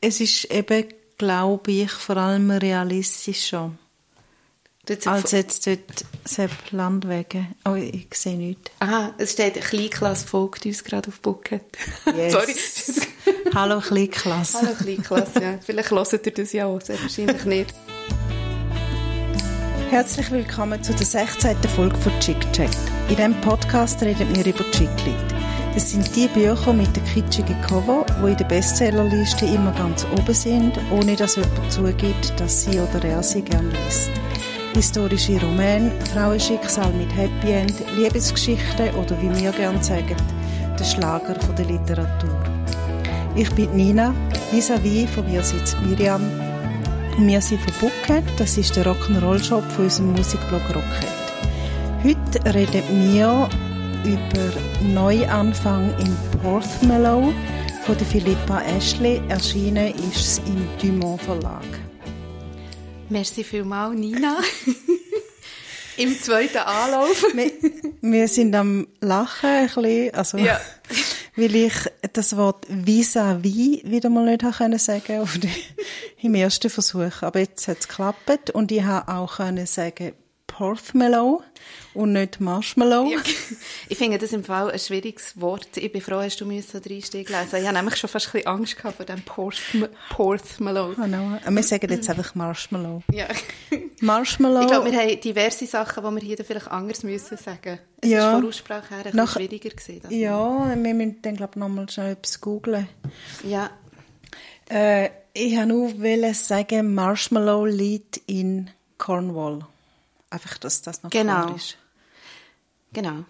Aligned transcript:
es 0.00 0.20
ist 0.20 0.44
eben, 0.46 0.84
glaube 1.18 1.70
ich, 1.70 1.90
vor 1.90 2.16
allem 2.16 2.50
realistischer. 2.50 3.72
Als 5.04 5.30
jetzt 5.30 5.68
dort 5.68 6.04
Sepp 6.24 6.50
Landwege. 6.72 7.46
Oh, 7.64 7.74
ich 7.74 8.08
sehe 8.12 8.36
nichts. 8.36 8.72
Aha, 8.80 9.14
es 9.18 9.32
steht, 9.32 9.60
Kleinklasse 9.60 10.26
folgt 10.26 10.66
uns 10.66 10.82
gerade 10.82 11.08
auf 11.08 11.20
Bucket. 11.20 11.62
Yes. 12.16 12.32
Sorry. 12.32 12.54
Hallo 13.54 13.80
Kleinklasse. 13.80 14.58
Hallo 14.58 14.74
Kleinklasse, 14.74 15.42
ja. 15.42 15.58
Vielleicht 15.64 15.90
hört 15.92 16.26
ihr 16.26 16.32
das 16.32 16.52
ja 16.52 16.66
auch, 16.66 16.80
sehr 16.80 17.00
wahrscheinlich 17.00 17.44
nicht. 17.44 17.74
Herzlich 19.90 20.30
willkommen 20.32 20.82
zu 20.82 20.92
der 20.92 21.06
16. 21.06 21.56
Folge 21.76 21.96
von 21.96 22.18
Chick 22.18 22.40
Chat. 22.52 22.70
In 23.08 23.16
diesem 23.16 23.40
Podcast 23.42 24.02
reden 24.02 24.34
wir 24.34 24.46
über 24.46 24.68
Chicklit. 24.72 25.39
Das 25.74 25.92
sind 25.92 26.16
die 26.16 26.26
Bücher 26.26 26.72
mit 26.72 26.94
den 26.96 27.04
kitschigen 27.04 27.60
Cover, 27.62 28.04
die 28.22 28.32
in 28.32 28.36
der 28.36 28.44
Bestsellerliste 28.44 29.46
immer 29.46 29.72
ganz 29.72 30.04
oben 30.16 30.34
sind, 30.34 30.72
ohne 30.90 31.14
dass 31.14 31.36
jemand 31.36 31.72
zugibt, 31.72 32.38
dass 32.38 32.64
sie 32.64 32.80
oder 32.80 33.04
er 33.04 33.22
sie 33.22 33.42
gerne 33.42 33.68
liest. 33.68 34.10
Historische 34.74 35.40
Romane, 35.40 35.92
Frauenschicksal 36.12 36.92
mit 36.92 37.14
Happy 37.16 37.52
End, 37.52 37.74
Liebesgeschichten 37.96 38.94
oder 38.94 39.16
wie 39.22 39.40
wir 39.40 39.52
gerne 39.52 39.82
sagen, 39.82 40.16
der 40.78 40.84
Schlager 40.84 41.34
der 41.34 41.64
Literatur. 41.64 42.42
Ich 43.36 43.50
bin 43.52 43.70
Nina, 43.76 44.12
vis-à-vis 44.50 45.08
von 45.08 45.24
mir 45.30 45.42
sitzt 45.42 45.76
Miriam. 45.82 46.22
Wir 47.18 47.40
sind 47.40 47.60
von 47.60 47.90
Bucket, 47.90 48.24
das 48.38 48.58
ist 48.58 48.74
der 48.74 48.86
Rock'n'Roll-Shop 48.86 49.62
von 49.70 49.84
unserem 49.84 50.12
Musikblog 50.12 50.62
Rocket. 50.74 51.10
Heute 52.02 52.54
reden 52.54 52.82
wir 53.12 53.48
über 54.04 54.52
Neuanfang 54.82 55.94
in 55.98 56.16
Porthmellow 56.40 57.32
von 57.84 57.98
der 57.98 58.06
Philippa 58.06 58.62
Ashley. 58.62 59.20
Erschienen 59.28 59.94
ist 60.10 60.16
es 60.16 60.38
im 60.46 60.66
Dumont 60.80 61.20
Verlag. 61.20 61.64
Merci 63.08 63.44
vielmals, 63.44 63.98
Nina. 63.98 64.38
Im 65.96 66.18
zweiten 66.18 66.58
Anlauf. 66.58 67.24
wir, 67.34 67.50
wir, 68.00 68.28
sind 68.28 68.54
am 68.54 68.86
Lachen 69.00 69.50
ein 69.50 69.66
bisschen, 69.66 70.14
also, 70.14 70.38
ja. 70.38 70.58
weil 71.36 71.54
ich 71.54 71.74
das 72.12 72.36
Wort 72.36 72.66
vis-à-vis 72.68 73.82
-vis 73.82 73.90
wieder 73.90 74.08
mal 74.08 74.24
nicht 74.24 74.44
können 74.56 74.78
sagen 74.78 75.18
konnte 75.18 75.48
im 76.22 76.34
ersten 76.34 76.70
Versuch. 76.70 77.22
Aber 77.22 77.40
jetzt 77.40 77.68
hat 77.68 77.80
es 77.80 77.88
geklappt 77.88 78.50
und 78.50 78.72
ich 78.72 78.82
habe 78.82 79.12
auch 79.12 79.36
können 79.36 79.66
sagen 79.66 80.12
Porthmellow 80.60 81.42
und 81.94 82.12
nicht 82.12 82.38
Marshmallow. 82.38 83.06
Ja. 83.10 83.18
Ich 83.88 83.96
finde 83.96 84.18
das 84.18 84.34
im 84.34 84.44
Fall 84.44 84.70
ein 84.70 84.78
schwieriges 84.78 85.40
Wort. 85.40 85.74
Ich 85.76 85.90
bin 85.90 86.02
froh, 86.02 86.20
hast 86.20 86.38
du 86.38 86.44
mir 86.44 86.62
so 86.62 86.76
reinsteigen 86.76 87.34
lesen. 87.34 87.56
Ich 87.60 87.66
habe 87.66 87.72
nämlich 87.72 87.96
schon 87.96 88.10
fast 88.10 88.26
ein 88.26 88.32
bisschen 88.32 88.46
Angst 88.46 88.76
gehabt 88.76 88.98
vor 88.98 89.06
dem 89.06 89.22
Porthmellow. 89.22 90.94
Oh 91.02 91.06
no. 91.06 91.38
Wir 91.48 91.62
sagen 91.62 91.90
jetzt 91.90 92.10
einfach 92.10 92.34
Marshmallow. 92.34 93.02
Ja. 93.10 93.26
Marshmallow. 94.02 94.60
Ich 94.60 94.66
glaube, 94.66 94.92
wir 94.92 95.00
haben 95.00 95.18
diverse 95.18 95.66
Sachen, 95.66 96.04
die 96.04 96.20
wir 96.20 96.36
hier 96.36 96.44
vielleicht 96.44 96.68
anders 96.68 97.04
müssen 97.04 97.38
sagen. 97.38 97.78
Es 98.02 98.10
ja. 98.10 98.28
ist 98.28 98.40
von 98.40 98.48
Aussprache 98.48 98.96
her 98.96 99.06
ein 99.06 99.16
Nach, 99.16 99.32
schwieriger 99.32 99.70
gewesen. 99.70 100.10
Ja, 100.10 100.76
wir 100.76 100.94
müssen 100.94 101.22
dann 101.22 101.36
glaube 101.36 101.52
ich 101.54 101.58
nochmal 101.58 101.88
schnell 101.88 102.12
etwas 102.12 102.38
googlen. 102.38 102.86
Ja. 103.44 103.70
Äh, 104.68 105.08
ich 105.32 105.56
wollte 105.56 105.68
nur 106.04 106.34
sagen, 106.34 106.94
Marshmallow 106.94 107.64
liegt 107.64 108.20
in 108.26 108.68
Cornwall. 108.98 109.64
Einfach, 110.30 110.58
dass 110.58 110.82
das 110.82 111.02
noch 111.02 111.10
genau. 111.10 111.46
klar 111.46 111.56
ist. 111.56 111.76
Genau. 112.92 113.24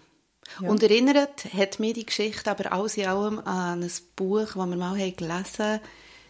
Ja. 0.59 0.69
Und 0.69 0.83
erinnert 0.83 1.45
hat 1.53 1.79
mir 1.79 1.93
die 1.93 2.05
Geschichte 2.05 2.49
aber 2.49 2.71
alles 2.71 2.97
in 2.97 3.07
allem 3.07 3.39
an 3.39 3.83
ein 3.83 3.91
Buch, 4.15 4.47
das 4.47 4.55
wir 4.55 4.65
mal 4.65 4.99
haben 4.99 5.15
gelesen 5.15 5.65
haben, 5.65 5.81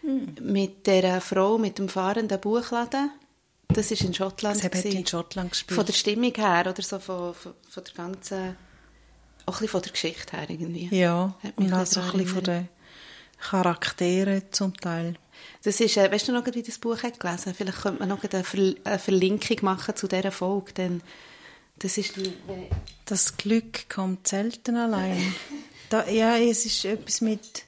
hm. 0.01 0.35
mit 0.41 0.87
der 0.87 1.21
Frau 1.21 1.57
mit 1.57 1.77
dem 1.77 1.89
fahrenden 1.89 2.39
Buchladen. 2.39 3.11
Das 3.67 3.89
ist 3.91 4.01
in 4.01 4.13
Schottland. 4.13 4.57
Das 4.57 4.63
hat 4.63 4.85
in 4.85 5.07
Schottland 5.07 5.51
gespielt. 5.51 5.75
Von 5.75 5.85
der 5.85 5.93
Stimmung 5.93 6.33
her 6.35 6.65
oder 6.67 6.81
so 6.81 6.99
von, 6.99 7.33
von, 7.33 7.53
von 7.69 7.83
der 7.83 7.93
ganzen, 7.93 8.57
auch 9.45 9.53
ein 9.53 9.59
bisschen 9.59 9.67
von 9.69 9.81
der 9.81 9.91
Geschichte 9.91 10.37
her 10.37 10.49
irgendwie. 10.49 10.95
Ja, 10.95 11.35
und 11.55 11.73
auch 11.73 11.85
so 11.85 12.01
ein 12.01 12.11
bisschen 12.11 12.27
von 12.27 12.43
den 12.43 12.69
Charakteren 13.39 14.43
zum 14.51 14.75
Teil. 14.75 15.15
Das 15.63 15.79
ist, 15.79 15.97
äh, 15.97 16.11
weißt 16.11 16.27
du 16.27 16.31
noch, 16.31 16.45
wie 16.53 16.63
das 16.63 16.79
Buch 16.79 17.03
hat 17.03 17.19
gelesen? 17.19 17.53
Vielleicht 17.53 17.81
könnte 17.81 17.99
man 17.99 18.09
noch 18.09 18.23
eine, 18.23 18.43
Ver 18.43 18.73
eine 18.83 18.99
Verlinkung 18.99 19.57
machen 19.61 19.95
zu 19.95 20.07
dieser 20.07 20.31
Folge, 20.31 20.73
denn 20.73 21.01
das 21.79 21.97
ist... 21.97 22.13
Das 23.05 23.37
Glück 23.37 23.89
kommt 23.89 24.27
selten 24.27 24.75
allein. 24.75 25.33
da, 25.89 26.07
ja, 26.07 26.37
es 26.37 26.65
ist 26.65 26.85
etwas 26.85 27.21
mit 27.21 27.65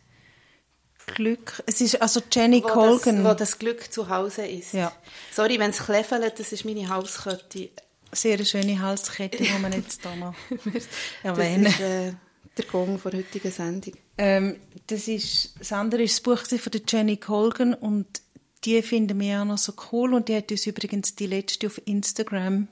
Glück. 1.06 1.61
Es 1.66 1.81
ist 1.81 2.01
also 2.01 2.22
Jenny 2.31 2.63
wo 2.63 2.67
Colgan. 2.67 3.23
Das, 3.23 3.25
wo 3.25 3.34
das 3.38 3.59
Glück 3.59 3.91
zu 3.91 4.09
Hause 4.09 4.45
ist. 4.45 4.73
Ja. 4.73 4.91
Sorry, 5.31 5.59
wenn 5.59 5.72
es 5.72 5.79
kleffelt, 5.79 6.40
das 6.40 6.51
ist 6.51 6.66
meine 6.66 6.88
Halskette. 6.88 7.69
Sehr 8.11 8.44
schöne 8.45 8.79
Halskette, 8.79 9.44
die 9.44 9.59
man 9.59 9.72
jetzt 9.73 10.01
hier 10.03 10.16
noch 10.16 10.35
erwähnen. 11.23 11.66
Das 11.66 11.73
ist, 11.73 11.79
äh, 11.81 12.13
der 12.57 12.66
Gong 12.66 13.01
der 13.03 13.13
heutigen 13.13 13.51
Sendung. 13.51 13.94
Ähm, 14.18 14.57
das, 14.88 15.07
ist, 15.07 15.56
das 15.59 15.72
andere 15.72 16.03
ist 16.03 16.16
das 16.16 16.22
Buch 16.22 16.46
von 16.46 16.72
der 16.72 16.81
Jenny 16.88 17.18
Colgan 17.18 17.74
und 17.74 18.22
die 18.66 18.81
finden 18.81 19.19
wir 19.19 19.41
auch 19.41 19.46
noch 19.46 19.57
so 19.57 19.74
cool 19.91 20.13
und 20.13 20.29
die 20.29 20.35
hat 20.35 20.51
uns 20.51 20.66
übrigens 20.68 21.16
die 21.16 21.28
letzte 21.28 21.68
auf 21.68 21.81
Instagram 21.85 22.68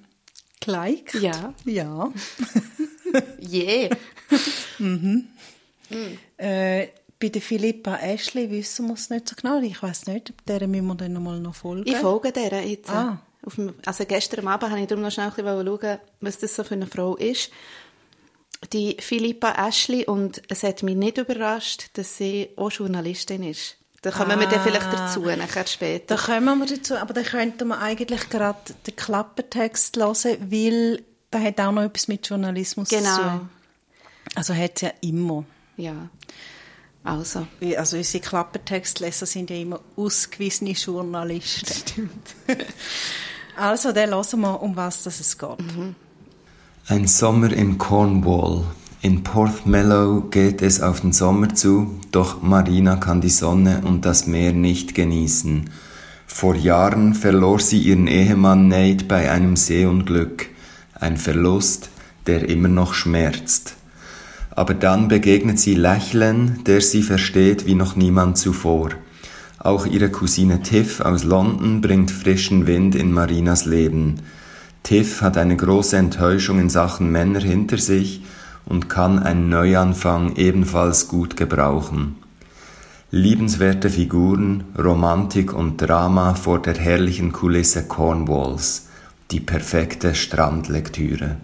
geliked. 0.59 1.16
Ja. 1.16 1.53
Ja. 1.66 2.12
yeah. 3.51 3.90
mhm. 4.80 5.28
Mm. 5.90 6.18
Äh, 6.38 6.88
bei 7.19 7.30
der 7.30 7.41
Philippa 7.41 7.97
Ashley 7.97 8.50
wissen 8.50 8.88
wir 8.88 8.94
es 8.94 9.09
nicht 9.09 9.28
so 9.28 9.35
genau. 9.35 9.59
Ich 9.62 9.81
weiß 9.81 10.07
nicht, 10.07 10.34
der 10.47 10.66
müssen 10.68 10.88
wir 10.88 10.96
dann 10.96 11.13
noch 11.13 11.22
mal 11.22 11.40
noch 11.40 11.56
folgen. 11.56 11.88
Ich 11.88 11.97
folge 11.97 12.31
der 12.31 12.66
jetzt. 12.66 12.90
Ah. 12.90 13.22
Dem, 13.57 13.74
also 13.85 14.06
gestern 14.06 14.47
Abend 14.47 14.69
habe 14.69 14.81
ich 14.81 14.88
darum 14.88 15.03
noch 15.03 15.12
schnell 15.12 15.28
ein 15.28 15.34
bisschen 15.34 15.66
schauen, 15.66 16.00
was 16.22 16.38
das 16.40 16.56
so 16.56 16.63
für 16.63 16.75
eine 16.75 16.88
Frau 16.88 17.16
ist 17.16 17.51
die 18.73 18.97
Philippa 18.99 19.67
Ashley 19.67 20.05
und 20.05 20.41
es 20.49 20.63
hat 20.63 20.83
mich 20.83 20.95
nicht 20.95 21.17
überrascht, 21.17 21.89
dass 21.94 22.17
sie 22.17 22.49
auch 22.55 22.72
Journalistin 22.72 23.44
ist. 23.44 23.77
Da 24.01 24.09
kommen 24.09 24.31
ah, 24.31 24.39
wir 24.39 24.47
dann 24.47 24.63
vielleicht 24.63 24.91
dazu, 24.91 25.22
nachher 25.22 25.67
später. 25.67 26.16
Da 26.16 26.22
kommen 26.22 26.59
wir 26.59 26.66
dazu, 26.66 26.95
aber 26.95 27.13
dann 27.13 27.23
könnten 27.23 27.67
wir 27.67 27.79
eigentlich 27.79 28.29
gerade 28.29 28.73
den 28.88 28.95
Klappertext 28.95 29.95
hören, 29.97 30.51
weil 30.51 31.03
da 31.29 31.39
hat 31.39 31.59
auch 31.59 31.71
noch 31.71 31.83
etwas 31.83 32.07
mit 32.07 32.27
Journalismus 32.27 32.89
genau. 32.89 33.16
zu 33.16 33.21
tun. 33.21 33.50
Also 34.35 34.55
hat 34.55 34.71
es 34.75 34.81
ja 34.81 34.91
immer. 35.01 35.45
Ja, 35.77 36.09
also. 37.03 37.47
Also 37.77 37.97
unsere 37.97 38.23
Klappertextleser 38.23 39.25
sind 39.25 39.50
ja 39.50 39.55
immer 39.55 39.79
ausgewiesene 39.95 40.71
Journalisten. 40.71 41.73
Stimmt. 41.73 42.35
also, 43.55 43.91
dann 43.91 44.11
hören 44.11 44.39
wir, 44.39 44.61
um 44.61 44.75
was 44.75 45.05
es 45.05 45.38
geht. 45.38 45.59
Mhm. 45.59 45.95
Ein 46.88 47.08
Sommer 47.08 47.53
in 47.53 47.78
Cornwall. 47.78 48.64
In 49.03 49.24
Porthmellow 49.24 50.22
geht 50.31 50.64
es 50.64 50.81
auf 50.81 51.02
den 51.02 51.14
Sommer 51.14 51.53
zu, 51.53 52.00
doch 52.12 52.42
Marina 52.42 52.96
kann 52.96 53.22
die 53.22 53.30
Sonne 53.30 53.84
und 53.86 54.03
das 54.03 54.25
Meer 54.25 54.52
nicht 54.52 54.96
genießen. 54.96 55.69
Vor 56.25 56.56
Jahren 56.56 57.14
verlor 57.14 57.59
sie 57.59 57.78
ihren 57.78 58.08
Ehemann 58.08 58.68
Nate 58.68 59.06
bei 59.06 59.31
einem 59.31 59.56
Seeunglück, 59.56 60.47
ein 60.96 61.18
Verlust, 61.18 61.92
der 62.25 62.50
immer 62.50 62.68
noch 62.68 62.96
schmerzt. 62.96 63.75
Aber 64.50 64.74
dann 64.74 65.08
begegnet 65.08 65.59
sie 65.59 65.75
Lächeln, 65.75 66.63
der 66.66 66.81
sie 66.81 67.03
versteht 67.03 67.68
wie 67.68 67.75
noch 67.75 67.96
niemand 67.96 68.40
zuvor. 68.40 68.90
Auch 69.59 69.86
ihre 69.86 70.09
Cousine 70.09 70.63
Tiff 70.63 71.00
aus 71.00 71.24
London 71.24 71.80
bringt 71.80 72.09
frischen 72.09 72.66
Wind 72.66 72.96
in 72.96 73.13
Marinas 73.13 73.66
Leben. 73.66 74.16
Tiff 74.84 75.22
hat 75.22 75.38
eine 75.38 75.56
große 75.56 75.97
Enttäuschung 75.97 76.59
in 76.59 76.69
Sachen 76.69 77.12
Männer 77.12 77.40
hinter 77.40 77.78
sich 77.78 78.22
und 78.66 78.90
kann 78.90 79.19
einen 79.19 79.50
Neuanfang 79.50 80.36
ebenfalls 80.36 81.08
gut 81.08 81.38
gebrauchen. 81.38 82.18
Liebenswerte 83.12 83.90
Figuren, 83.90 84.64
Romantik 84.78 85.53
und 85.53 85.78
Drama 85.78 86.33
vor 86.33 86.62
der 86.62 86.75
herrlichen 86.75 87.31
Kulisse 87.31 87.88
Cornwalls. 87.88 88.88
Die 89.31 89.42
perfekte 89.42 90.16
Strandlektüre. 90.16 91.38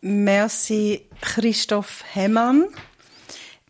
Merci 0.00 1.02
Christoph 1.20 2.02
Hemmann. 2.12 2.64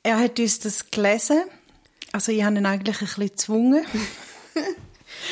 Er 0.03 0.19
hat 0.19 0.38
uns 0.38 0.61
das 0.61 0.91
gelesen. 0.91 1.43
Also 2.12 2.33
ich 2.33 2.44
habe 2.44 2.56
ihn 2.56 2.67
eigentlich 2.67 3.00
ein 3.00 3.06
bisschen 3.06 3.26
gezwungen. 3.29 3.85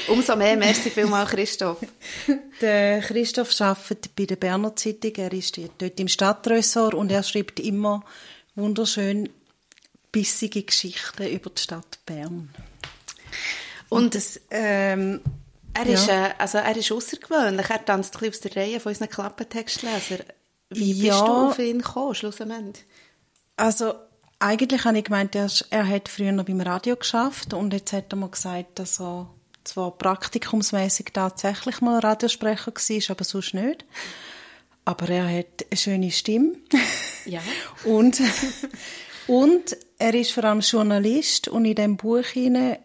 Umso 0.08 0.37
mehr, 0.37 0.56
merci 0.56 0.90
vielmals, 0.90 1.31
Christoph. 1.31 1.79
Der 2.61 3.00
Christoph 3.00 3.58
arbeitet 3.61 4.14
bei 4.17 4.26
der 4.26 4.37
Berner 4.37 4.75
Zeitung. 4.76 5.12
Er 5.17 5.32
ist 5.32 5.58
dort 5.79 6.00
im 6.00 6.08
Stadtressort 6.08 6.94
und 6.94 7.11
er 7.11 7.23
schreibt 7.23 7.61
immer 7.61 8.05
wunderschön 8.55 9.29
bissige 10.12 10.62
Geschichten 10.62 11.29
über 11.29 11.50
die 11.50 11.62
Stadt 11.62 11.99
Bern. 12.06 12.50
Und, 13.88 14.05
und 14.05 14.14
das, 14.14 14.40
ähm, 14.50 15.20
er 15.75 15.87
ist, 15.87 16.08
ja. 16.08 16.29
äh, 16.29 16.31
also 16.38 16.58
er 16.58 16.76
ist 16.76 16.91
außergewöhnlich. 16.91 17.70
Er 17.70 17.84
tanzt 17.84 18.17
ein 18.17 18.31
bisschen 18.31 18.49
aus 18.49 18.55
der 18.55 18.62
Reihe 18.62 18.81
von 18.81 18.91
unseren 18.91 19.08
Klappentextlesern. 19.08 20.25
Wie 20.70 20.93
ja. 20.93 21.14
bist 21.14 21.26
du 21.26 21.32
auf 21.32 21.58
ihn 21.58 21.79
gekommen, 21.79 22.14
schlussendlich? 22.14 22.84
Also, 23.56 23.94
eigentlich 24.38 24.84
habe 24.84 24.99
ich 24.99 25.05
gemeint, 25.05 25.34
er, 25.34 25.50
er 25.70 25.88
hat 25.88 26.08
früher 26.08 26.32
noch 26.32 26.44
beim 26.44 26.61
Radio 26.61 26.96
geschafft 26.96 27.55
und 27.55 27.73
jetzt 27.73 27.93
hat 27.93 28.12
er 28.12 28.17
mal 28.17 28.31
gesagt, 28.31 28.79
dass 28.79 29.00
er 29.00 29.31
zwar 29.69 29.97
praktikumsmäßig 29.97 31.06
tatsächlich 31.12 31.81
mal 31.81 31.99
Radiosprecher 32.00 32.73
war, 32.73 33.11
aber 33.11 33.25
sonst 33.25 33.55
nicht. 33.55 33.85
Aber 34.85 35.09
er 35.09 35.29
hat 35.29 35.67
eine 35.70 35.76
schöne 35.76 36.11
Stimme. 36.11 36.55
Ja. 37.26 37.41
und, 37.85 38.20
und 39.26 39.76
er 39.99 40.15
ist 40.15 40.32
vor 40.32 40.44
allem 40.44 40.61
Journalist 40.61 41.49
und 41.49 41.65
in 41.65 41.75
dem 41.75 41.97
Buch 41.97 42.25
hinein, 42.25 42.79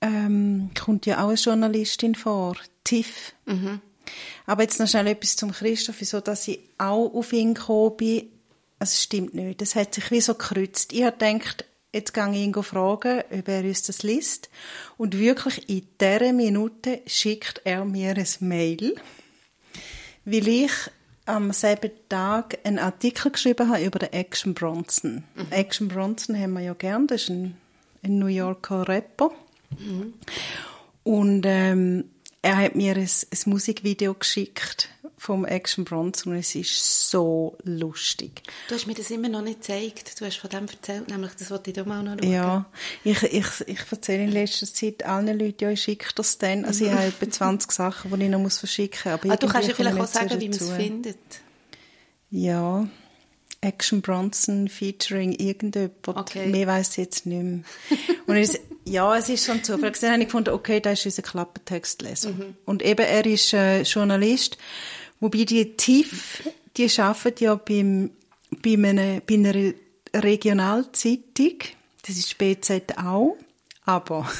ähm, 0.00 0.70
kommt 0.78 1.06
ja 1.06 1.22
auch 1.22 1.28
eine 1.28 1.34
Journalistin 1.34 2.14
vor, 2.14 2.56
Tiff. 2.84 3.34
Aber 4.46 4.62
jetzt 4.62 4.80
noch 4.80 4.88
schnell 4.88 5.06
etwas 5.06 5.36
zum 5.36 5.52
Christoph, 5.52 5.96
wieso 6.00 6.20
dass 6.20 6.48
ich 6.48 6.60
auch 6.78 7.14
auf 7.14 7.32
ihn 7.32 7.54
gekommen 7.54 7.96
bin. 7.96 8.28
Es 8.78 9.02
stimmt 9.02 9.34
nicht. 9.34 9.60
Das 9.60 9.76
hat 9.76 9.94
sich 9.94 10.10
wie 10.10 10.20
so 10.20 10.34
gekreuzt. 10.34 10.92
Ich 10.92 11.04
habe 11.04 11.16
gedacht, 11.16 11.64
jetzt 11.92 12.14
gehe 12.14 12.30
ich 12.30 12.36
ihn 12.38 12.54
fragen, 12.54 13.22
ob 13.30 13.48
er 13.48 13.64
uns 13.64 13.82
das 13.82 14.02
liest. 14.02 14.50
Und 14.96 15.18
wirklich 15.18 15.68
in 15.68 15.86
dieser 16.00 16.32
Minute 16.32 17.00
schickt 17.06 17.60
er 17.64 17.84
mir 17.84 18.16
ein 18.16 18.26
Mail, 18.40 18.94
weil 20.24 20.48
ich 20.48 20.72
am 21.24 21.52
selben 21.52 21.92
Tag 22.08 22.58
einen 22.64 22.78
Artikel 22.78 23.30
geschrieben 23.30 23.68
habe 23.68 23.84
über 23.84 23.98
den 23.98 24.12
Action 24.12 24.54
Bronson. 24.54 25.24
Action 25.50 25.88
Bronson 25.88 26.38
haben 26.38 26.54
wir 26.54 26.62
ja 26.62 26.74
gern, 26.74 27.06
das 27.06 27.22
ist 27.22 27.30
ein, 27.30 27.56
ein 28.02 28.18
New 28.18 28.26
Yorker 28.26 28.88
Rapper. 28.88 29.30
Und 31.04 31.44
ähm, 31.46 32.04
er 32.42 32.56
hat 32.56 32.74
mir 32.74 32.96
ein, 32.96 33.08
ein 33.08 33.38
Musikvideo 33.50 34.14
geschickt 34.14 34.88
vom 35.22 35.44
Action 35.44 35.84
Bronson 35.84 36.32
und 36.32 36.40
es 36.40 36.52
ist 36.56 37.08
so 37.08 37.56
lustig. 37.62 38.42
Du 38.68 38.74
hast 38.74 38.88
mir 38.88 38.94
das 38.94 39.08
immer 39.12 39.28
noch 39.28 39.40
nicht 39.40 39.60
gezeigt. 39.60 40.20
Du 40.20 40.26
hast 40.26 40.38
von 40.38 40.50
dem 40.50 40.66
erzählt, 40.66 41.08
nämlich 41.08 41.30
das 41.38 41.48
wollte 41.52 41.70
ich 41.70 41.76
da 41.76 41.84
mal 41.84 42.02
noch 42.02 42.18
schauen. 42.20 42.32
Ja, 42.32 42.66
ich, 43.04 43.22
ich, 43.22 43.46
ich 43.66 43.78
erzähle 43.88 44.24
in 44.24 44.32
letzter 44.32 44.66
Zeit 44.66 45.04
allen 45.04 45.38
Leuten, 45.38 45.62
ja, 45.62 45.70
ich 45.70 45.80
schicke 45.80 46.08
das 46.16 46.38
dann. 46.38 46.64
Also 46.64 46.86
ich 46.86 46.90
habe 46.92 47.04
etwa 47.04 47.30
20 47.30 47.70
Sachen, 47.70 48.12
die 48.12 48.24
ich 48.24 48.30
noch 48.30 48.40
muss 48.40 48.58
verschicken 48.58 49.12
muss. 49.22 49.30
Ah, 49.30 49.36
du 49.36 49.46
kannst 49.46 49.68
ja 49.68 49.74
vielleicht 49.76 50.00
auch 50.00 50.06
sagen, 50.08 50.40
wie 50.40 50.48
man 50.48 50.58
es 50.58 50.70
findet. 50.72 51.18
Ja, 52.30 52.88
Action 53.60 54.02
Bronson 54.02 54.66
featuring 54.66 55.34
irgendjemand. 55.34 56.08
Okay. 56.08 56.48
Mehr 56.48 56.66
weiss 56.66 56.90
ich 56.92 56.96
jetzt 56.96 57.26
nicht 57.26 57.42
mehr. 57.44 57.60
Und 58.26 58.36
es, 58.36 58.58
ja, 58.84 59.16
es 59.16 59.28
ist 59.28 59.46
schon 59.46 59.62
Zufall. 59.62 59.92
Dann 60.00 60.12
habe 60.12 60.22
ich 60.22 60.26
gefunden, 60.26 60.50
okay, 60.50 60.80
das 60.80 60.98
ist 60.98 61.06
unser 61.06 61.22
Klappentextleser. 61.22 62.30
Mhm. 62.30 62.56
Und 62.64 62.82
eben, 62.82 63.06
er 63.06 63.24
ist 63.24 63.54
äh, 63.54 63.82
Journalist, 63.82 64.58
wobei 65.22 65.44
die 65.44 65.76
TIF, 65.76 66.42
die 66.76 66.88
arbeiten 66.98 67.44
ja 67.44 67.54
beim, 67.54 68.10
bei, 68.62 68.74
einer, 68.74 69.20
bei 69.20 69.34
einer 69.34 69.72
Regionalzeitung. 70.14 71.58
Das 72.04 72.16
ist 72.16 72.36
BZ 72.36 72.98
auch. 72.98 73.36
Aber 73.84 74.30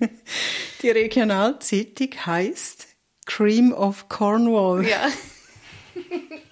die 0.82 0.90
Regionalzeitung 0.90 2.08
heisst 2.24 2.86
Cream 3.26 3.72
of 3.72 4.08
Cornwall. 4.08 4.86
Ja. 4.86 5.08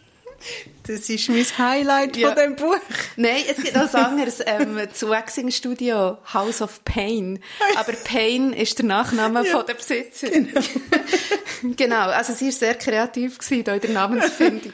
Das 0.87 1.09
ist 1.09 1.29
mein 1.29 1.45
Highlight 1.59 2.17
Ja. 2.17 2.29
von 2.29 2.37
dem 2.37 2.57
Buch. 2.57 2.77
Nein, 3.17 3.43
es 3.49 3.63
gibt 3.63 3.77
noch 3.77 3.93
ein 3.93 4.05
anderes 4.05 4.41
ähm, 4.45 4.77
das 4.91 5.03
Waxing-Studio, 5.07 6.19
House 6.33 6.63
of 6.63 6.83
Pain. 6.85 7.39
Aber 7.77 7.93
Pain 7.93 8.53
ist 8.53 8.79
der 8.79 8.87
Nachname 8.87 9.45
von 9.45 9.65
der 9.67 9.75
Besitzerin. 9.75 10.53
Genau. 11.77 12.09
also 12.09 12.33
sie 12.33 12.47
war 12.47 12.53
sehr 12.53 12.75
kreativ 12.75 13.39
gewesen, 13.39 13.67
in 13.71 13.81
der 13.81 13.91
Namensfindung. 13.91 14.73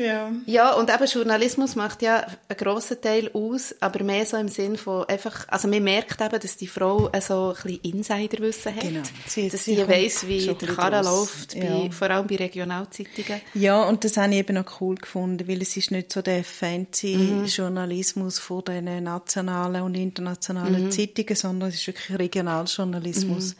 Ja. 0.00 0.32
Ja, 0.46 0.72
und 0.74 0.88
eben 0.90 1.04
Journalismus 1.06 1.76
macht 1.76 2.02
ja 2.02 2.20
einen 2.48 2.56
grossen 2.58 3.00
Teil 3.00 3.30
aus, 3.34 3.74
aber 3.80 4.02
mehr 4.02 4.24
so 4.24 4.36
im 4.36 4.48
Sinn 4.48 4.76
von 4.76 5.04
einfach, 5.08 5.46
also 5.48 5.68
man 5.68 5.82
merkt 5.84 6.20
eben, 6.20 6.40
dass 6.40 6.56
die 6.56 6.66
Frau 6.66 7.10
so 7.20 7.48
ein 7.56 7.62
bisschen 7.62 7.80
Insiderwissen 7.82 8.74
hat. 8.74 8.82
Genau. 8.82 9.02
Sie- 9.26 9.48
dass 9.48 9.64
sie 9.64 9.76
sie, 9.76 9.88
weiss, 9.88 10.26
wie 10.26 10.46
der 10.46 10.68
Karren 10.74 11.04
läuft, 11.04 11.54
bei, 11.58 11.66
Ja. 11.66 11.90
vor 11.90 12.10
allem 12.10 12.26
bei 12.26 12.36
Regionalzeitungen. 12.36 13.40
Ja, 13.54 13.82
und 13.84 14.02
das 14.04 14.16
habe 14.16 14.32
ich 14.32 14.38
eben 14.38 14.56
auch 14.58 14.80
cool 14.80 14.94
gefunden, 14.96 15.46
weil 15.46 15.60
es 15.62 15.76
ist 15.76 15.90
nicht 15.90 16.12
so 16.12 16.22
der 16.22 16.44
fancy 16.44 17.44
Journalismus 17.46 18.38
von 18.38 18.64
den 18.64 19.04
nationalen 19.04 19.82
und 19.82 19.94
internationalen 19.94 20.90
Zeitungen, 20.90 21.36
sondern 21.36 21.68
es 21.68 21.76
ist 21.76 21.86
wirklich 21.86 22.18
Regionaljournalismus, 22.18 23.56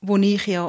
wo 0.00 0.16
ich 0.16 0.46
ja 0.46 0.64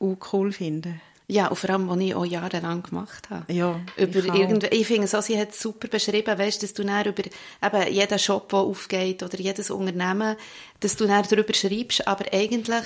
auch 0.00 0.16
cool 0.32 0.52
finde. 0.52 0.94
Ja, 1.32 1.46
und 1.48 1.56
vor 1.56 1.70
allem, 1.70 1.88
was 1.88 1.98
ich 1.98 2.14
auch 2.14 2.24
jahrelang 2.26 2.82
gemacht 2.82 3.28
habe. 3.30 3.50
Ja, 3.52 3.80
über 3.96 4.18
ich 4.18 4.26
irgendwie, 4.34 4.66
ich 4.66 4.86
finde 4.86 5.06
so, 5.06 5.20
sie 5.20 5.38
hat 5.40 5.50
es 5.52 5.60
super 5.60 5.88
beschrieben, 5.88 6.38
weißt, 6.38 6.62
dass 6.62 6.74
du 6.74 6.84
dann 6.84 7.06
über 7.06 7.22
eben 7.24 7.92
jeden 7.92 8.18
Shop, 8.18 8.48
der 8.50 8.58
aufgeht, 8.58 9.22
oder 9.22 9.38
jedes 9.38 9.70
Unternehmen, 9.70 10.36
dass 10.80 10.96
du 10.96 11.06
dann 11.06 11.24
darüber 11.28 11.54
schreibst, 11.54 12.06
aber 12.06 12.26
eigentlich 12.32 12.84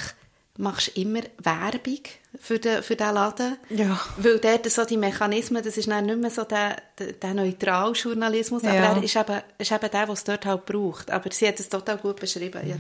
machst 0.58 0.96
du 0.96 1.00
immer 1.02 1.20
Werbung 1.43 2.00
für 2.40 2.58
den, 2.58 2.82
für 2.82 2.96
den 2.96 3.12
Laden. 3.14 3.56
Ja. 3.69 4.00
Weil 4.16 4.38
dort 4.38 4.70
so 4.70 4.84
die 4.84 4.96
Mechanismen, 4.96 5.62
das 5.62 5.76
ist 5.76 5.88
dann 5.88 6.06
nicht 6.06 6.19
mehr 6.19 6.31
so 6.31 6.44
der, 6.44 6.76
der, 6.99 7.12
der 7.12 7.34
Neutraljournalismus, 7.34 8.64
aber 8.64 8.75
Ja. 8.75 8.92
er 8.96 9.02
ist 9.02 9.16
eben, 9.16 9.40
ist 9.58 9.72
eben 9.72 9.81
der, 9.90 10.06
der 10.06 10.08
es 10.10 10.25
dort 10.25 10.46
halt 10.46 10.66
braucht. 10.66 11.10
Aber 11.10 11.31
sie 11.32 11.49
hat 11.49 11.60
es 11.60 11.69
total 11.69 11.99
gut 11.99 12.20
beschrieben. 12.20 12.60
Das- 12.64 12.78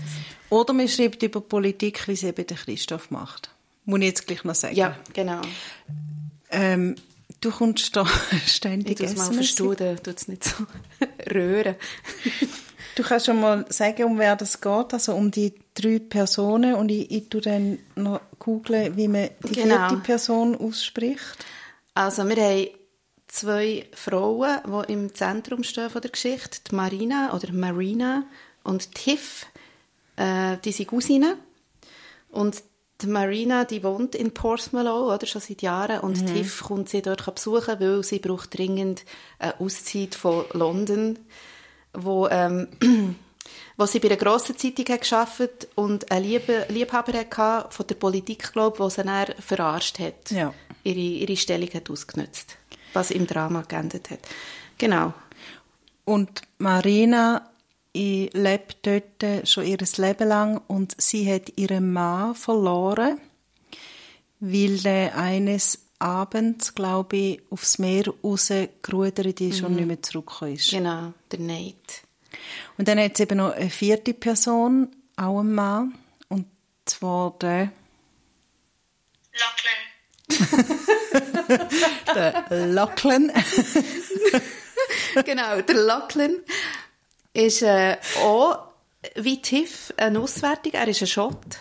Oder 0.48 0.72
man 0.72 0.88
schreibt 0.88 1.22
über 1.22 1.40
Politik, 1.40 2.06
wie 2.08 2.12
es 2.12 2.22
eben 2.22 2.46
Christoph 2.46 3.10
macht. 3.10 3.50
Muss 3.86 4.00
ich 4.00 4.06
jetzt 4.06 4.26
gleich 4.26 4.44
noch 4.44 4.54
sagen. 4.54 4.76
ja 4.76 4.96
genau. 5.14 5.40
Ähm, 6.50 6.96
du 7.40 7.50
kommst 7.50 7.96
da 7.96 8.06
Ich 8.32 8.52
ständig 8.52 8.98
tue 8.98 9.06
es 9.06 9.16
mal 9.16 9.32
verstehen, 9.32 9.96
tut 10.02 10.16
es 10.16 10.28
nicht 10.28 10.44
so 10.44 10.64
rühren. 11.34 11.76
Du 12.96 13.02
kannst 13.02 13.26
schon 13.26 13.40
mal 13.40 13.64
sagen, 13.68 14.04
um 14.04 14.18
wer 14.18 14.36
das 14.36 14.60
geht, 14.60 14.92
also 14.92 15.14
um 15.14 15.30
die 15.30 15.54
drei 15.74 15.98
Personen 15.98 16.74
und 16.74 16.90
ich, 16.90 17.10
ich 17.10 17.28
tu 17.28 17.40
dann 17.40 17.78
noch 17.94 18.20
googlen, 18.38 18.96
wie 18.96 19.08
man 19.08 19.28
die 19.48 19.54
Genau. 19.54 19.88
vierte 19.88 19.96
Person 20.02 20.56
ausspricht. 20.56 21.44
Also 21.94 22.26
wir 22.28 22.36
haben 22.36 22.68
zwei 23.28 23.86
Frauen, 23.92 24.58
die 24.88 24.92
im 24.92 25.14
Zentrum 25.14 25.62
stehen 25.62 25.90
von 25.90 26.00
der 26.00 26.10
Geschichte, 26.10 26.58
die 26.70 26.74
Marina 26.74 27.34
oder 27.34 27.52
Marina 27.52 28.24
und 28.64 28.94
Tiff, 28.94 29.46
äh, 30.16 30.56
die 30.64 30.72
sind 30.72 30.88
Cousinen. 30.88 31.34
Und 32.30 32.62
die 33.02 33.06
Marina, 33.08 33.64
die 33.64 33.82
wohnt 33.82 34.14
in 34.14 34.32
Portsmouth, 34.32 34.86
oder, 34.86 35.26
schon 35.26 35.42
seit 35.42 35.62
Jahren, 35.62 36.00
und 36.00 36.26
Tiff 36.26 36.62
kommt 36.64 36.88
sie 36.88 37.02
dort 37.02 37.34
besuchen, 37.34 37.78
weil 37.78 38.02
sie 38.02 38.18
braucht 38.18 38.56
dringend 38.56 39.04
eine 39.38 39.58
Auszeit 39.60 40.14
von 40.14 40.44
London, 40.52 41.18
wo, 41.92 42.26
ähm, 42.28 42.68
wo 43.76 43.86
sie 43.86 43.98
bei 44.00 44.08
einer 44.08 44.16
grossen 44.16 44.56
Zeitung 44.56 44.86
hat 44.88 45.02
gearbeitet 45.08 45.68
und 45.74 46.10
einen 46.10 46.24
Liebe, 46.24 46.66
Liebhaber 46.70 47.12
hatte 47.12 47.66
von 47.70 47.86
der 47.86 47.94
Politik, 47.96 48.52
glaube 48.52 48.76
ich, 48.76 48.78
der 48.78 48.90
sie 48.90 49.02
dann 49.02 49.34
verarscht 49.40 49.98
hat 49.98 50.30
Ja. 50.30 50.54
ihre, 50.82 50.98
ihre 50.98 51.36
Stellung 51.36 51.68
hat 51.74 51.90
ausgenutzt, 51.90 52.56
was 52.94 53.10
im 53.10 53.26
Drama 53.26 53.62
geendet 53.62 54.10
hat. 54.10 54.20
Genau. 54.78 55.12
Und 56.06 56.42
Marina 56.58 57.50
ich 57.96 58.32
lebt 58.34 58.86
dort 58.86 59.48
schon 59.48 59.64
ihr 59.64 59.78
Leben 59.78 60.28
lang 60.28 60.60
und 60.66 60.94
sie 60.98 61.32
hat 61.32 61.52
ihren 61.56 61.92
Mann 61.94 62.34
verloren, 62.34 63.18
weil 64.38 64.76
der 64.78 65.16
eines 65.16 65.78
Abends, 65.98 66.74
glaube 66.74 67.16
ich, 67.16 67.40
aufs 67.48 67.78
Meer 67.78 68.04
rausgerudert 68.22 69.40
ist 69.40 69.62
und 69.62 69.76
nicht 69.76 69.86
mehr 69.86 70.02
zurückgekommen 70.02 70.54
ist. 70.56 70.70
Genau, 70.70 71.14
der 71.32 71.40
Nate. 71.40 71.74
Und 72.76 72.86
dann 72.86 72.98
hat 72.98 73.14
es 73.14 73.20
eben 73.20 73.38
noch 73.38 73.52
eine 73.52 73.70
vierte 73.70 74.12
Person, 74.12 74.94
auch 75.16 75.40
ein 75.40 75.54
Mann, 75.54 75.94
und 76.28 76.44
zwar 76.84 77.34
der, 77.40 77.72
Lachlan. 79.32 79.72
der 82.14 82.66
Lachlan. 82.66 83.32
genau, 85.24 85.62
der 85.62 85.74
Lachlan 85.76 86.36
ist 87.36 87.62
äh, 87.62 87.96
auch 88.22 88.58
wie 89.14 89.40
Tiff 89.42 89.92
ein 89.96 90.16
Auswärtiger. 90.16 90.78
Er 90.78 90.88
ist 90.88 91.02
ein 91.02 91.06
Schott 91.06 91.58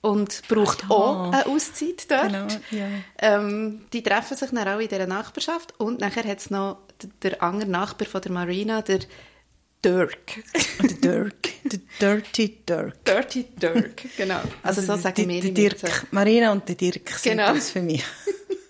und 0.00 0.42
braucht 0.48 0.90
auch 0.90 1.32
eine 1.32 1.46
Auszeit 1.46 2.10
dort. 2.10 2.26
Genau, 2.26 2.46
ja. 2.70 2.88
ähm, 3.18 3.86
die 3.92 4.02
treffen 4.02 4.36
sich 4.36 4.50
dann 4.50 4.68
auch 4.68 4.78
in 4.78 4.88
dieser 4.88 5.06
Nachbarschaft 5.06 5.78
und 5.80 6.00
nachher 6.00 6.24
hat 6.24 6.38
es 6.38 6.50
noch 6.50 6.78
der 7.22 7.42
andere 7.42 7.70
Nachbar 7.70 8.06
von 8.06 8.20
der 8.20 8.32
Marina, 8.32 8.82
der 8.82 9.00
Dirk. 9.84 10.42
Der 10.80 10.88
Dirk, 10.88 11.48
der 11.64 11.80
Dirty 12.00 12.64
Dirk. 12.66 13.04
Dirty 13.04 13.44
Dirk, 13.44 14.02
genau. 14.16 14.40
Also, 14.62 14.80
so 14.80 14.96
sagen 14.96 15.14
die, 15.16 15.28
wir 15.28 15.44
ihm 15.44 15.54
Dirk, 15.54 15.82
jetzt. 15.82 16.06
Marina 16.10 16.52
und 16.52 16.66
der 16.68 16.74
Dirk 16.76 17.10
sind 17.10 17.36
Genau. 17.36 17.52
das 17.52 17.70
für 17.70 17.82
mich. 17.82 18.02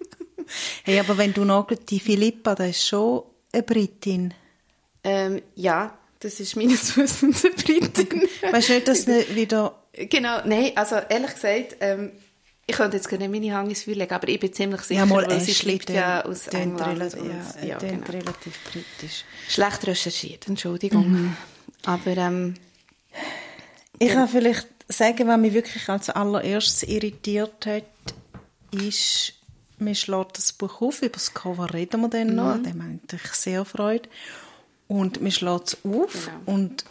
hey, 0.84 0.99
aber 0.99 1.16
wenn 1.18 1.32
du 1.32 1.44
noch 1.44 1.68
die 1.88 2.00
Philippa, 2.00 2.54
das 2.56 2.70
ist 2.70 2.87
schon 2.88 3.23
eine 3.52 3.62
Britin. 3.62 4.34
Ähm, 5.04 5.42
ja, 5.54 5.96
das 6.25 6.40
ist 6.40 6.57
meines 6.57 6.97
Wissens 6.97 7.45
eine 7.45 7.54
Britin. 7.54 8.23
Weißt 8.50 8.69
du 8.69 8.73
nicht, 8.75 8.88
dass 8.88 9.07
nicht 9.07 9.35
wieder 9.35 9.75
genau, 9.93 10.40
nein, 10.45 10.73
also 10.75 10.97
ehrlich 11.09 11.35
gesagt, 11.35 11.76
ähm, 11.81 12.11
Ich 12.66 12.76
könnte 12.76 12.97
jetzt 12.97 13.09
gerne 13.11 13.28
meine 13.28 13.52
Hand 13.54 13.69
ins 13.69 13.83
Feuer 13.85 13.95
legen, 13.97 14.14
aber 14.14 14.26
ich 14.28 14.40
bin 14.40 14.52
ziemlich 14.52 14.81
sicher, 14.81 15.00
Ja, 15.00 15.07
mal 15.07 15.26
weil 15.28 15.38
sie 15.40 15.54
schreibt 15.54 15.90
ja 15.90 16.25
aus 16.25 16.49
England. 16.49 16.81
relativ, 16.99 17.21
und- 17.21 17.28
ja, 17.62 17.66
ja, 17.66 17.78
genau. 17.78 18.07
relativ 18.07 18.59
britisch. 18.73 19.25
Schlecht 19.49 19.87
recherchiert, 19.87 20.49
Entschuldigung. 20.49 21.37
Aber 21.85 22.16
ähm, 22.16 22.54
Ich 23.99 24.09
kann 24.12 24.28
vielleicht 24.28 24.66
sagen, 24.88 25.28
was 25.28 25.38
mich 25.38 25.52
wirklich 25.54 25.88
als 25.88 26.09
allererstes 26.11 26.83
irritiert 26.85 27.66
hat, 27.66 27.85
ist, 28.73 29.35
mir 29.78 29.95
schlägt 29.95 30.38
das 30.38 30.52
Buch 30.52 30.81
auf, 30.81 31.02
über 31.02 31.11
das 31.11 31.33
Cover 31.35 31.73
reden 31.73 32.00
wir 32.00 32.09
dann 32.09 32.35
noch, 32.35 32.54
an 32.54 32.64
dem 32.64 32.83
habe 32.83 32.99
ich 33.12 33.33
sehr 33.35 33.64
Freude. 33.64 34.09
Und 34.88 35.21
mir 35.21 35.31
schlägt 35.31 35.69
es 35.69 35.79
auf 35.85 36.12
Genau. 36.26 36.55
und 36.55 36.85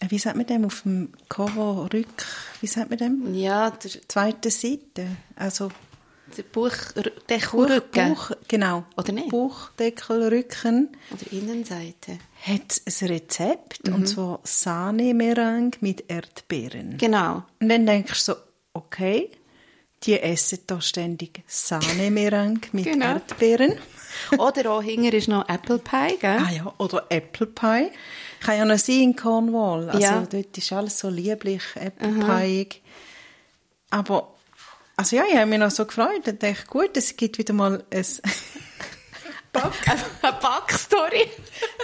äh, 0.00 0.06
wie 0.10 0.18
sagt 0.18 0.36
man 0.36 0.46
dem 0.46 0.64
auf 0.64 0.82
dem 0.82 1.12
Cover 1.28 1.88
rück, 1.92 2.24
wie 2.60 2.66
sagt 2.66 2.90
man 2.90 2.98
dem? 2.98 3.34
ja, 3.34 3.70
der, 3.70 3.90
Zweite 4.08 4.50
Seite, 4.50 5.06
also 5.36 5.70
der 6.36 6.42
Buch, 6.42 6.72
der 7.28 7.38
Buch, 7.38 8.30
genau, 8.48 8.84
Oder 8.96 9.12
nicht? 9.12 9.28
Buchdeckelrücken 9.30 10.88
oder 11.12 11.32
Innenseite. 11.32 12.18
hat 12.42 12.82
ein 12.84 13.06
Rezept 13.08 13.86
Mhm. 13.88 13.94
und 13.94 14.06
zwar 14.08 14.40
Sahne-Meringue 14.42 15.78
mit 15.80 16.04
Erdbeeren. 16.10 16.98
Genau. 16.98 17.44
Und 17.60 17.68
dann 17.68 17.86
denkst 17.86 18.12
du 18.26 18.32
so, 18.32 18.34
okay, 18.72 19.30
die 20.02 20.18
essen 20.20 20.58
da 20.66 20.80
ständig 20.80 21.42
Sahne-Meringue 21.46 22.68
mit 22.72 22.84
Genau. 22.84 23.06
Erdbeeren. 23.06 23.78
Oder 24.38 24.70
auch 24.72 24.82
hinter 24.82 25.12
ist 25.16 25.28
noch 25.28 25.48
Apple 25.48 25.78
Pie, 25.78 26.16
gell? 26.20 26.38
Ah 26.38 26.50
ja, 26.50 26.74
oder 26.78 27.06
Apple 27.08 27.46
Pie. 27.46 27.90
Ich 28.40 28.46
habe 28.46 28.58
ja 28.58 28.64
noch 28.64 28.78
sie 28.78 29.02
in 29.02 29.16
Cornwall. 29.16 29.88
Also 29.90 30.00
Ja. 30.00 30.26
dort 30.30 30.56
ist 30.56 30.72
alles 30.72 30.98
so 30.98 31.08
lieblich, 31.08 31.62
Apple 31.74 32.12
Pie. 32.24 32.68
Aber, 33.90 34.34
also 34.96 35.16
ja, 35.16 35.24
ich 35.30 35.36
habe 35.36 35.46
mich 35.46 35.58
noch 35.58 35.70
so 35.70 35.84
gefreut. 35.86 36.26
Ich 36.26 36.38
dachte, 36.38 36.66
gut, 36.68 36.96
es 36.96 37.16
gibt 37.16 37.38
wieder 37.38 37.54
mal 37.54 37.84
ein 37.90 38.04
Eine 40.22 40.32
Backstory. 40.40 41.26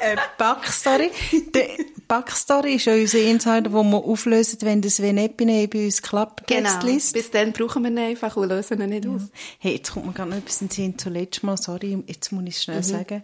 eine 0.03 0.21
Backstory. 0.39 1.11
Die 1.33 1.87
Backstory 2.09 2.75
ist 2.75 2.85
ja 2.87 2.95
unser 2.95 3.19
Insider, 3.19 3.73
wo 3.73 3.83
wir 3.83 3.99
auflösen, 4.05 4.59
wenn 4.63 4.83
das 4.83 5.01
Venepine 5.01 5.67
bei 5.69 5.85
uns 5.87 6.03
klappt. 6.03 6.47
Genau. 6.47 6.79
Bis 6.85 7.13
dann 7.31 7.53
brauchen 7.53 7.83
wir 7.85 7.91
ihn 7.91 7.99
einfach 7.99 8.37
und 8.37 8.49
lösen 8.49 8.81
ihn 8.81 8.91
nicht 8.91 9.07
aus. 9.07 9.23
Hey, 9.59 9.77
jetzt 9.77 9.93
kommt 9.93 10.07
mir 10.07 10.13
gerade 10.13 10.31
noch 10.31 10.37
etwas 10.39 10.61
in 10.63 10.69
den 10.69 10.75
Sinn 10.75 10.99
zu 10.99 11.09
letztes 11.11 11.43
Mal, 11.43 11.57
sorry, 11.57 12.03
jetzt 12.07 12.33
muss 12.33 12.45
ich 12.47 12.57
es 12.57 12.61
Mhm. 12.61 12.63
schnell 12.63 12.83
sagen. 12.83 13.23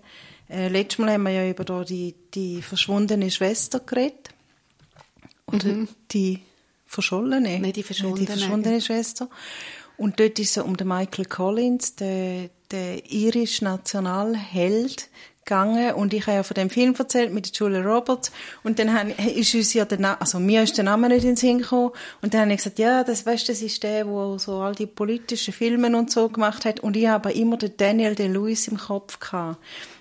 Äh, 0.51 0.69
letztes 0.69 0.99
Mal 0.99 1.13
haben 1.13 1.25
wir 1.25 1.31
ja 1.33 1.49
über 1.51 1.65
da 1.65 1.85
die, 1.85 2.15
die 2.35 2.63
verschwundene 2.63 3.31
Schwester 3.31 3.81
geredet. 3.81 4.31
Oder 5.47 5.87
die 6.13 6.41
verschollene? 6.87 7.41
Nein, 7.41 7.63
Mhm. 7.63 7.73
die 7.73 7.83
verschwundene. 7.83 8.27
Die 8.27 8.33
verschwundene 8.33 8.81
Schwester. 8.81 9.29
Und 9.97 10.21
dort 10.21 10.39
ist 10.39 10.57
es 10.57 10.63
um 10.63 10.77
den 10.77 10.89
Michael 10.89 11.25
Collins, 11.27 11.97
den, 11.97 12.51
den 12.71 12.99
irischen 13.09 13.65
Nationalheld, 13.65 15.09
gegangen. 15.49 15.95
Und 15.95 16.13
ich 16.13 16.27
habe 16.27 16.37
ja 16.37 16.43
von 16.43 16.55
dem 16.55 16.71
Film 16.71 16.95
erzählt 16.97 17.33
mit 17.33 17.47
der 17.47 17.53
Julia 17.55 17.81
Roberts. 17.81 18.31
Und 18.63 18.79
dann 18.79 19.11
ist 19.11 19.55
uns 19.55 19.73
ja 19.73 19.85
der 19.85 19.99
Name, 19.99 20.21
also 20.21 20.39
mir 20.39 20.63
ist 20.63 20.77
der 20.77 20.85
Name 20.85 21.09
nicht 21.09 21.23
in 21.23 21.31
den 21.31 21.37
Sinn 21.37 21.59
gekommen. 21.59 21.91
Und 22.21 22.35
dann 22.35 22.43
habe 22.43 22.53
ich 22.53 22.59
gesagt, 22.59 22.79
ja, 22.79 23.03
das, 23.03 23.25
weißt, 23.25 23.49
das 23.49 23.63
ist 23.63 23.83
der, 23.83 24.05
der 24.05 24.39
so 24.39 24.61
all 24.61 24.75
die 24.75 24.87
politischen 24.87 25.55
Filme 25.55 25.97
und 25.97 26.11
so 26.11 26.29
gemacht 26.29 26.65
hat. 26.65 26.81
Und 26.81 26.97
ich 26.97 27.09
habe 27.09 27.33
immer 27.33 27.57
den 27.57 27.77
Daniel 27.77 28.15
DeLuis 28.15 28.69
im 28.69 28.77
Kopf 28.77 29.19
gehabt. 29.19 29.59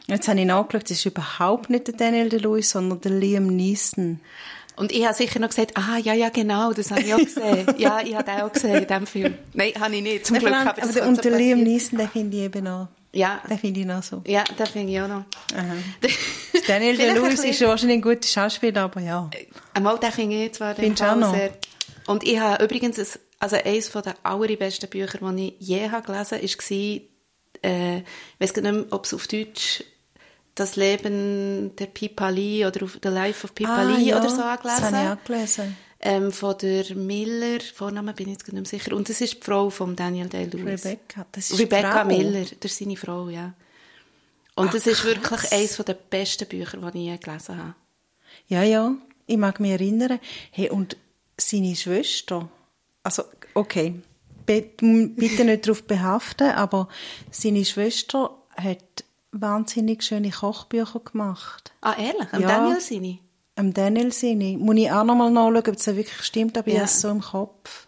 Jetzt 0.07 0.27
habe 0.27 0.39
ich 0.39 0.45
nachgeschaut, 0.45 0.83
das 0.83 0.91
ist 0.91 1.05
überhaupt 1.05 1.69
nicht 1.69 1.87
der 1.87 1.95
Daniel 1.95 2.29
DeLuis, 2.29 2.69
sondern 2.69 3.01
der 3.01 3.11
Liam 3.11 3.47
Neeson. 3.47 4.19
Und 4.77 4.91
ich 4.91 5.03
habe 5.05 5.13
sicher 5.15 5.39
noch 5.39 5.49
gesagt, 5.49 5.71
ah, 5.75 5.97
ja, 5.97 6.13
ja, 6.13 6.29
genau, 6.29 6.71
das 6.71 6.91
habe 6.91 7.01
ich 7.01 7.13
auch 7.13 7.17
gesehen. 7.17 7.65
ja, 7.77 7.99
ich 7.99 8.13
habe 8.15 8.23
den 8.23 8.41
auch 8.41 8.51
gesehen 8.53 8.75
in 8.75 8.87
diesem 8.87 9.07
Film. 9.07 9.37
Nein, 9.53 9.73
habe 9.79 9.95
ich 9.95 10.03
nicht, 10.03 10.25
zum 10.25 10.37
Glück. 10.37 10.53
aber 10.53 10.69
Aber 10.69 10.81
das 10.81 10.93
so 10.93 11.21
der 11.21 11.37
Liam. 11.37 11.63
Neeson, 11.63 11.97
den 11.97 12.07
finde 12.09 12.37
ich 12.37 12.43
eben 12.43 12.63
noch, 12.63 12.87
Ja, 13.11 13.41
den 13.49 13.57
finde 13.57 13.79
ich 13.79 13.85
noch 13.87 14.03
so. 14.03 14.21
ja, 14.27 14.43
den 14.43 14.65
finde 14.67 14.93
ich 14.93 15.01
auch 15.01 15.07
noch. 15.07 15.23
Daniel 16.67 16.95
bisschen- 16.95 17.49
ist 17.49 17.61
wahrscheinlich 17.61 17.97
ein 17.97 18.01
guter 18.03 18.27
Schauspieler, 18.27 18.83
aber 18.83 19.01
ja. 19.01 19.29
Einmal, 19.73 19.97
den 19.97 20.11
finde 20.11 20.45
ich 20.45 20.53
zwar 20.53 20.75
den 20.75 20.93
auch 21.01 21.15
noch? 21.15 21.33
sehr... 21.33 21.51
Und 22.05 22.23
ich 22.23 22.39
habe 22.39 22.63
übrigens, 22.63 22.99
ein, 22.99 23.07
also 23.39 23.55
eines 23.55 23.91
der 23.91 24.15
allerbesten 24.23 24.89
Bücher, 24.89 25.17
die 25.19 25.47
ich 25.59 25.67
je 25.67 25.89
habe 25.89 26.05
gelesen 26.05 26.37
habe, 26.37 26.43
war, 26.47 27.71
äh, 27.71 27.97
ich 27.97 28.03
weiß 28.39 28.53
gar 28.53 28.61
nicht 28.61 28.73
mehr, 28.73 28.85
ob 28.91 29.05
es 29.05 29.13
auf 29.15 29.27
Deutsch 29.27 29.83
«Das 30.57 30.75
Leben 30.75 31.75
der 31.75 31.85
Pipali» 31.85 32.65
oder 32.65 32.87
«The 32.87 33.09
Life 33.09 33.45
of 33.45 33.53
Pipali» 33.53 33.93
Ah, 33.93 33.99
ja, 33.99 34.19
oder 34.19 34.29
so 34.29 34.37
Das 34.37 34.45
angelesen. 34.65 34.83
habe 34.97 35.05
ich 35.05 35.11
auch 35.21 35.23
gelesen. 35.25 35.77
ähm, 35.99 36.31
von 36.31 36.57
der 36.57 36.95
Miller, 36.95 37.59
Vornamen 37.75 38.15
bin 38.15 38.27
ich 38.27 38.33
jetzt 38.33 38.47
nicht 38.51 38.53
mehr 38.55 38.65
sicher. 38.65 38.95
Und 38.95 39.07
das 39.07 39.21
ist 39.21 39.35
die 39.35 39.41
Frau 39.45 39.69
von 39.69 39.95
Daniel 39.95 40.27
Day-Lewis. 40.29 40.83
Rebecca, 40.85 41.25
das 41.31 41.51
ist 41.51 41.59
Rebecca. 41.59 42.03
Miller, 42.05 42.45
das 42.59 42.71
ist 42.71 42.79
seine 42.79 42.97
Frau, 42.97 43.29
ja. 43.29 43.53
Und 44.55 44.69
Ach, 44.69 44.73
das 44.73 44.87
ist 44.87 45.01
krass. 45.01 45.05
wirklich 45.05 45.51
eines 45.51 45.75
der 45.77 45.93
besten 45.93 46.47
Bücher, 46.47 46.77
die 46.91 46.97
ich 46.97 47.05
je 47.05 47.17
gelesen 47.17 47.57
habe. 47.57 47.75
Ja, 48.47 48.63
ja, 48.63 48.95
ich 49.27 49.37
mag 49.37 49.59
mich 49.59 49.71
erinnern. 49.71 50.19
Hey, 50.49 50.69
und 50.71 50.97
seine 51.37 51.75
Schwester, 51.75 52.49
also, 53.03 53.23
okay, 53.53 53.93
bitte 54.47 54.85
nicht 54.85 55.65
darauf 55.67 55.83
behaften, 55.83 56.49
aber 56.49 56.87
seine 57.29 57.63
Schwester 57.65 58.31
hat 58.55 59.03
wahnsinnig 59.41 60.03
schöne 60.03 60.31
Kochbücher 60.31 60.99
gemacht. 60.99 61.71
Ah, 61.81 61.95
ehrlich? 61.97 62.27
Am 62.31 62.41
Ja. 62.41 62.47
Daniel 62.47 62.79
seine? 62.81 63.19
Am 63.55 63.73
Daniel 63.73 64.11
seine. 64.11 64.57
Muss 64.57 64.75
ich 64.77 64.91
auch 64.91 65.03
noch 65.03 65.15
mal 65.15 65.31
nachschauen, 65.31 65.57
ob 65.57 65.67
es 65.67 65.87
wirklich 65.87 66.21
stimmt, 66.23 66.57
aber 66.57 66.67
ich 66.67 66.73
Ja. 66.73 66.79
habe 66.81 66.89
es 66.89 67.01
so 67.01 67.09
im 67.09 67.21
Kopf. 67.21 67.87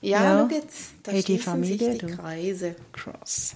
Ja, 0.00 0.22
Ja. 0.22 0.48
schau 0.48 0.54
jetzt. 0.54 0.90
Da 1.02 1.12
Hey, 1.12 1.22
die 1.22 1.38
Familie, 1.38 1.78
sich 1.92 1.98
die 2.00 2.06
du. 2.06 2.16
Kreise. 2.16 2.76
Cross. 2.92 3.54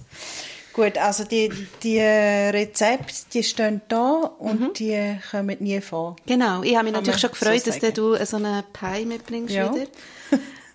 Gut, 0.72 0.96
also 0.96 1.24
die, 1.24 1.50
die 1.82 1.96
äh, 1.98 2.50
Rezepte, 2.50 3.12
die 3.32 3.42
stehen 3.42 3.80
da 3.88 4.12
und 4.38 4.60
Mhm. 4.60 4.72
die 4.74 5.18
kommen 5.30 5.56
nie 5.60 5.80
vor. 5.80 6.14
Genau, 6.24 6.62
ich 6.62 6.76
habe 6.76 6.84
mich 6.84 6.94
Kann 6.94 7.02
natürlich 7.02 7.20
schon 7.20 7.30
gefreut, 7.30 7.64
so 7.64 7.70
dass 7.72 7.92
du 7.94 8.24
so 8.24 8.36
einen 8.36 8.62
Pie 8.72 9.04
mitbringst 9.04 9.52
Ja. 9.54 9.74
wieder. 9.74 9.86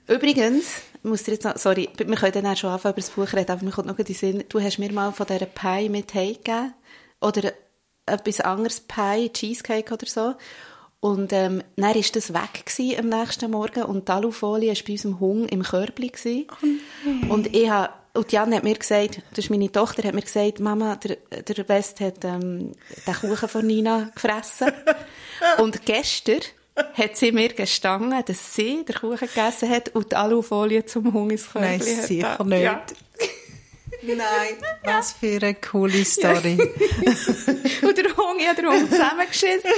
Übrigens, 0.07 0.65
ich 0.65 0.92
muss 1.03 1.23
dir 1.23 1.33
jetzt 1.33 1.43
noch, 1.43 1.57
sorry, 1.57 1.89
wir 1.97 2.15
können 2.15 2.31
dann 2.31 2.47
auch 2.47 2.57
schon 2.57 2.69
anfangen 2.69 2.93
über 2.93 3.01
das 3.01 3.09
Buch 3.11 3.33
reden, 3.33 3.51
aber 3.51 3.63
mir 3.63 3.71
kommt 3.71 3.87
noch 3.87 3.99
in 3.99 4.05
den 4.05 4.15
Sinn, 4.15 4.43
du 4.49 4.61
hast 4.61 4.79
mir 4.79 4.91
mal 4.91 5.11
von 5.11 5.27
dieser 5.27 5.45
Pie 5.45 5.89
mit 5.89 6.13
heimgegeben, 6.13 6.73
oder 7.21 7.53
etwas 8.05 8.41
anderes 8.41 8.81
Pie, 8.81 9.31
Cheesecake 9.31 9.93
oder 9.93 10.05
so. 10.05 10.35
Und 10.99 11.33
ähm, 11.33 11.61
dann 11.75 11.95
war 11.95 12.01
das 12.13 12.33
weg 12.33 12.65
gewesen 12.65 12.99
am 12.99 13.19
nächsten 13.19 13.51
Morgen 13.51 13.83
und 13.83 14.07
die 14.07 14.11
Alufolie 14.11 14.69
war 14.73 14.83
bei 14.87 14.93
unserem 14.93 15.19
Hund 15.19 15.51
im 15.51 15.63
Körbli. 15.63 16.07
gewesen. 16.09 16.47
und 17.29 17.53
ich 17.53 17.69
habe, 17.69 17.93
und 18.13 18.31
Jan 18.31 18.53
hat 18.53 18.63
mir 18.63 18.75
gesagt, 18.75 19.21
das 19.31 19.45
ist 19.45 19.49
meine 19.49 19.71
Tochter, 19.71 20.03
hat 20.07 20.13
mir 20.13 20.21
gesagt, 20.21 20.59
Mama, 20.59 20.95
der, 20.95 21.17
der 21.41 21.67
West 21.67 21.99
hat 21.99 22.23
ähm, 22.23 22.71
den 23.05 23.13
Kuchen 23.15 23.49
von 23.49 23.67
Nina 23.67 24.11
gefressen. 24.15 24.71
und 25.57 25.85
gestern 25.85 26.41
hat 26.75 27.17
sie 27.17 27.31
mir 27.31 27.49
gestanden, 27.49 28.23
dass 28.25 28.55
sie 28.55 28.83
den 28.83 28.95
Kuchen 28.95 29.27
gegessen 29.27 29.69
hat 29.69 29.89
und 29.89 30.11
die 30.11 30.15
Alufolie 30.15 30.85
zum 30.85 31.11
Körbli 31.11 31.37
Nein, 31.55 31.79
hat. 31.79 31.83
sicher 31.85 32.43
nicht. 32.43 32.61
Ja. 32.63 32.83
Nein, 34.05 34.17
was 34.83 35.13
für 35.13 35.37
eine 35.41 35.53
coole 35.55 36.03
Story. 36.03 36.57
Und 37.83 37.97
der 37.97 38.17
Hund, 38.17 38.39
ich 38.39 38.47
habe 38.49 38.61
den 38.61 38.69
Hund 38.69 38.91
zusammengeschissen. 38.91 39.69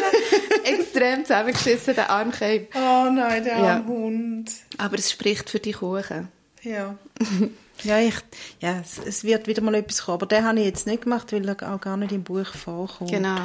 extrem 0.64 1.24
zusammengeschissen, 1.26 1.94
den 1.96 2.06
Arm 2.06 2.32
gehabt. 2.32 2.68
Oh 2.76 3.12
nein, 3.12 3.44
der 3.44 3.58
Ja. 3.58 3.74
arme 3.76 3.86
Hund. 3.88 4.52
Aber 4.80 4.98
es 4.98 5.12
spricht 5.12 5.50
für 5.52 5.60
die 5.60 5.74
Kuchen. 5.74 6.30
Ja. 6.64 6.96
Ja, 7.84 8.00
ich, 8.00 8.14
ja 8.62 8.80
es, 8.80 9.00
es 9.06 9.26
wird 9.26 9.48
wieder 9.48 9.62
mal 9.62 9.76
etwas 9.76 10.04
kommen. 10.06 10.14
Aber 10.16 10.26
den 10.28 10.46
habe 10.46 10.58
ich 10.60 10.66
jetzt 10.66 10.88
nicht 10.88 11.04
gemacht, 11.04 11.34
weil 11.34 11.46
er 11.48 11.74
auch 11.74 11.82
gar 11.82 11.98
nicht 11.98 12.14
im 12.14 12.24
Buch 12.24 12.48
vorkommt. 12.48 13.12
Genau. 13.12 13.36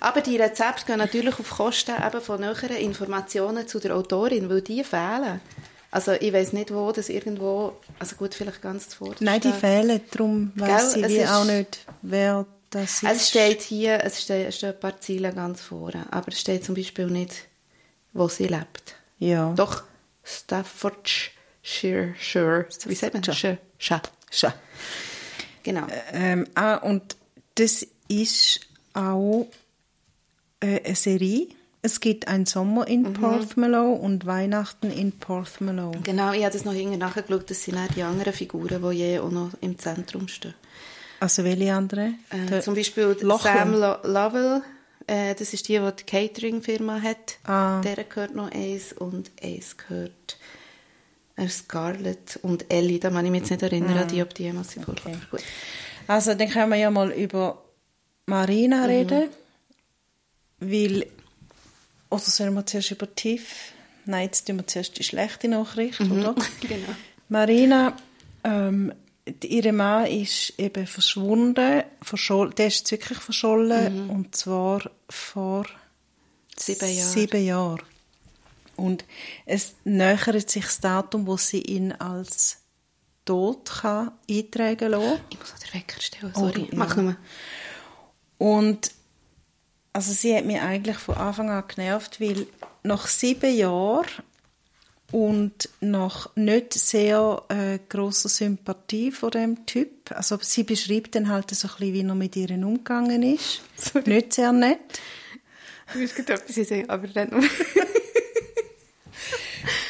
Aber 0.00 0.20
die 0.20 0.36
Rezepte 0.36 0.84
gehen 0.86 0.98
natürlich 0.98 1.38
auf 1.38 1.50
Kosten 1.50 1.94
eben 2.04 2.20
von 2.20 2.40
näheren 2.40 2.76
Informationen 2.76 3.66
zu 3.68 3.78
der 3.78 3.94
Autorin, 3.96 4.48
weil 4.50 4.62
die 4.62 4.82
fehlen. 4.84 5.40
Also 5.90 6.12
ich 6.12 6.32
weiß 6.32 6.52
nicht, 6.52 6.72
wo 6.74 6.90
das 6.92 7.08
irgendwo, 7.08 7.74
also 7.98 8.16
gut, 8.16 8.34
vielleicht 8.34 8.60
ganz 8.60 8.88
zuvor. 8.90 9.14
Nein, 9.20 9.40
die 9.40 9.52
fehlen. 9.52 10.00
Darum 10.10 10.52
Gell, 10.56 10.68
ich 10.96 11.08
wie 11.08 11.16
ist- 11.18 11.30
auch 11.30 11.44
nicht, 11.44 11.86
wer 12.02 12.44
das 12.70 13.02
ist. 13.02 13.04
Es 13.04 13.28
steht 13.28 13.62
hier, 13.62 14.04
es 14.04 14.22
steht, 14.22 14.52
stehen 14.52 14.70
ein 14.74 14.80
paar 14.80 15.00
Ziele 15.00 15.32
ganz 15.32 15.62
vorne, 15.62 16.04
aber 16.10 16.28
es 16.28 16.40
steht 16.40 16.64
zum 16.64 16.74
Beispiel 16.74 17.06
nicht, 17.06 17.46
wo 18.12 18.28
sie 18.28 18.46
lebt. 18.48 18.96
Ja. 19.18 19.52
Doch, 19.56 19.84
Staffordshire, 20.24 22.14
Shire, 22.18 22.66
wie 22.86 22.94
sagt 22.94 23.14
man? 23.14 23.22
Shire, 23.24 23.58
Shire. 23.78 24.02
Schon. 24.30 24.52
Genau. 25.62 25.86
Ähm, 26.12 26.46
ah, 26.54 26.74
und 26.76 27.16
das 27.54 27.86
ist 28.08 28.60
auch 28.94 29.46
äh, 30.66 30.82
eine 30.84 30.94
Serie. 30.94 31.48
Es 31.82 32.00
gibt 32.00 32.26
einen 32.26 32.46
Sommer 32.46 32.88
in 32.88 33.02
Mhm. 33.02 33.12
Porthmallow 33.12 33.92
und 33.92 34.26
Weihnachten 34.26 34.90
in 34.90 35.12
Porthmallow. 35.12 35.92
Genau, 36.02 36.32
ich 36.32 36.42
habe 36.42 36.52
das 36.52 36.64
noch 36.64 36.72
hinten 36.72 36.98
nachgeschaut, 36.98 37.48
das 37.48 37.62
sind 37.62 37.78
auch 37.78 37.86
die 37.94 38.02
anderen 38.02 38.32
Figuren, 38.32 38.82
die 38.82 38.96
je 38.96 39.18
auch 39.20 39.30
noch 39.30 39.50
im 39.60 39.78
Zentrum 39.78 40.26
stehen. 40.26 40.54
Also 41.20 41.44
welche 41.44 41.72
andere? 41.72 42.14
Äh, 42.30 42.60
zum 42.60 42.74
Beispiel 42.74 43.16
Lochel. 43.20 43.52
Sam 43.52 43.72
Lo 43.72 43.96
Lovell, 44.02 44.62
äh, 45.06 45.34
das 45.34 45.54
ist 45.54 45.68
die, 45.68 45.78
die 45.78 45.90
die 45.98 46.04
Catering-Firma 46.04 47.00
hat. 47.00 47.38
Ah. 47.44 47.80
Der 47.82 48.04
gehört 48.04 48.34
noch 48.34 48.50
eins 48.50 48.92
und 48.92 49.30
eins 49.42 49.76
gehört 49.76 50.38
äh, 51.36 51.48
Scarlett 51.48 52.38
und 52.42 52.70
Ellie, 52.70 52.98
da 52.98 53.10
kann 53.10 53.24
ich 53.24 53.30
mich 53.30 53.42
jetzt 53.42 53.50
nicht 53.50 53.62
erinnern, 53.62 53.96
an 53.96 54.08
die, 54.08 54.22
ob 54.22 54.34
die 54.34 54.44
jemals 54.44 54.76
okay. 54.76 54.84
vorkommen. 54.84 55.22
Also, 56.06 56.34
dann 56.34 56.48
können 56.48 56.70
wir 56.70 56.78
ja 56.78 56.90
mal 56.90 57.10
über 57.12 57.62
Marina 58.26 58.78
mhm. 58.78 58.84
reden, 58.84 59.28
weil, 60.58 61.06
oder 62.10 62.20
sollen 62.20 62.54
wir 62.54 62.66
zuerst 62.66 62.90
über 62.90 63.14
Tiff? 63.14 63.72
Nein, 64.04 64.26
jetzt 64.26 64.46
tun 64.46 64.56
wir 64.56 64.66
zuerst 64.66 64.98
die 64.98 65.04
schlechte 65.04 65.48
Nachricht, 65.48 66.00
mhm. 66.00 66.12
oder? 66.12 66.34
genau. 66.60 66.94
Marina, 67.28 67.96
ähm, 68.44 68.92
ihre 69.42 69.72
Mann 69.72 70.06
ist 70.06 70.54
eben 70.58 70.86
verschwunden, 70.86 71.82
verschollen, 72.02 72.54
der 72.54 72.68
ist 72.68 72.90
wirklich 72.90 73.18
verschollen, 73.18 74.04
mhm. 74.04 74.10
und 74.10 74.36
zwar 74.36 74.88
vor 75.08 75.66
sieben 76.56 76.88
Jahren. 76.88 77.12
Sieben 77.12 77.44
Jahren. 77.44 77.82
Und 78.76 79.04
es 79.46 79.74
nähert 79.84 80.50
sich 80.50 80.64
das 80.64 80.80
Datum, 80.80 81.26
wo 81.26 81.36
sie 81.36 81.62
ihn 81.62 81.92
als 81.92 82.58
tot 83.24 83.70
kann 83.82 84.12
eintragen 84.30 84.92
kann. 84.92 85.20
Ich 85.30 85.38
muss 85.38 85.54
den 85.54 85.74
Wecker 85.74 86.00
stellen, 86.00 86.32
sorry. 86.34 86.68
Oh, 86.70 86.76
Mach 86.76 86.96
ja. 86.96 87.02
nur. 87.02 87.16
Und 88.38 88.92
also 89.96 90.12
sie 90.12 90.36
hat 90.36 90.44
mich 90.44 90.60
eigentlich 90.60 90.98
von 90.98 91.16
Anfang 91.16 91.48
an 91.48 91.64
genervt, 91.66 92.20
weil 92.20 92.46
nach 92.82 93.06
sieben 93.06 93.56
Jahren 93.56 94.04
und 95.10 95.70
nach 95.80 96.28
nicht 96.36 96.74
sehr 96.74 97.42
äh, 97.48 97.78
großer 97.88 98.28
Sympathie 98.28 99.10
von 99.10 99.30
dem 99.30 99.64
Typ. 99.64 100.10
Also 100.10 100.38
sie 100.42 100.64
beschreibt 100.64 101.14
dann 101.14 101.30
halt 101.30 101.50
so 101.54 101.66
ein 101.66 101.74
bisschen, 101.78 101.94
wie 101.94 102.02
er 102.02 102.14
mit 102.14 102.36
ihr 102.36 102.50
umgegangen 102.50 103.22
ist. 103.22 103.62
Sorry. 103.76 104.06
Nicht 104.06 104.34
sehr 104.34 104.52
nett. 104.52 105.00
Du 105.94 106.00
wirst 106.00 106.14
gerade 106.14 106.34
etwas 106.34 106.68
sagen, 106.68 106.90
aber 106.90 107.06
dann... 107.06 107.30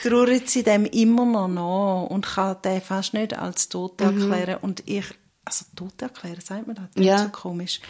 trauert 0.05 0.49
sie 0.49 0.63
dem 0.63 0.85
immer 0.85 1.27
noch 1.27 1.49
nach 1.49 2.11
und 2.11 2.25
kann 2.25 2.59
den 2.65 2.81
fast 2.81 3.13
nicht 3.13 3.37
als 3.37 3.69
tot 3.69 3.99
mhm. 3.99 4.31
erklären. 4.31 4.59
Mhm. 4.61 4.69
Und 4.69 4.85
ich, 4.87 5.07
also 5.45 5.65
tot 5.75 6.01
erklären, 6.01 6.41
sagt 6.41 6.69
man 6.69 6.77
das? 6.77 7.05
Ja. 7.05 7.19
so 7.19 7.29
komisch. 7.31 7.81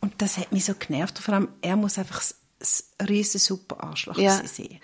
Und 0.00 0.14
das 0.18 0.38
hat 0.38 0.52
mich 0.52 0.64
so 0.64 0.74
genervt. 0.74 1.18
Vor 1.18 1.34
allem, 1.34 1.48
er 1.60 1.76
muss 1.76 1.98
einfach 1.98 2.22
ein 2.60 3.06
riesen 3.06 3.40
super 3.40 3.82
Arschloch 3.82 4.18
ja. 4.18 4.42
sein. 4.46 4.80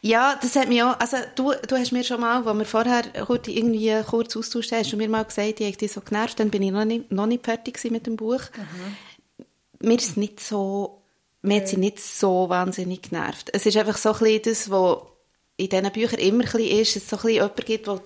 Ja, 0.00 0.38
das 0.40 0.56
hat 0.56 0.68
mich 0.68 0.82
auch, 0.82 0.98
also 0.98 1.16
du, 1.34 1.52
du 1.68 1.76
hast 1.76 1.92
mir 1.92 2.04
schon 2.04 2.20
mal, 2.20 2.46
als 2.46 2.58
wir 2.58 2.64
vorher 2.64 3.02
kurz, 3.26 3.48
irgendwie 3.48 3.94
kurz 4.08 4.36
austauscht 4.36 4.72
haben, 4.72 4.80
hast 4.80 4.92
du 4.92 4.96
mir 4.96 5.08
mal 5.08 5.24
gesagt, 5.24 5.60
ich 5.60 5.66
habe 5.66 5.76
dich 5.76 5.92
so 5.92 6.00
genervt, 6.00 6.40
dann 6.40 6.50
bin 6.50 6.62
ich 6.62 6.72
noch 6.72 6.84
nicht, 6.84 7.12
noch 7.12 7.26
nicht 7.26 7.44
fertig 7.44 7.78
mit 7.90 8.06
dem 8.06 8.16
Buch. 8.16 8.40
Mhm. 8.56 9.88
Mir 9.88 9.98
ist 9.98 10.16
nicht 10.16 10.40
so, 10.40 11.02
mir 11.42 11.60
hat 11.60 11.68
sie 11.68 11.76
nicht 11.76 12.00
so 12.00 12.48
wahnsinnig 12.48 13.02
genervt. 13.02 13.50
Es 13.52 13.66
ist 13.66 13.76
einfach 13.76 13.96
so 13.96 14.12
ein 14.12 14.18
bisschen 14.18 14.42
das, 14.44 14.70
was 14.70 14.98
in 15.58 15.68
diesen 15.68 15.92
Büchern 15.92 16.20
immer 16.20 16.44
ein 16.44 16.50
bisschen 16.50 16.80
ist, 16.80 16.96
dass 16.96 17.02
es 17.02 17.10
so 17.10 17.16
ein 17.16 17.22
bisschen 17.22 17.34
jemanden 17.34 17.64
gibt, 17.64 17.86
der 17.86 18.00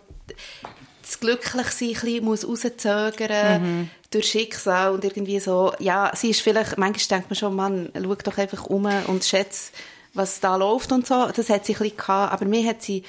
das 1.10 1.20
Glücklichsein 1.20 2.22
muss 2.24 2.46
rauszögern 2.46 3.62
mhm. 3.62 3.90
durch 4.10 4.30
Schicksal 4.30 4.92
und 4.92 5.04
irgendwie 5.04 5.40
so, 5.40 5.72
ja, 5.78 6.12
sie 6.14 6.30
ist 6.30 6.40
vielleicht, 6.40 6.78
manchmal 6.78 7.18
denkt 7.18 7.30
man 7.30 7.36
schon, 7.36 7.56
Mann, 7.56 7.90
schau 7.94 8.14
doch 8.14 8.38
einfach 8.38 8.66
um 8.66 8.88
und 9.06 9.24
schätze, 9.24 9.72
was 10.14 10.40
da 10.40 10.56
läuft 10.56 10.92
und 10.92 11.06
so. 11.06 11.28
Das 11.34 11.48
hat 11.48 11.66
sie 11.66 11.74
ein 11.74 11.78
bisschen 11.78 11.96
gehabt, 11.96 12.32
aber 12.32 12.44
mir 12.44 12.66
hat 12.68 12.82
sie 12.82 13.02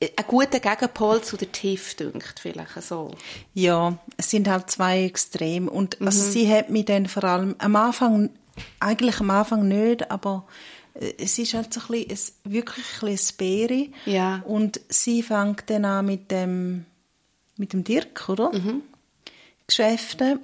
einen 0.00 0.26
guten 0.28 0.60
Gegenpol 0.60 1.22
zu 1.22 1.36
der 1.36 1.50
Tiff 1.50 1.94
dünkt 1.94 2.38
vielleicht 2.40 2.82
so. 2.82 3.12
Ja, 3.54 3.98
es 4.16 4.30
sind 4.30 4.48
halt 4.48 4.70
zwei 4.70 5.04
Extreme 5.04 5.70
und 5.70 6.00
also 6.00 6.02
mhm. 6.02 6.06
also 6.08 6.30
sie 6.30 6.52
hat 6.52 6.70
mich 6.70 6.84
dann 6.84 7.06
vor 7.06 7.24
allem 7.24 7.56
am 7.58 7.76
Anfang, 7.76 8.30
eigentlich 8.80 9.20
am 9.20 9.30
Anfang 9.30 9.66
nicht, 9.66 10.10
aber 10.10 10.46
es 10.98 11.38
ist 11.38 11.54
halt 11.54 11.72
so 11.72 11.80
ein 11.80 12.04
bisschen, 12.06 12.34
wirklich 12.44 13.02
ein 13.02 13.18
bisschen. 13.36 13.94
Ja. 14.06 14.42
Und 14.46 14.80
sie 14.88 15.22
fängt 15.22 15.70
dann 15.70 15.84
an 15.84 16.06
mit 16.06 16.30
dem, 16.30 16.86
mit 17.56 17.72
dem 17.72 17.84
Dirk, 17.84 18.28
oder? 18.28 18.52
Mhm. 18.52 18.82
Geschäfte. 19.66 20.40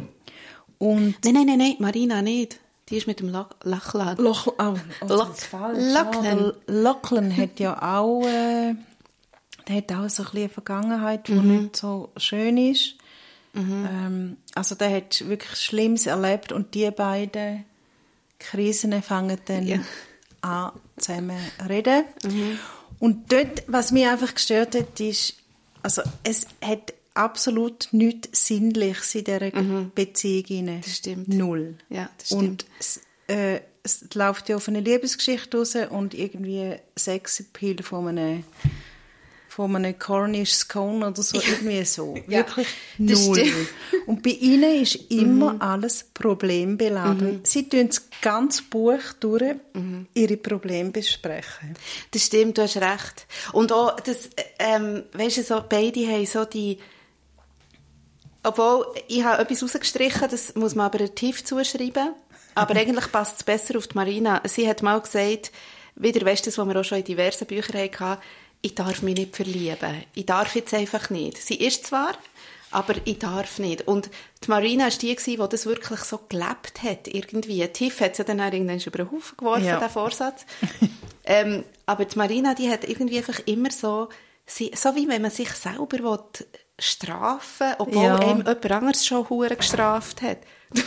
Und 0.78 1.16
nein, 1.24 1.34
nein, 1.34 1.46
nein, 1.46 1.58
nein, 1.58 1.76
Marina 1.78 2.22
nicht. 2.22 2.60
Die 2.88 2.98
ist 2.98 3.06
mit 3.06 3.20
dem 3.20 3.30
Lachlan. 3.30 4.16
Loch, 4.18 4.46
oh, 4.46 4.52
oh, 4.58 5.06
Loch, 5.06 5.30
Lachlan. 5.72 6.52
Lachlan 6.66 7.36
hat 7.36 7.58
ja 7.58 7.80
auch, 7.80 8.26
äh, 8.26 8.74
der 9.66 9.76
hat 9.76 9.92
auch 9.92 10.08
so 10.10 10.22
ein 10.22 10.28
eine 10.34 10.48
Vergangenheit, 10.50 11.28
die 11.28 11.32
mhm. 11.32 11.62
nicht 11.62 11.76
so 11.76 12.10
schön 12.18 12.58
ist. 12.58 12.96
Mhm. 13.54 13.88
Ähm, 13.90 14.36
also 14.54 14.74
der 14.74 14.94
hat 14.94 15.26
wirklich 15.26 15.58
Schlimmes 15.58 16.06
erlebt 16.06 16.52
und 16.52 16.74
die 16.74 16.90
beiden 16.90 17.64
Krisen 18.38 19.00
fangen 19.02 19.38
dann 19.46 19.66
ja. 19.66 19.78
Zusammen 20.96 21.38
reden. 21.68 22.04
Mhm. 22.24 22.58
Und 22.98 23.32
dort, 23.32 23.64
was 23.66 23.92
mich 23.92 24.06
einfach 24.06 24.34
gestört 24.34 24.74
hat, 24.74 25.00
ist, 25.00 25.34
also 25.82 26.02
es 26.22 26.46
hat 26.62 26.94
absolut 27.14 27.88
nichts 27.92 28.46
Sinnliches 28.46 29.14
in 29.14 29.24
dieser 29.24 29.56
mhm. 29.56 29.92
Beziehung. 29.94 30.80
Das 30.82 30.96
stimmt. 30.96 31.28
Null. 31.28 31.76
Ja, 31.88 32.10
das 32.18 32.28
stimmt. 32.28 32.42
Und 32.42 32.66
es, 32.78 33.00
äh, 33.28 33.60
es 33.82 34.14
läuft 34.14 34.48
ja 34.48 34.56
auf 34.56 34.68
eine 34.68 34.80
Liebesgeschichte 34.80 35.58
raus 35.58 35.76
und 35.90 36.14
irgendwie 36.14 36.76
Sexappeal 36.98 37.82
von 37.82 38.08
einem 38.08 38.44
von 39.54 39.76
einem 39.76 39.96
Cornish 39.96 40.52
Scone 40.52 41.06
oder 41.06 41.22
so, 41.22 41.38
irgendwie 41.40 41.84
so. 41.84 42.16
Ja, 42.26 42.38
Wirklich 42.38 42.66
null. 42.98 43.52
Und 44.06 44.20
bei 44.24 44.30
ihnen 44.30 44.82
ist 44.82 44.96
immer 45.12 45.52
mhm. 45.52 45.62
alles 45.62 46.06
problembeladen. 46.12 47.34
Mhm. 47.34 47.40
Sie 47.44 47.68
tun 47.68 47.86
das 47.86 48.02
ganze 48.20 48.64
Buch 48.64 49.12
durch 49.20 49.54
mhm. 49.72 50.08
ihre 50.12 50.36
Probleme 50.38 50.90
besprechen. 50.90 51.74
Das 52.10 52.24
stimmt, 52.24 52.58
du 52.58 52.62
hast 52.62 52.78
recht. 52.78 53.28
Und 53.52 53.70
auch, 53.70 53.94
das, 54.00 54.28
ähm, 54.58 55.04
weißt 55.12 55.36
du, 55.36 55.42
so, 55.44 55.62
beide 55.68 56.04
haben 56.04 56.26
so 56.26 56.44
die 56.44 56.78
obwohl, 58.42 58.86
ich 59.08 59.22
habe 59.22 59.40
etwas 59.40 59.62
rausgestrichen, 59.62 60.28
das 60.30 60.54
muss 60.56 60.74
man 60.74 60.86
aber 60.86 61.14
tief 61.14 61.44
zuschreiben. 61.44 62.12
Aber 62.56 62.76
eigentlich 62.76 63.10
passt 63.10 63.38
es 63.38 63.42
besser 63.44 63.78
auf 63.78 63.86
die 63.86 63.96
Marina. 63.96 64.42
Sie 64.44 64.68
hat 64.68 64.82
mal 64.82 65.00
gesagt, 65.00 65.50
wieder 65.96 66.26
weißt 66.26 66.46
du, 66.46 66.50
was 66.50 66.68
wir 66.68 66.80
auch 66.80 66.84
schon 66.84 66.98
in 66.98 67.04
diversen 67.04 67.46
Büchern 67.46 67.88
hatten, 67.88 68.20
ich 68.64 68.74
darf 68.74 69.02
mich 69.02 69.16
nicht 69.16 69.36
verlieben. 69.36 70.04
Ich 70.14 70.24
darf 70.24 70.54
jetzt 70.54 70.72
einfach 70.72 71.10
nicht. 71.10 71.36
Sie 71.36 71.56
ist 71.56 71.86
zwar, 71.86 72.14
aber 72.70 72.94
ich 73.04 73.18
darf 73.18 73.58
nicht. 73.58 73.86
Und 73.86 74.08
die 74.42 74.48
Marina 74.48 74.84
war 74.84 74.90
die, 74.90 75.14
die 75.14 75.36
das 75.36 75.66
wirklich 75.66 76.00
so 76.00 76.18
gelebt 76.30 76.82
hat, 76.82 77.06
irgendwie. 77.06 77.66
Tiff 77.68 78.00
hat 78.00 78.16
sie 78.16 78.24
dann 78.24 78.38
irgendwann 78.38 78.80
über 78.80 78.98
den 78.98 79.10
Haufen 79.10 79.36
geworfen, 79.36 79.66
ja. 79.66 79.78
den 79.78 79.90
Vorsatz. 79.90 80.46
ähm, 81.24 81.64
aber 81.84 82.06
die 82.06 82.16
Marina, 82.16 82.54
die 82.54 82.70
hat 82.70 82.88
irgendwie 82.88 83.18
einfach 83.18 83.38
immer 83.44 83.70
so, 83.70 84.08
sie, 84.46 84.72
so 84.74 84.96
wie 84.96 85.08
wenn 85.08 85.20
man 85.20 85.30
sich 85.30 85.50
selber 85.50 85.98
will, 85.98 86.46
strafen, 86.78 87.74
obwohl 87.78 88.02
ja. 88.02 88.16
einem 88.16 88.38
jemand 88.38 88.70
anderes 88.70 89.06
schon 89.06 89.26
gestraft 89.58 90.22
hat. 90.22 90.38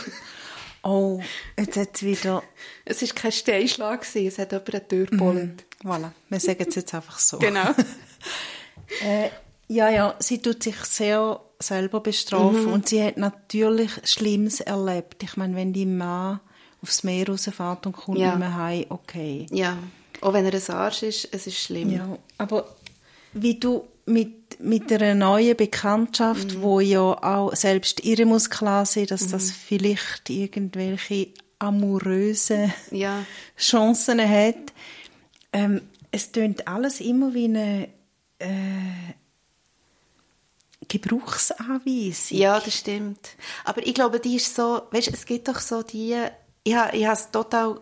oh, 0.88 1.20
jetzt 1.56 1.76
hat 1.76 1.88
es 1.94 2.02
wieder... 2.02 2.42
Es 2.84 3.02
war 3.02 3.08
kein 3.14 3.32
Steinschlag, 3.32 4.02
es 4.02 4.38
hat 4.38 4.52
jemand 4.52 4.74
eine 4.74 4.88
Tür 4.88 5.06
gebollt. 5.06 5.64
Mm, 5.84 5.88
voilà, 5.88 6.10
wir 6.28 6.40
sagen 6.40 6.64
es 6.68 6.74
jetzt 6.74 6.94
einfach 6.94 7.18
so. 7.18 7.38
Genau. 7.38 7.70
äh, 9.02 9.28
ja, 9.68 9.90
ja, 9.90 10.14
sie 10.18 10.40
tut 10.40 10.62
sich 10.62 10.76
sehr 10.84 11.40
selber 11.58 12.00
bestrafen 12.00 12.66
mhm. 12.66 12.72
und 12.72 12.88
sie 12.88 13.02
hat 13.02 13.16
natürlich 13.16 13.90
Schlimmes 14.04 14.60
erlebt. 14.60 15.22
Ich 15.22 15.36
meine, 15.36 15.56
wenn 15.56 15.72
die 15.72 15.86
Mann 15.86 16.40
aufs 16.82 17.02
Meer 17.02 17.28
rausfährt 17.28 17.86
und 17.86 17.92
kommt 17.92 18.18
ja. 18.18 18.30
nicht 18.30 18.38
mehr 18.38 18.56
heim, 18.56 18.86
okay. 18.88 19.46
Ja, 19.50 19.76
auch 20.20 20.32
wenn 20.32 20.46
er 20.46 20.54
ein 20.54 20.74
Arsch 20.74 21.02
ist, 21.02 21.28
es 21.32 21.46
ist 21.46 21.58
schlimm. 21.58 21.90
Ja, 21.90 22.18
aber 22.38 22.68
wie 23.32 23.58
du 23.58 23.86
mit, 24.08 24.60
mit 24.60 24.92
einer 24.92 25.14
neuen 25.14 25.56
Bekanntschaft, 25.56 26.56
mhm. 26.56 26.62
wo 26.62 26.80
ja 26.80 27.00
auch 27.00 27.54
selbst 27.54 28.04
ihre 28.04 28.24
muss 28.24 28.50
klar 28.50 28.86
sein, 28.86 29.06
dass 29.06 29.26
mhm. 29.26 29.30
das 29.32 29.50
vielleicht 29.50 30.30
irgendwelche 30.30 31.28
amoröse 31.58 32.72
ja. 32.90 33.24
Chancen 33.56 34.20
hat. 34.20 34.72
Ähm, 35.52 35.82
es 36.10 36.32
tönt 36.32 36.66
alles 36.66 37.00
immer 37.00 37.34
wie 37.34 37.44
eine 37.44 37.88
äh, 38.38 38.48
Gebrauchsanweisung. 40.88 42.38
Ja, 42.38 42.60
das 42.60 42.74
stimmt. 42.74 43.30
Aber 43.64 43.86
ich 43.86 43.94
glaube, 43.94 44.20
die 44.20 44.36
ist 44.36 44.54
so, 44.54 44.82
weißt, 44.90 45.08
es 45.08 45.26
gibt 45.26 45.48
doch 45.48 45.60
so 45.60 45.82
die, 45.82 46.16
ich 46.64 46.74
habe, 46.74 46.96
ich 46.96 47.06
habe 47.06 47.20
ein 47.20 47.32
total 47.32 47.80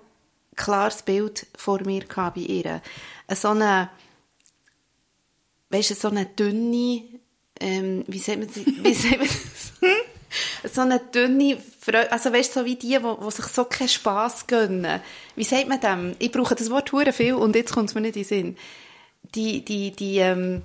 klares 0.57 1.03
Bild 1.03 1.47
vor 1.57 1.83
mir 1.85 2.05
bei 2.09 2.41
ihr. 2.41 2.83
So 3.35 3.49
eine 3.49 3.91
weißt 5.77 5.91
du, 5.91 5.95
so 5.95 6.09
eine 6.09 6.27
dünne, 6.27 7.03
ähm, 7.61 8.05
wie 8.07 8.19
sagt 8.19 8.39
man, 8.39 8.49
wie 8.85 8.95
sagt 8.95 9.19
man 9.19 9.29
das? 10.63 10.73
so 10.75 10.81
eine 10.81 10.99
dünne 10.99 11.59
Freude, 11.81 12.11
also 12.11 12.33
weißt 12.33 12.57
du, 12.57 12.61
so 12.61 12.67
wie 12.67 12.77
die, 12.77 12.99
die, 12.99 13.31
sich 13.31 13.47
so 13.47 13.65
keinen 13.65 13.89
Spass 13.89 14.47
gönnen. 14.47 15.01
Wie 15.35 15.45
sagt 15.45 15.69
man 15.69 15.81
dem? 15.81 16.17
Ich 16.19 16.33
brauche 16.33 16.55
das 16.55 16.71
Wort 16.71 16.93
hure 16.93 17.13
viel 17.13 17.35
und 17.35 17.55
jetzt 17.55 17.73
kommt 17.73 17.91
es 17.91 17.95
mir 17.95 18.01
nicht 18.01 18.17
in 18.17 18.23
den 18.23 18.29
Sinn. 18.29 18.57
Die, 19.35 19.65
die, 19.65 19.91
die, 19.91 20.19
ähm, 20.19 20.63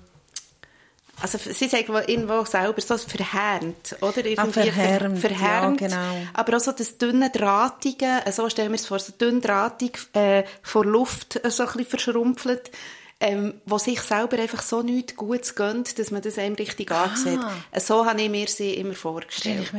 also 1.21 1.37
sie 1.37 1.67
sagen 1.67 1.93
irgendwo 2.07 2.43
selber 2.45 2.81
so 2.81 2.97
verhärmt, 2.97 3.97
oder? 4.01 4.25
Irgendwie 4.25 4.59
ah, 4.59 4.63
verhärmt, 4.63 5.19
verhärmt. 5.19 5.81
Ja, 5.81 5.87
genau. 5.87 6.27
Aber 6.33 6.57
auch 6.57 6.61
so 6.61 6.71
das 6.71 6.97
dünne 6.97 7.29
Drahtige, 7.29 8.21
so 8.31 8.49
stellen 8.49 8.71
wir 8.71 8.75
es 8.75 8.87
vor, 8.87 8.99
so 8.99 9.13
dünn 9.13 9.41
drahtig, 9.41 9.99
äh, 10.13 10.43
vor 10.63 10.85
Luft, 10.85 11.39
so 11.49 11.63
ein 11.63 11.67
bisschen 11.67 11.85
verschrumpelt 11.85 12.71
ähm, 13.21 13.53
wo 13.65 13.77
sich 13.77 14.01
selber 14.01 14.39
einfach 14.39 14.63
so 14.63 14.81
nichts 14.81 15.15
Gutes 15.15 15.53
gönnt, 15.55 15.99
dass 15.99 16.09
man 16.09 16.21
das 16.23 16.37
einem 16.39 16.55
richtig 16.55 16.91
ansieht. 16.91 17.39
So 17.79 18.05
habe 18.05 18.19
ich 18.21 18.29
mir 18.29 18.47
sie 18.47 18.73
immer 18.73 18.93
vorgestellt. 18.95 19.71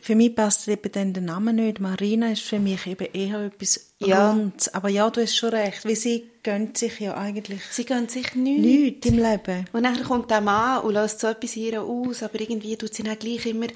Für 0.00 0.14
mich 0.14 0.34
passt 0.36 0.68
eben 0.68 0.92
dann 0.92 1.12
der 1.12 1.22
Name 1.24 1.52
nicht. 1.52 1.80
Marina 1.80 2.30
ist 2.30 2.42
für 2.42 2.60
mich 2.60 2.86
eben 2.86 3.08
eher 3.12 3.40
etwas 3.40 3.90
Ja. 3.98 4.30
Rundes. 4.30 4.72
Aber 4.72 4.88
ja, 4.88 5.10
du 5.10 5.20
hast 5.20 5.36
schon 5.36 5.50
recht, 5.50 5.84
weil 5.84 5.96
sie 5.96 6.30
gönnt 6.42 6.78
sich 6.78 7.00
ja 7.00 7.16
eigentlich 7.16 7.60
Sie 7.70 7.84
gönnt 7.84 8.10
sich 8.10 8.34
nichts. 8.34 8.64
nichts 8.64 9.06
im 9.08 9.18
Leben. 9.18 9.66
Und 9.72 9.82
dann 9.82 10.02
kommt 10.04 10.30
der 10.30 10.40
Mann 10.40 10.82
und 10.82 10.94
löst 10.94 11.20
so 11.20 11.26
etwas 11.26 11.56
ihr 11.56 11.82
aus, 11.82 12.22
aber 12.22 12.40
irgendwie 12.40 12.76
tut 12.76 12.94
sie 12.94 13.02
dann 13.02 13.18
gleich 13.18 13.44
immer 13.46 13.66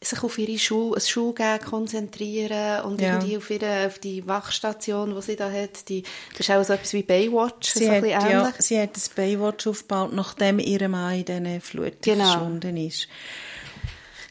sich 0.00 0.22
auf 0.22 0.38
ihre 0.38 0.58
Schuhe, 0.58 0.96
ein 0.96 1.00
Schulgehen 1.00 1.58
konzentrieren 1.60 2.82
und 2.82 3.00
Ja. 3.00 3.14
irgendwie 3.14 3.36
auf, 3.36 3.50
ihre, 3.50 3.86
auf 3.88 3.98
die 3.98 4.26
Wachstation, 4.28 5.14
die 5.14 5.22
sie 5.22 5.34
da 5.36 5.50
hat. 5.50 5.88
Die, 5.88 6.04
das 6.32 6.40
ist 6.40 6.50
auch 6.50 6.62
so 6.62 6.72
etwas 6.74 6.92
wie 6.92 7.02
Baywatch, 7.02 7.70
Sie 7.70 7.84
so 7.84 7.90
ein 7.90 7.96
hat, 7.96 8.02
bisschen 8.04 8.20
ja, 8.20 8.40
ähnlich. 8.42 8.54
sie 8.60 8.80
hat 8.80 8.94
das 8.96 9.08
Baywatch 9.08 9.66
aufgebaut, 9.66 10.12
nachdem 10.12 10.60
ihr 10.60 10.88
Mann 10.88 11.14
in 11.18 11.24
diesen 11.24 11.60
Flut 11.60 12.00
Genau. 12.02 12.24
verschwunden 12.24 12.76
ist. 12.76 13.08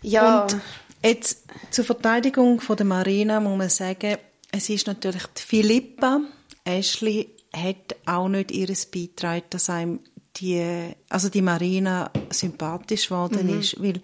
Ja, 0.01 0.43
Und 0.45 0.57
jetzt 1.03 1.43
zur 1.71 1.83
Verteidigung 1.85 2.61
von 2.61 2.77
der 2.77 2.85
Marina 2.85 3.39
muss 3.39 3.57
man 3.57 3.69
sagen, 3.69 4.17
es 4.51 4.69
ist 4.69 4.87
natürlich 4.87 5.25
die 5.37 5.41
Philippa. 5.41 6.21
Ashley 6.63 7.29
hat 7.53 7.95
auch 8.05 8.29
nicht 8.29 8.51
ihres 8.51 8.85
beitragen, 8.85 9.43
dass 9.49 9.69
einem 9.69 9.99
die, 10.37 10.91
also 11.09 11.29
die 11.29 11.41
Marina 11.41 12.11
sympathisch 12.29 13.07
geworden 13.09 13.47
Mhm. 13.47 13.59
ist, 13.59 13.81
weil 13.81 14.01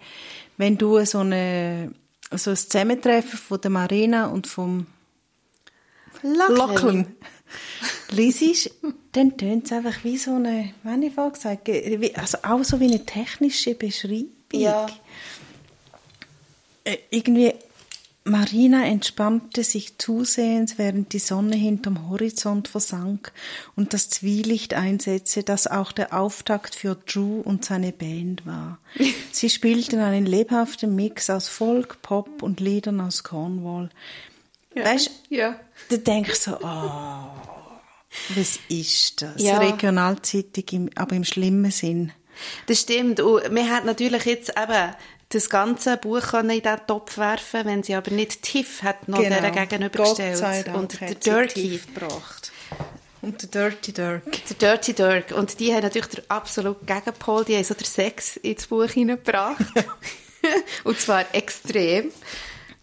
wenn 0.58 0.78
du 0.78 1.04
so 1.06 1.20
eine 1.20 1.94
so 2.32 2.52
ein 2.52 2.58
Zusammentreffen 2.58 3.38
von 3.38 3.62
der 3.62 3.72
Marina 3.72 4.28
und 4.28 4.48
vom 4.48 4.88
Lockeln 6.24 7.16
liest, 8.10 8.72
dann 9.12 9.38
tönt 9.38 9.66
es 9.66 9.72
einfach 9.72 10.04
wie 10.04 10.18
so 10.18 10.36
eine, 10.36 10.74
wie 10.84 10.89
habe 10.89 11.06
ich 11.06 11.13
vorhin 11.13 11.34
gesagt, 11.34 11.70
also 12.18 12.38
auch 12.44 12.63
so 12.63 12.80
wie 12.80 12.88
eine 12.88 13.06
technische 13.06 13.76
Beschreibung. 13.76 14.30
Ja. 14.52 14.88
Äh, 16.86 16.98
irgendwie 17.10 17.54
Marina 18.26 18.86
entspannte 18.86 19.66
sich 19.66 19.98
zusehends, 19.98 20.78
während 20.78 21.12
die 21.12 21.20
Sonne 21.20 21.58
hinterm 21.58 22.10
Horizont 22.10 22.70
versank 22.70 23.34
und 23.76 23.94
das 23.94 24.10
Zwielicht 24.10 24.74
einsetzte, 24.74 25.44
das 25.44 25.68
auch 25.68 25.92
der 25.92 26.18
Auftakt 26.18 26.74
für 26.74 26.96
Drew 26.96 27.42
und 27.42 27.66
seine 27.66 27.92
Band 27.92 28.46
war. 28.46 28.80
Sie 29.32 29.50
spielten 29.50 30.00
einen 30.00 30.26
lebhaften 30.26 30.96
Mix 30.96 31.30
aus 31.30 31.50
Folk, 31.50 32.02
Pop 32.02 32.42
und 32.44 32.62
Liedern 32.62 33.02
aus 33.02 33.24
Cornwall. 33.24 33.90
Weißt 34.74 35.12
ja. 35.30 35.60
du, 35.90 35.96
ich 35.98 36.36
so, 36.36 36.58
oh, 36.62 37.30
was 38.36 38.60
ist 38.70 39.22
das? 39.22 39.42
Ja. 39.42 39.58
Regionalzeitung, 39.58 40.64
im, 40.72 40.90
aber 40.96 41.16
im 41.16 41.26
schlimmen 41.26 41.72
Sinn. 41.72 42.14
Das 42.68 42.82
stimmt. 42.82 43.20
Und 43.20 43.52
man 43.52 43.70
hat 43.70 43.86
natürlich 43.86 44.26
jetzt 44.26 44.54
eben 44.58 44.96
das 45.34 45.50
ganze 45.50 45.98
Buch 45.98 46.22
können 46.22 46.50
in 46.52 46.62
diesen 46.62 46.88
Topf 46.88 47.17
werfen 47.17 47.65
wenn 47.65 47.84
sie 47.84 47.96
aber 47.96 48.12
nicht 48.12 48.41
Tiff 48.41 48.84
hat 48.84 49.08
noch 49.08 49.19
Genau. 49.19 49.41
der 49.41 49.52
gegenübergestellt. 49.52 50.67
Und 50.74 51.00
der 51.00 51.15
Dirty. 51.15 51.82
Gebracht. 51.93 52.52
Und 53.22 53.41
der 53.41 53.69
Dirty 53.69 53.93
Dirk. 53.93 54.24
Der 54.50 54.56
Dirty 54.58 54.93
Dirk. 54.93 55.32
Und 55.32 55.60
die 55.60 55.74
haben 55.74 55.82
natürlich 55.82 56.08
den 56.08 56.30
absoluten 56.30 56.86
Gegenpol. 56.86 57.46
Die 57.46 57.56
haben 57.56 57.63
so 57.63 57.74
den 57.74 57.86
Sex 57.86 58.36
ins 58.38 58.67
Buch 58.67 58.89
hineingebracht. 58.89 59.63
und 60.84 61.00
zwar 61.00 61.34
extrem. 61.34 62.12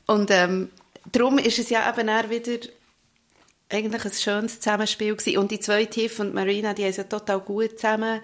Und 0.06 0.30
ähm, 0.30 0.70
darum 1.12 1.38
ist 1.38 1.58
es 1.58 1.68
ja 1.68 1.88
eben 1.88 2.08
auch 2.08 2.30
wieder 2.30 2.66
eigentlich 3.68 4.04
ein 4.04 4.12
schönes 4.12 4.60
Zusammenspiel 4.60 5.14
gewesen. 5.14 5.38
Und 5.38 5.50
die 5.50 5.60
zwei 5.60 5.84
Tiff 5.84 6.18
und 6.18 6.32
Marina, 6.34 6.72
die 6.72 6.82
haben 6.82 6.90
es 6.90 6.96
ja 6.96 7.04
total 7.04 7.40
gut 7.40 7.78
zusammen 7.78 8.20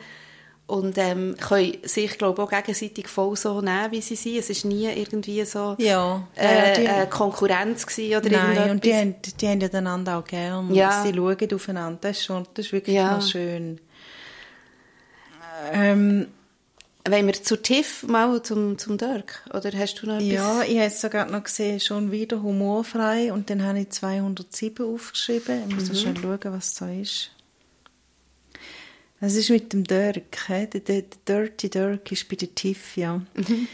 und 0.69 0.99
ähm, 0.99 1.37
können 1.41 1.77
sich, 1.85 2.19
glaube 2.19 2.43
ich, 2.43 2.49
auch 2.49 2.51
gegenseitig 2.51 3.07
voll 3.09 3.37
so 3.37 3.61
nehmen, 3.61 3.93
wie 3.93 4.01
sie 4.01 4.17
sind. 4.17 4.39
Es 4.39 4.51
ist 4.51 4.65
nie 4.65 4.87
irgendwie 4.87 5.45
so 5.45 5.77
Ja, 5.79 6.27
ja, 6.37 6.43
äh, 6.43 6.75
die- 6.81 6.87
äh, 6.87 7.07
Konkurrenz 7.07 7.87
gewesen 7.87 8.17
oder 8.17 8.29
Nein, 8.31 8.71
und 8.71 8.85
die 8.85 8.93
haben, 8.95 9.15
die 9.41 9.47
haben 9.49 9.61
ja 9.61 9.69
einander 9.73 10.19
auch 10.19 10.25
gern. 10.25 10.75
Ja. 10.75 11.03
Sie 11.05 11.15
schauen 11.15 11.55
aufeinander. 11.55 11.99
Das 12.01 12.19
ist, 12.19 12.25
schon, 12.25 12.47
das 12.55 12.67
ist 12.67 12.73
wirklich 12.73 12.97
Ja. 12.97 13.17
noch 13.17 13.23
schön. 13.27 13.81
Ähm, 15.73 16.27
Wollen 17.09 17.27
wir 17.27 17.35
zu 17.35 17.63
Tiff 17.63 18.03
mal 18.03 18.43
zum, 18.43 18.79
zum 18.79 18.99
Dirk? 18.99 19.45
Oder 19.55 19.71
hast 19.79 19.95
du 20.03 20.07
noch 20.07 20.15
etwas? 20.17 20.27
ja, 20.29 20.63
ich 20.63 20.77
habe 20.77 20.87
es 20.87 21.01
sogar 21.01 21.27
noch 21.31 21.45
gesehen, 21.45 21.79
schon 21.79 22.11
wieder 22.11 22.43
humorfrei. 22.43 23.33
Und 23.33 23.49
dann 23.49 23.63
habe 23.65 23.79
ich 23.81 23.91
207 23.91 24.85
aufgeschrieben. 24.85 25.63
Ich 25.69 25.75
muss 25.77 25.89
Mhm. 25.91 25.95
schnell 25.95 26.17
schauen, 26.21 26.53
was 26.53 26.75
da 26.75 26.91
ist. 26.91 27.31
Das 29.21 29.35
ist 29.35 29.51
mit 29.51 29.73
dem 29.73 29.85
Dirk. 29.85 30.49
hä? 30.49 30.67
Der, 30.67 30.81
der, 30.81 31.03
der 31.03 31.41
Dirty 31.47 31.71
Dirk 31.71 32.13
ist 32.13 32.29
bei 32.29 32.37
der 32.37 32.55
Tiff, 32.55 32.97
ja. 32.97 33.17
Mhm. 33.35 33.69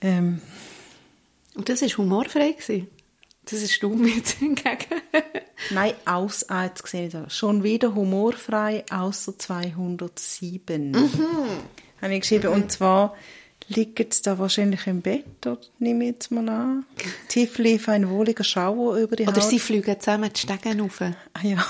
Ähm, 0.00 0.40
Und 1.54 1.68
das 1.68 1.82
war 1.82 1.88
humorfrei. 1.88 2.52
Gewesen. 2.52 2.88
Das 3.44 3.62
ist 3.62 3.82
du 3.82 3.90
mit 3.90 4.28
hingegen. 4.38 5.00
Nein, 5.70 5.94
aus, 6.04 6.48
ah, 6.50 6.64
jetzt 6.64 6.86
sehe 6.86 7.06
ich 7.06 7.12
da. 7.12 7.30
Schon 7.30 7.62
wieder 7.62 7.94
humorfrei, 7.94 8.84
außer 8.90 9.38
207. 9.38 10.90
Mhm. 10.90 11.00
Habe 12.02 12.14
ich 12.14 12.20
geschrieben. 12.20 12.48
Und 12.52 12.70
zwar 12.72 13.16
liegt 13.68 14.12
es 14.12 14.22
da 14.22 14.38
wahrscheinlich 14.38 14.86
im 14.86 15.00
Bett, 15.02 15.24
oder 15.46 15.58
nehme 15.78 16.04
ich 16.04 16.10
jetzt 16.12 16.30
mal 16.30 16.48
an. 16.48 16.84
Tief 17.28 17.58
lief 17.58 17.88
ein 17.88 18.08
wohliger 18.10 18.44
Schauer 18.44 18.96
über 18.98 19.16
die 19.16 19.24
Oder 19.26 19.36
Haut. 19.42 19.50
sie 19.50 19.58
fliegen 19.58 19.98
zusammen 19.98 20.30
die 20.32 20.40
Stegen 20.40 20.80
rauf. 20.80 21.00
Ah, 21.00 21.14
ja. 21.42 21.66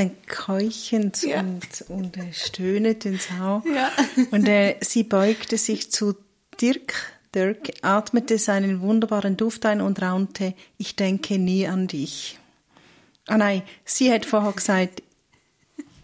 Dann 0.00 0.16
keuchend 0.26 1.22
Ja. 1.22 1.40
und, 1.40 1.66
und 1.88 2.16
äh, 2.16 2.32
stöhnend 2.32 3.04
ins 3.04 3.30
Haar. 3.30 3.62
Ja. 3.74 3.90
Und 4.30 4.48
äh, 4.48 4.76
sie 4.80 5.04
beugte 5.04 5.58
sich 5.58 5.90
zu 5.90 6.14
Dirk. 6.60 6.94
Dirk 7.34 7.70
atmete 7.82 8.38
seinen 8.38 8.80
wunderbaren 8.80 9.36
Duft 9.36 9.64
ein 9.66 9.80
und 9.80 10.02
raunte, 10.02 10.54
ich 10.78 10.96
denke 10.96 11.38
nie 11.38 11.66
an 11.66 11.86
dich. 11.86 12.38
Ah 13.28 13.38
nein, 13.38 13.62
sie 13.84 14.12
hat 14.12 14.26
vorher 14.26 14.52
gesagt, 14.52 15.02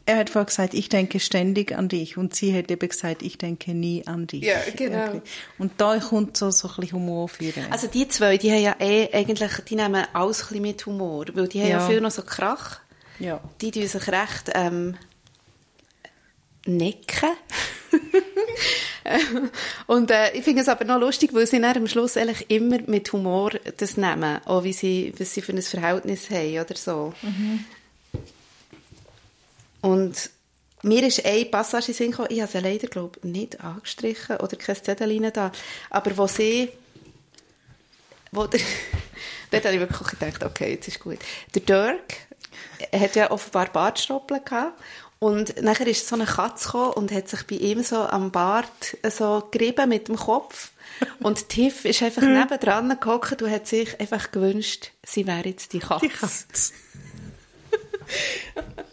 er 0.09 0.18
hat 0.18 0.30
vorher 0.30 0.46
gesagt, 0.46 0.72
ich 0.74 0.88
denke 0.88 1.18
ständig 1.18 1.72
an 1.76 1.88
dich. 1.88 2.16
Und 2.16 2.32
sie 2.37 2.56
hat 2.56 2.70
eben 2.70 2.88
gesagt, 2.88 3.22
ich 3.22 3.38
denke 3.38 3.74
nie 3.74 4.06
an 4.06 4.28
dich. 4.28 4.44
Ja, 4.44 4.59
genau. 4.76 5.20
Und 5.59 5.72
da 5.78 5.98
kommt 5.98 6.37
so, 6.37 6.52
so 6.52 6.68
ein 6.68 6.74
bisschen 6.76 6.92
Humor 6.98 7.28
für 7.28 7.52
Also 7.70 7.88
die 7.88 8.06
zwei, 8.06 8.37
die 8.37 8.52
haben 8.52 8.62
ja 8.62 8.76
eh 8.78 9.09
eigentlich, 9.12 9.50
die 9.68 9.74
nehmen 9.74 10.04
alles 10.12 10.42
ein 10.42 10.46
bisschen 10.48 10.62
mit 10.62 10.87
Humor, 10.87 11.24
weil 11.35 11.48
die 11.48 11.61
haben 11.61 11.68
ja, 11.70 11.78
Ja. 11.80 11.88
viel 11.88 12.00
noch 12.00 12.12
so 12.12 12.22
Krach. 12.22 12.78
Ja. 13.18 13.40
Die 13.61 13.70
tun 13.70 13.87
sich 13.87 14.09
recht 14.09 14.50
ähm, 14.55 14.96
necken. 16.66 17.31
Und 19.87 20.11
äh, 20.11 20.33
ich 20.33 20.42
finde 20.44 20.62
es 20.62 20.68
aber 20.68 20.85
noch 20.85 20.98
lustig, 20.98 21.33
weil 21.33 21.46
sie 21.46 21.61
dann 21.61 21.76
am 21.76 21.87
Schluss 21.87 22.16
eigentlich 22.16 22.50
immer 22.50 22.79
mit 22.87 23.12
Humor 23.12 23.52
das 23.76 23.96
nehmen, 23.96 24.40
auch 24.46 24.64
wie 24.64 24.72
sie, 24.72 25.14
was 25.18 25.33
sie 25.33 25.42
für 25.42 25.52
ein 25.52 25.62
Verhältnis 25.62 26.29
haben 26.31 26.59
oder 26.59 26.74
so. 26.76 27.14
Und 29.81 30.31
mir 30.83 31.07
ist 31.07 31.24
eine 31.24 31.44
Passage 31.44 31.87
in 31.87 31.92
den 31.92 31.96
Sinn 31.96 32.11
gekommen, 32.11 32.29
ich 32.31 32.40
habe 32.40 32.50
sie 32.50 32.59
leider, 32.59 32.88
glaube 32.88 33.18
ich, 33.22 33.31
nicht 33.31 33.61
angestrichen 33.61 34.38
oder 34.38 34.57
kein 34.57 34.76
Zettel 34.76 35.31
da, 35.31 35.52
aber 35.90 36.16
wo 36.16 36.26
sie 36.26 36.70
wo 38.33 38.46
der, 38.46 38.61
dort 39.50 39.64
habe 39.64 39.74
ich 39.74 39.81
wirklich 39.81 40.09
gedacht, 40.09 40.44
okay, 40.44 40.72
jetzt 40.72 40.88
ist 40.88 41.00
gut. 41.00 41.18
Der 41.55 41.62
Dirk 41.62 42.25
hat 42.92 43.16
ja 43.16 43.30
offenbar 43.30 43.66
Bartstoppeln 43.72 44.44
gehabt. 44.44 44.80
Und 45.18 45.62
nachher 45.62 45.86
ist 45.86 46.06
so 46.06 46.14
eine 46.14 46.26
Katze 46.26 46.66
gekommen 46.66 46.92
und 46.92 47.12
hat 47.12 47.28
sich 47.28 47.46
bei 47.46 47.56
ihm 47.56 47.82
so 47.82 47.96
am 47.96 48.30
Bart 48.30 48.98
so 49.08 49.48
gerieben 49.50 49.88
mit 49.88 50.08
dem 50.08 50.16
Kopf. 50.16 50.72
Und 51.20 51.48
Tiff 51.48 51.84
ist 51.84 52.02
einfach 52.02 52.22
nebendran 52.22 52.98
gehockt 53.00 53.42
und 53.42 53.50
hat 53.50 53.66
sich 53.66 53.98
einfach 54.00 54.30
gewünscht, 54.30 54.92
sie 55.04 55.26
wäre 55.26 55.48
jetzt 55.48 55.72
die 55.72 55.78
Katze. 55.78 56.06
Die 56.06 56.12
Katze. 56.12 56.72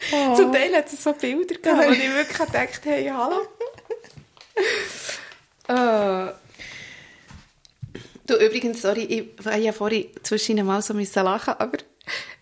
Zum 0.36 0.52
Teil 0.52 0.76
hat 0.76 0.92
es 0.92 1.04
so 1.04 1.14
Bilder 1.14 1.56
gegeben, 1.56 1.78
wo 1.78 1.92
ich 1.92 2.14
wirklich 2.14 2.38
gedacht 2.38 2.82
hey, 2.84 3.10
hallo. 3.10 3.42
äh, 6.30 6.34
du, 8.28 8.36
übrigens, 8.36 8.82
sorry, 8.82 9.04
ich 9.04 9.46
habe 9.46 9.60
ja 9.60 9.72
vorhin 9.72 10.08
zwischen 10.24 10.66
mal 10.66 10.82
so 10.82 10.94
müssen 10.94 11.24
lachen, 11.24 11.54
aber 11.58 11.78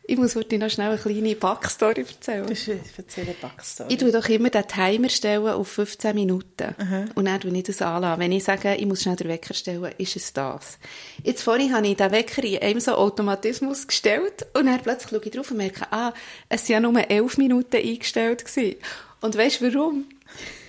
ich 0.04 0.18
muss 0.18 0.36
heute 0.36 0.58
noch 0.58 0.70
schnell 0.70 0.90
eine 0.90 0.98
kleine 0.98 1.36
Backstory 1.36 2.02
erzählen. 2.02 2.48
Das 2.48 2.68
ist 2.68 2.98
erzähle 2.98 3.36
Backstory. 3.40 3.94
Ich 3.94 4.00
tue 4.00 4.12
doch 4.12 4.28
immer 4.30 4.50
den 4.50 4.68
Timer 4.68 5.10
stellen 5.10 5.48
auf 5.48 5.68
15 5.68 6.16
Minuten. 6.16 6.76
Und 7.16 7.26
dann 7.26 7.40
tue 7.40 7.56
ich 7.56 7.64
das 7.64 7.82
anlassen. 7.82 8.20
Wenn 8.20 8.32
ich 8.32 8.44
sage, 8.44 8.76
ich 8.76 8.86
muss 8.86 9.04
schnell 9.04 9.16
den 9.16 9.28
Wecker 9.28 9.54
stellen, 9.54 9.94
ist 9.98 10.16
es 10.16 10.34
das. 10.34 10.80
Jetzt 11.24 11.44
vorhin 11.44 11.74
habe 11.74 11.88
ich 11.88 11.98
den 11.98 12.12
Wecker 12.12 12.44
in 12.44 12.60
einem 12.60 12.80
so 12.80 12.94
Automatismus 12.94 13.86
gestellt 13.86 14.46
und 14.54 14.66
dann 14.66 14.82
plötzlich 14.82 15.12
schaue 15.12 15.22
ich 15.24 15.32
drauf 15.32 15.52
und 15.52 15.58
merke, 15.58 15.86
ah, 15.92 16.14
es 16.50 16.68
waren 16.70 16.84
ja 16.84 16.90
nur 16.92 17.10
11 17.10 17.38
Minuten 17.38 17.78
eingestellt. 17.78 18.44
Gewesen. 18.44 18.78
Und 19.22 19.38
weißt 19.38 19.62
du 19.62 19.74
warum? 19.74 20.06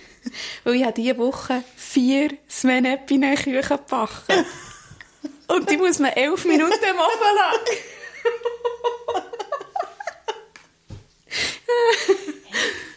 Weil 0.63 0.75
ich 0.75 0.83
habe 0.83 0.93
diese 0.93 1.17
Woche 1.17 1.63
vier 1.75 2.29
Svenepine-Küchen 2.49 3.77
gebacken. 3.77 4.45
und 5.47 5.69
die 5.69 5.77
muss 5.77 5.97
man 5.99 6.11
11 6.11 6.45
Minuten 6.45 6.71
im 6.71 6.97
Ofen 6.97 7.35
lassen. 7.35 7.92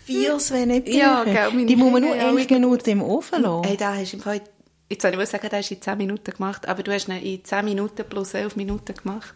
Vier 0.05 0.39
Svenepine. 0.39 0.97
Ja, 0.97 1.25
gell, 1.25 1.51
meine 1.51 1.67
Die 1.67 1.77
muss 1.77 1.93
man 1.93 2.03
nur 2.03 2.17
ja, 2.17 2.31
elf 2.31 2.49
Minuten 2.51 2.91
im 2.91 3.03
Ofen 3.03 3.43
lassen. 3.43 3.65
Hey, 3.65 3.77
da 3.77 3.95
hast 3.95 4.13
du 4.13 4.17
im 4.17 4.23
Fall, 4.23 4.41
jetzt 4.89 5.03
soll 5.03 5.21
ich 5.21 5.29
sagen, 5.29 5.49
da 5.51 5.57
hast 5.57 5.71
du 5.71 5.75
in 5.75 5.83
10 5.83 5.99
Minuten 5.99 6.31
gemacht, 6.33 6.69
aber 6.69 6.83
du 6.83 6.93
hast 6.93 7.09
ihn 7.09 7.17
in 7.17 7.45
10 7.45 7.65
Minuten 7.65 8.05
plus 8.09 8.35
11 8.35 8.57
Minuten 8.57 8.95
gemacht. 8.95 9.35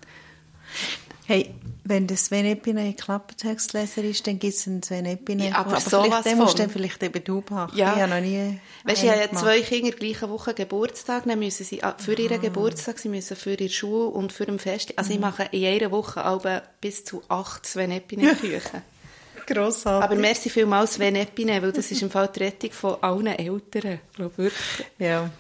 Hey, 1.31 1.55
wenn 1.85 2.09
der 2.09 2.17
Svenepine 2.17 2.81
ein 2.81 2.97
Klappentextleser 2.97 4.03
ist, 4.03 4.27
dann 4.27 4.41
gibt 4.41 4.53
es 4.55 4.67
einen 4.67 4.83
Svenepine. 4.83 5.51
Ja, 5.51 5.57
aber 5.59 5.71
vielleicht, 5.77 5.91
sowas 5.91 6.25
den 6.25 6.39
musst 6.39 6.55
du 6.59 6.63
dann 6.63 6.71
vielleicht 6.71 7.01
eben 7.05 7.23
du 7.23 7.45
machen. 7.49 7.79
Ja. 7.79 7.95
Ich 7.95 8.03
habe 8.03 8.11
noch 8.15 8.21
nie 8.21 8.59
Weißt 8.85 9.03
du, 9.03 9.07
ich 9.07 9.13
habe 9.13 9.21
ja 9.23 9.31
zwei 9.39 9.61
Kinder 9.61 9.93
gleiche 9.93 10.29
Woche 10.29 10.55
Geburtstag, 10.55 11.25
dann 11.27 11.39
müssen 11.39 11.65
sie 11.65 11.85
ah, 11.85 11.95
für 11.97 12.15
ihren 12.15 12.41
Geburtstag, 12.41 12.99
sie 12.99 13.09
müssen 13.09 13.37
für 13.37 13.53
ihre 13.55 13.69
Schule 13.69 14.07
und 14.09 14.33
für 14.33 14.49
ein 14.49 14.59
Fest, 14.59 14.93
also 14.97 15.11
Mhm. 15.11 15.15
ich 15.15 15.21
mache 15.21 15.43
in 15.53 15.61
jeder 15.61 15.93
Woche 15.93 16.25
aber 16.25 16.63
bis 16.81 17.05
zu 17.05 17.23
acht 17.29 17.65
Svenepine-Küchen. 17.65 18.83
Grossartig. 19.47 20.05
aber 20.11 20.21
merci 20.21 20.51
vielmals 20.51 20.95
Svenepine, 20.95 21.63
weil 21.63 21.71
das 21.73 21.93
ist 21.93 22.03
im 22.03 22.11
Fall 22.11 22.29
die 22.35 22.43
Rettung 22.43 22.73
von 22.73 22.97
allen 23.03 23.27
Eltern, 23.29 24.01
glaube 24.17 24.37
wirklich. 24.37 24.87
ja. 24.99 25.31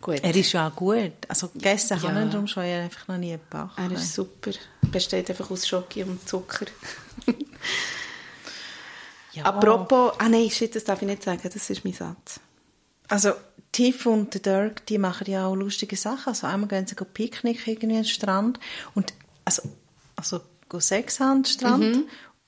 Gut. 0.00 0.20
Er 0.22 0.36
ist 0.36 0.52
ja 0.52 0.68
auch 0.68 0.76
gut. 0.76 1.12
Also 1.28 1.48
gegessen 1.48 1.96
Ja. 1.96 2.08
habe 2.10 2.24
ich 2.24 2.30
darum 2.30 2.46
schon, 2.46 2.62
einfach 2.64 3.08
noch 3.08 3.16
nie 3.16 3.30
gebacken. 3.30 3.70
Er 3.82 3.90
ist 3.92 4.12
super. 4.14 4.50
Besteht 4.94 5.28
einfach 5.28 5.50
aus 5.50 5.66
Schoki 5.66 6.04
und 6.04 6.26
Zucker. 6.28 6.66
ja. 9.32 9.44
Apropos, 9.44 10.12
ah 10.18 10.28
nein, 10.28 10.48
shit, 10.48 10.74
das 10.74 10.84
darf 10.84 11.02
ich 11.02 11.08
nicht 11.08 11.24
sagen, 11.24 11.40
das 11.42 11.68
ist 11.68 11.84
mein 11.84 11.92
Satz. 11.94 12.38
Also 13.08 13.32
Tiff 13.72 14.06
und 14.06 14.32
der 14.34 14.40
Dirk, 14.40 14.86
die 14.86 14.98
machen 14.98 15.28
ja 15.28 15.46
auch 15.48 15.56
lustige 15.56 15.96
Sachen. 15.96 16.28
Also 16.28 16.46
einmal 16.46 16.68
gehen 16.68 16.86
sie 16.86 16.94
Picknick 16.94 17.66
irgendwie 17.66 17.88
den 17.88 18.04
Strand 18.04 18.60
und 18.94 19.12
also, 19.44 19.62
also 20.14 20.40
go 20.68 20.78
Sex 20.78 21.16
den 21.16 21.44
Strand. 21.44 22.04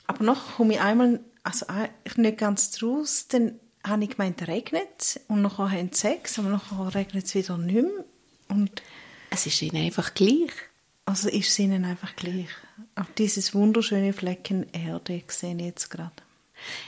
Aber 0.07 0.23
noch 0.23 0.57
komme 0.57 0.75
ich 0.75 0.81
einmal, 0.81 1.19
also 1.43 1.67
ich 2.05 2.17
nicht 2.17 2.39
ganz 2.39 2.71
draus, 2.71 3.27
dann 3.27 3.59
habe 3.85 4.05
ich 4.05 4.11
gemeint, 4.11 4.41
es 4.41 4.49
regnet 4.49 5.21
und 5.27 5.43
nachher 5.43 5.71
haben 5.71 5.91
sie 5.93 6.01
Sex, 6.01 6.39
aber 6.39 6.49
nachher 6.49 6.95
regnet 6.95 7.25
es 7.25 7.35
wieder 7.35 7.59
nicht 7.59 7.75
mehr. 7.75 8.05
Und 8.49 8.83
Es 9.31 9.47
ist 9.47 9.61
ihnen 9.63 9.85
einfach 9.85 10.15
gleich. 10.15 10.53
Also 11.07 11.29
ist 11.29 11.49
es 11.49 11.59
ihnen 11.59 11.85
einfach 11.87 12.15
gleich. 12.15 12.51
Auch 12.95 13.07
dieses 13.17 13.55
wunderschöne 13.55 14.13
Flecken 14.13 14.67
Erde 14.73 15.23
sehe 15.29 15.55
ich 15.55 15.63
jetzt 15.63 15.91
gerade. 15.91 16.13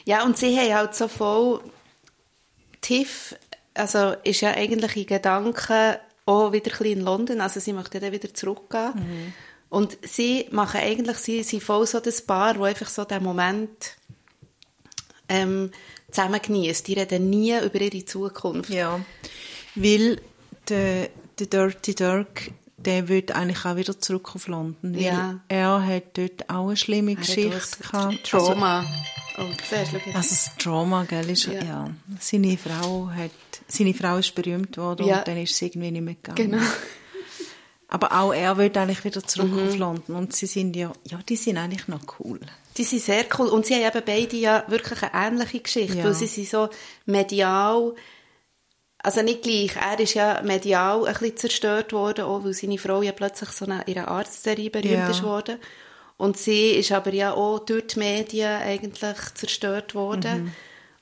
Ja, 0.04 0.24
und 0.24 0.36
sie 0.36 0.58
haben 0.58 0.74
halt 0.74 0.94
so 0.94 1.08
voll... 1.08 1.62
Tiff, 2.80 3.34
also 3.74 4.14
ist 4.22 4.40
ja 4.40 4.52
eigentlich 4.52 4.96
in 4.96 5.06
Gedanken 5.06 5.96
auch 6.26 6.52
wieder 6.52 6.70
ein 6.70 6.78
bisschen 6.78 6.98
in 6.98 7.00
London, 7.00 7.40
also 7.40 7.58
sie 7.58 7.72
möchte 7.72 7.98
dann 7.98 8.12
wieder 8.12 8.32
zurückgehen. 8.32 9.34
Und 9.68 9.98
sie 10.02 10.46
machen 10.52 10.80
eigentlich, 10.80 11.16
sie 11.16 11.42
sind 11.42 11.62
voll 11.62 11.86
so 11.88 11.98
das 11.98 12.22
Paar, 12.22 12.56
wo 12.56 12.64
einfach 12.64 12.88
so 12.88 13.04
den 13.04 13.24
Moment 13.24 13.96
ähm, 15.28 15.72
zusammen 16.10 16.40
genießt. 16.40 16.86
Die 16.86 16.94
reden 16.94 17.30
nie 17.30 17.58
über 17.58 17.80
ihre 17.80 18.04
Zukunft. 18.04 18.70
Ja, 18.70 19.00
weil 19.74 20.20
der, 20.68 21.10
der 21.38 21.46
Dirty 21.48 21.94
Dirk, 21.96 22.52
der 22.78 23.08
will 23.08 23.24
eigentlich 23.32 23.64
auch 23.64 23.76
wieder 23.76 23.98
zurück 23.98 24.34
auf 24.34 24.46
London. 24.48 24.94
Ja. 24.94 25.40
er 25.48 25.84
hat 25.84 26.16
dort 26.16 26.48
auch 26.48 26.68
eine 26.68 26.76
schlimme 26.76 27.12
Er 27.12 27.16
Geschichte 27.16 27.82
gehabt. 27.82 28.24
Trauma. 28.24 28.84
oh, 29.38 29.42
siehst 29.68 29.90
schau 29.90 29.96
jetzt. 29.96 30.06
Also, 30.06 30.16
also 30.16 30.28
das 30.30 30.50
Trauma, 30.58 31.04
gell, 31.04 31.28
ist, 31.30 31.46
ja. 31.46 31.62
Ja. 31.64 31.90
Seine 32.20 32.56
Frau 32.56 33.08
hat, 33.14 33.30
seine 33.66 33.94
Frau 33.94 34.16
ist 34.18 34.34
berühmt 34.34 34.76
worden 34.76 35.06
Ja. 35.06 35.18
und 35.18 35.28
dann 35.28 35.36
ist 35.38 35.56
sie 35.56 35.66
irgendwie 35.66 35.90
nicht 35.90 36.02
mehr 36.04 36.14
gegangen. 36.14 36.52
Genau. 36.52 36.62
Aber 37.90 38.12
auch 38.12 38.34
er 38.34 38.58
will 38.58 38.70
eigentlich 38.76 39.02
wieder 39.04 39.24
zurück 39.24 39.50
Mhm. 39.50 39.68
auf 39.68 39.76
London 39.76 40.16
und 40.16 40.36
sie 40.36 40.44
sind 40.46 40.76
ja, 40.76 40.92
ja, 41.04 41.18
die 41.26 41.36
sind 41.36 41.56
eigentlich 41.56 41.88
noch 41.88 42.00
cool. 42.20 42.38
Die 42.76 42.84
sind 42.84 43.00
sehr 43.02 43.24
cool. 43.38 43.48
Und 43.48 43.64
sie 43.64 43.74
haben 43.74 43.82
eben 43.96 44.04
beide 44.04 44.36
ja 44.36 44.62
wirklich 44.68 45.02
eine 45.02 45.26
ähnliche 45.26 45.60
Geschichte, 45.60 45.96
Ja. 45.98 46.04
weil 46.04 46.14
sie 46.14 46.26
sind 46.26 46.48
so 46.48 46.68
medial, 47.06 47.94
also 49.02 49.22
nicht 49.22 49.42
gleich, 49.42 49.76
er 49.76 50.00
ist 50.00 50.14
ja 50.14 50.42
medial 50.42 51.06
ein 51.06 51.12
bisschen 51.14 51.36
zerstört 51.36 51.92
worden, 51.92 52.24
auch 52.24 52.44
weil 52.44 52.52
seine 52.52 52.78
Frau 52.78 53.02
ja 53.02 53.12
plötzlich 53.12 53.50
so 53.50 53.64
eine, 53.64 53.84
ihre 53.86 54.08
Arztserie 54.08 54.70
berühmt 54.70 54.92
Ja. 54.92 55.10
ist 55.10 55.22
worden. 55.22 55.58
Und 56.16 56.36
sie 56.36 56.70
ist 56.72 56.90
aber 56.90 57.12
ja 57.14 57.32
auch 57.32 57.60
durch 57.60 57.86
die 57.88 58.00
Medien 58.00 58.60
eigentlich 58.60 59.16
zerstört 59.34 59.94
worden. 59.94 60.44
Mhm. 60.44 60.52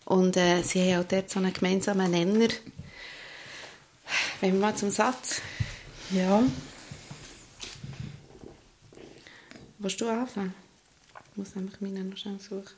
Und 0.04 0.37
äh, 0.37 0.62
sie 0.62 0.92
haben 0.94 1.02
auch 1.04 1.09
dort 1.09 1.30
so 1.30 1.38
einen 1.40 1.52
gemeinsamen 1.54 2.11
Nenner. 2.11 2.48
Wenn 4.40 4.52
wir 4.52 4.61
mal 4.61 4.76
zum 4.76 4.90
Satz. 4.90 5.40
Ja. 6.11 6.42
Willst 9.78 10.00
du 10.00 10.09
anfangen? 10.09 10.54
Ich 11.32 11.37
muss 11.37 11.56
einfach 11.56 11.80
meinen 11.80 12.11
noch 12.11 12.16
schnell 12.16 12.38
suchen. 12.38 12.74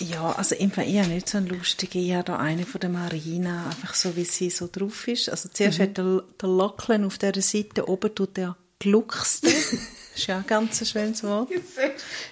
Ja, 0.00 0.32
also 0.32 0.54
im 0.54 0.70
Fall, 0.70 0.86
ich 0.88 0.98
habe 0.98 1.08
nicht 1.08 1.28
so 1.28 1.38
eine 1.38 1.48
lustige. 1.48 1.98
Ich 1.98 2.12
habe 2.12 2.24
da 2.24 2.36
eine 2.36 2.66
von 2.66 2.80
der 2.80 2.90
Marina, 2.90 3.66
einfach 3.66 3.94
so, 3.94 4.14
wie 4.16 4.24
sie 4.24 4.50
so 4.50 4.68
drauf 4.70 5.08
ist. 5.08 5.28
Also 5.30 5.48
zuerst 5.50 5.78
hat 5.78 5.96
der, 5.96 6.22
der 6.40 6.48
Locklen 6.48 7.04
auf 7.04 7.16
dieser 7.18 7.40
Seite, 7.40 7.88
oben 7.88 8.14
tut 8.14 8.36
der 8.36 8.56
Gluckste. 8.78 9.46
das 9.50 9.72
ist 10.14 10.26
ja 10.26 10.38
ein 10.38 10.46
ganz 10.46 10.86
schönes 10.88 11.22
Wort. 11.24 11.48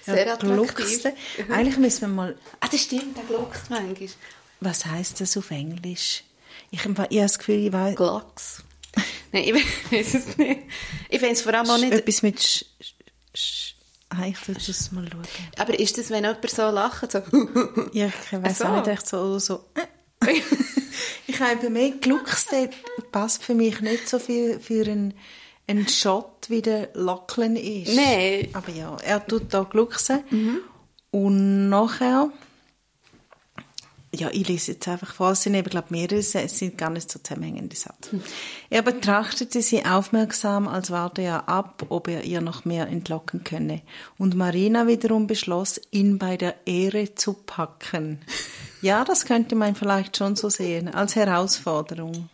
Sehr, 0.05 0.25
Ja, 0.27 0.33
attraktiv. 0.33 0.75
Gluckste. 0.75 1.13
Eigentlich 1.49 1.77
müssen 1.77 2.01
wir 2.01 2.07
mal, 2.09 2.37
Ah, 2.59 2.67
das 2.71 2.81
stimmt, 2.81 3.17
der 3.17 3.23
gluckst 3.23 3.69
manchmal. 3.69 4.09
was 4.59 4.85
heißt 4.85 5.21
das 5.21 5.35
auf 5.35 5.49
Englisch? 5.49 6.23
Ich, 6.71 6.79
ich 6.79 6.85
habe 6.85 7.07
das 7.09 7.39
Gefühl, 7.39 7.65
ich 7.67 7.73
weiß, 7.73 7.95
Glocks. 7.95 8.63
Nein, 9.31 9.43
ich 9.43 9.53
weiß 9.91 10.13
es 10.13 10.37
nicht. 10.37 10.61
Ich 11.09 11.19
finde 11.19 11.33
es 11.33 11.41
vor 11.41 11.53
allem 11.53 11.69
auch 11.69 11.77
nicht... 11.77 11.93
etwas 11.93 12.21
mit 12.21 12.41
Sch, 12.41 12.63
Ah, 14.09 14.25
ich 14.27 14.39
tue 14.39 14.53
das 14.53 14.91
mal 14.91 15.07
schauen. 15.09 15.23
Aber 15.57 15.79
ist 15.79 15.97
das, 15.97 16.09
wenn 16.09 16.23
jemand 16.23 16.49
so 16.49 16.69
lacht, 16.69 17.11
so... 17.11 17.19
Ja, 17.93 18.07
ich 18.07 18.43
weiß 18.43 18.59
so. 18.59 18.65
auch 18.65 18.75
nicht, 18.77 18.87
echt 18.87 19.07
so, 19.07 19.39
so. 19.39 19.65
ich 21.27 21.39
habe 21.39 21.69
mehr 21.69 21.91
Gluckste 21.91 22.69
passt 23.11 23.43
für 23.43 23.55
mich 23.55 23.81
nicht 23.81 24.07
so 24.07 24.19
viel 24.19 24.59
für 24.59 24.85
einen, 24.85 25.13
einen 25.67 25.87
Shot, 25.87 26.49
wie 26.49 26.61
der 26.61 26.89
Locklen 26.93 27.55
ist. 27.55 27.95
Nein. 27.95 28.49
Aber 28.53 28.71
ja, 28.71 28.95
er 29.03 29.25
tut 29.25 29.53
da 29.53 29.63
Gluckse. 29.63 30.23
Und 31.11 31.69
nachher, 31.69 32.29
ja, 34.15 34.29
ich 34.31 34.47
lese 34.47 34.73
jetzt 34.73 34.87
einfach 34.87 35.13
vor, 35.13 35.31
es 35.31 35.43
sind 35.43 35.53
eben, 35.55 35.69
glaube 35.69 35.87
mehrere, 35.89 36.17
es 36.17 36.31
sind 36.31 36.77
gar 36.77 36.89
nicht 36.89 37.11
so 37.11 37.19
zusammenhängende 37.19 37.75
Sätze. 37.75 38.19
Er 38.69 38.81
betrachtete 38.81 39.61
sie 39.61 39.85
aufmerksam, 39.85 40.67
als 40.67 40.91
warte 40.91 41.21
er 41.21 41.47
ab, 41.49 41.85
ob 41.89 42.07
er 42.07 42.23
ihr 42.23 42.41
noch 42.41 42.65
mehr 42.65 42.87
entlocken 42.87 43.43
könne. 43.43 43.81
Und 44.17 44.35
Marina 44.35 44.87
wiederum 44.87 45.27
beschloss, 45.27 45.79
ihn 45.91 46.17
bei 46.17 46.37
der 46.37 46.55
Ehre 46.65 47.15
zu 47.15 47.33
packen. 47.33 48.19
Ja, 48.81 49.03
das 49.03 49.25
könnte 49.25 49.55
man 49.55 49.75
vielleicht 49.75 50.17
schon 50.17 50.35
so 50.35 50.49
sehen, 50.49 50.93
als 50.93 51.15
Herausforderung. 51.15 52.29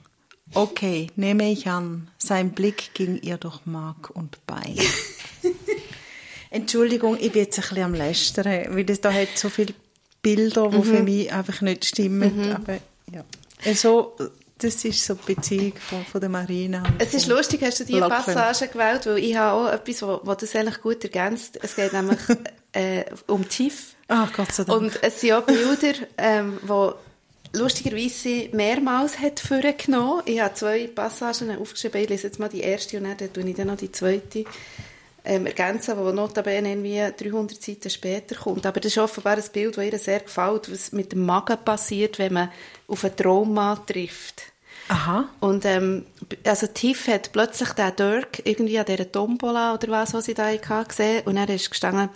Okay, 0.53 1.07
nehme 1.15 1.49
ich 1.49 1.67
an. 1.67 2.09
Sein 2.17 2.51
Blick 2.51 2.93
ging 2.93 3.17
ihr 3.21 3.37
durch 3.37 3.65
Mark 3.65 4.09
und 4.09 4.45
Bein. 4.45 4.77
Entschuldigung, 6.49 7.15
ich 7.17 7.31
bin 7.31 7.43
jetzt 7.43 7.57
ein 7.57 7.61
bisschen 7.61 7.83
am 7.83 7.93
Lästern, 7.93 8.75
weil 8.75 8.83
das 8.83 8.99
da 8.99 9.13
hat 9.13 9.29
so 9.35 9.47
viele 9.47 9.73
Bilder, 10.21 10.69
die 10.69 10.83
für 10.83 11.03
mich 11.03 11.31
einfach 11.31 11.61
nicht 11.61 11.85
stimmen. 11.85 12.53
Aber 12.53 12.77
ja, 13.11 13.23
also, 13.65 14.15
das 14.57 14.85
ist 14.85 15.03
so 15.03 15.15
die 15.15 15.33
Beziehung 15.33 15.73
von, 15.77 16.05
von 16.05 16.21
der 16.21 16.29
Marina. 16.29 16.83
Es 16.99 17.13
ist 17.13 17.27
lustig, 17.27 17.61
hast 17.63 17.79
du 17.79 17.85
diese. 17.85 18.01
Passage 18.01 18.67
gewählt, 18.67 19.05
weil 19.05 19.17
ich 19.17 19.35
habe 19.35 19.69
auch 19.69 19.73
etwas, 19.73 20.01
wo 20.03 20.33
das 20.35 20.55
eigentlich 20.55 20.81
gut 20.81 21.03
ergänzt. 21.03 21.59
Es 21.61 21.75
geht 21.75 21.93
nämlich 21.93 22.19
äh, 22.73 23.05
um 23.27 23.47
Tief. 23.47 23.95
Ach, 24.07 24.31
Gott 24.33 24.51
sei 24.51 24.63
Dank. 24.63 24.81
Und 24.81 24.99
es 25.01 25.21
sind 25.21 25.33
auch 25.33 25.43
Bilder, 25.43 25.93
ähm, 26.17 26.59
wo 26.63 26.93
lustigerweise 27.53 28.49
mehrmals 28.53 29.19
hat 29.19 29.39
vorgenommen. 29.39 30.21
Ich 30.25 30.39
habe 30.39 30.53
zwei 30.53 30.87
Passagen 30.87 31.57
aufgeschrieben. 31.57 32.01
Ich 32.01 32.09
lese 32.09 32.27
jetzt 32.27 32.39
mal 32.39 32.49
die 32.49 32.61
erste 32.61 32.97
und 32.97 33.03
dann 33.03 33.33
tue 33.33 33.43
ich 33.43 33.55
dann 33.55 33.67
noch 33.67 33.77
die 33.77 33.91
zweite 33.91 34.45
ähm, 35.23 35.45
ergänzen, 35.45 35.95
die 35.97 36.13
notabene 36.13 36.71
irgendwie 36.71 36.99
300 36.99 37.61
Seiten 37.61 37.89
später 37.89 38.35
kommt. 38.35 38.65
Aber 38.65 38.79
das 38.79 38.93
ist 38.93 38.97
offenbar 38.97 39.37
ein 39.37 39.43
Bild, 39.53 39.77
das 39.77 39.85
ihr 39.85 39.99
sehr 39.99 40.19
gefällt, 40.21 40.71
was 40.71 40.91
mit 40.91 41.11
dem 41.11 41.25
Magen 41.25 41.57
passiert, 41.63 42.19
wenn 42.19 42.33
man 42.33 42.51
auf 42.87 43.03
einen 43.03 43.15
Traummann 43.15 43.85
trifft. 43.85 44.43
Aha. 44.87 45.29
Und 45.39 45.65
ähm, 45.65 46.05
also 46.43 46.67
Tiff 46.67 47.07
hat 47.07 47.31
plötzlich 47.31 47.69
den 47.69 47.95
Dirk 47.95 48.41
irgendwie 48.45 48.77
an 48.79 48.85
dieser 48.85 49.11
Tombola 49.11 49.73
oder 49.73 49.87
was, 49.89 50.13
was 50.13 50.25
sie 50.25 50.33
da 50.33 50.47
hatte, 50.47 50.87
gesehen 50.87 51.21
und 51.25 51.37
er 51.37 51.49
ist 51.49 51.69
gestanden, 51.69 52.09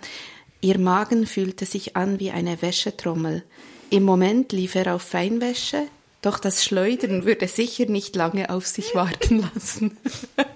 ihr 0.60 0.78
Magen 0.78 1.26
fühlte 1.26 1.64
sich 1.64 1.96
an 1.96 2.20
wie 2.20 2.30
eine 2.30 2.60
Wäschetrommel. 2.60 3.44
Im 3.88 4.02
Moment 4.02 4.52
lief 4.52 4.74
er 4.74 4.94
auf 4.94 5.02
Feinwäsche, 5.02 5.84
doch 6.20 6.38
das 6.38 6.64
Schleudern 6.64 7.24
würde 7.24 7.46
sicher 7.46 7.86
nicht 7.86 8.16
lange 8.16 8.50
auf 8.50 8.66
sich 8.66 8.94
warten 8.94 9.48
lassen. 9.54 9.96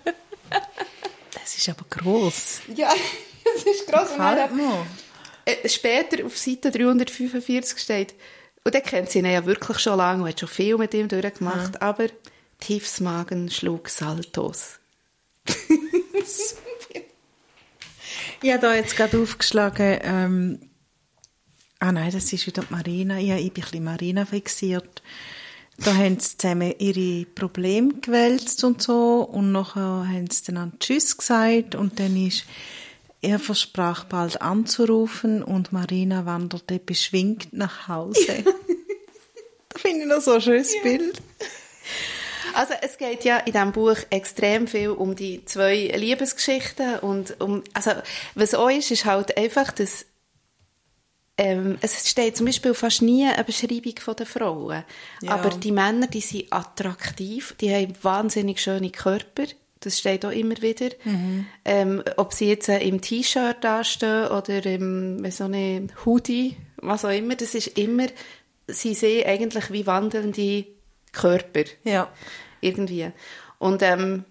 Ist 1.60 1.68
aber 1.68 1.84
gross. 1.90 2.62
ja, 2.74 2.88
das 3.44 3.62
ist 3.64 3.86
gross. 3.86 4.16
Dann, 4.16 4.56
mir. 4.56 4.86
äh, 5.44 5.68
später 5.68 6.24
auf 6.24 6.38
Seite 6.38 6.70
345 6.70 7.78
steht, 7.78 8.14
und 8.64 8.72
der 8.72 8.80
kennt 8.80 9.10
sie 9.10 9.18
ihn 9.18 9.26
ja 9.26 9.44
wirklich 9.44 9.78
schon 9.78 9.98
lange 9.98 10.22
und 10.22 10.30
hat 10.30 10.40
schon 10.40 10.48
viel 10.48 10.78
mit 10.78 10.94
ihm 10.94 11.08
durchgemacht, 11.08 11.82
aber 11.82 12.06
Tiffs 12.60 13.00
Magen 13.00 13.50
schlug 13.50 13.90
Saltos. 13.90 14.78
Ich 18.42 18.50
habe 18.50 18.62
da 18.62 18.74
jetzt 18.74 18.96
gerade 18.96 19.20
aufgeschlagen, 19.20 19.98
ähm, 20.02 20.70
ah 21.78 21.92
nein, 21.92 22.10
das 22.10 22.32
ist 22.32 22.46
wieder 22.46 22.62
die 22.62 22.72
Marina. 22.72 23.18
Ja, 23.18 23.36
ich 23.36 23.52
bin 23.52 23.62
ein 23.62 23.70
bisschen 23.70 23.84
Marina 23.84 24.24
fixiert. 24.24 25.02
Da 25.84 25.94
haben 25.94 26.20
sie 26.20 26.36
zusammen 26.36 26.74
ihre 26.78 27.24
Probleme 27.24 27.94
gewälzt 27.94 28.64
und 28.64 28.82
so 28.82 29.22
und 29.22 29.50
nachher 29.50 30.06
haben 30.06 30.28
sie 30.30 30.52
dann 30.52 30.78
Tschüss 30.78 31.16
gesagt 31.16 31.74
und 31.74 31.98
dann 31.98 32.16
ist 32.16 32.44
er 33.22 33.38
versprach 33.38 34.04
bald 34.04 34.40
anzurufen 34.42 35.42
und 35.42 35.72
Marina 35.72 36.26
wanderte 36.26 36.78
beschwingt 36.78 37.52
nach 37.52 37.88
Hause. 37.88 38.44
da 39.68 39.78
finde 39.78 40.00
ich 40.00 40.06
noch 40.06 40.20
so 40.20 40.32
ein 40.32 40.40
schönes 40.40 40.74
ja. 40.74 40.82
Bild. 40.82 41.22
Also 42.54 42.74
es 42.82 42.98
geht 42.98 43.24
ja 43.24 43.38
in 43.38 43.52
diesem 43.52 43.72
Buch 43.72 43.96
extrem 44.10 44.66
viel 44.66 44.90
um 44.90 45.14
die 45.14 45.44
zwei 45.44 45.92
Liebesgeschichten 45.94 46.98
und 46.98 47.40
um, 47.40 47.62
also 47.72 47.92
was 48.34 48.54
auch 48.54 48.70
ist, 48.70 48.90
ist 48.90 49.04
halt 49.04 49.36
einfach, 49.36 49.72
dass 49.72 50.06
ähm, 51.40 51.78
es 51.80 52.06
steht 52.06 52.36
zum 52.36 52.44
Beispiel 52.44 52.74
fast 52.74 53.00
nie 53.00 53.24
eine 53.24 53.42
Beschreibung 53.44 53.96
von 53.98 54.14
den 54.14 54.26
Frauen, 54.26 54.84
ja. 55.22 55.30
aber 55.30 55.48
die 55.48 55.72
Männer, 55.72 56.06
die 56.06 56.20
sind 56.20 56.52
attraktiv, 56.52 57.54
die 57.58 57.74
haben 57.74 57.94
wahnsinnig 58.02 58.60
schöne 58.60 58.90
Körper, 58.90 59.44
das 59.80 59.98
steht 59.98 60.26
auch 60.26 60.32
immer 60.32 60.60
wieder. 60.60 60.90
Mhm. 61.04 61.46
Ähm, 61.64 62.02
ob 62.18 62.34
sie 62.34 62.48
jetzt 62.48 62.68
im 62.68 63.00
T-Shirt 63.00 63.56
dastehen 63.62 64.28
oder 64.28 64.66
im 64.66 65.30
so 65.30 65.44
eine 65.44 65.86
Hoodie, 66.04 66.58
was 66.76 67.06
auch 67.06 67.16
immer, 67.16 67.36
das 67.36 67.54
ist 67.54 67.78
immer, 67.78 68.08
sie 68.66 68.92
sehen 68.92 69.26
eigentlich 69.26 69.72
wie 69.72 69.86
wandelnde 69.86 70.66
Körper. 71.12 71.64
Ja. 71.84 72.12
Irgendwie. 72.60 73.10
Und, 73.58 73.82
ähm, 73.82 74.26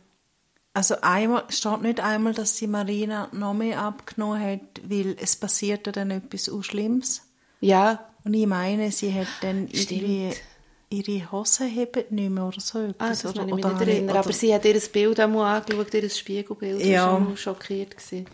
also 0.74 0.96
einmal, 1.02 1.44
steht 1.50 1.82
nicht 1.82 2.00
einmal, 2.00 2.34
dass 2.34 2.58
sie 2.58 2.68
Marina 2.68 3.30
noch 3.32 3.54
mehr 3.54 3.82
abgenommen 3.82 4.42
hat, 4.42 4.82
weil 4.84 5.16
es 5.20 5.36
passierte 5.36 5.92
dann 5.92 6.12
etwas 6.12 6.50
Schlimmes. 6.66 7.22
Ja. 7.60 8.06
Und 8.24 8.34
ich 8.34 8.48
meine, 8.48 8.92
sie 8.92 9.14
hat 9.14 9.28
dann 9.42 9.68
irgendwie 9.68 10.32
ihre 10.90 11.32
Hose 11.32 11.66
heben 11.66 12.04
nicht 12.10 12.30
mehr 12.30 12.46
oder 12.46 12.60
so 12.60 12.80
Ah, 12.98 13.10
das 13.10 13.26
oder, 13.26 13.46
ich 13.48 13.54
mich 13.54 13.66
nicht 13.66 13.82
erinnern. 13.82 14.18
Aber 14.18 14.34
sie 14.34 14.54
hat 14.54 14.66
ihr 14.66 14.80
Bild 14.80 15.20
einmal 15.20 15.58
angeschaut, 15.58 15.94
ihr 15.94 16.10
Spiegelbild. 16.10 16.84
Ja. 16.84 17.14
war 17.14 17.26
schon 17.26 17.38
schockiert. 17.38 17.98
Gewesen. 17.98 18.26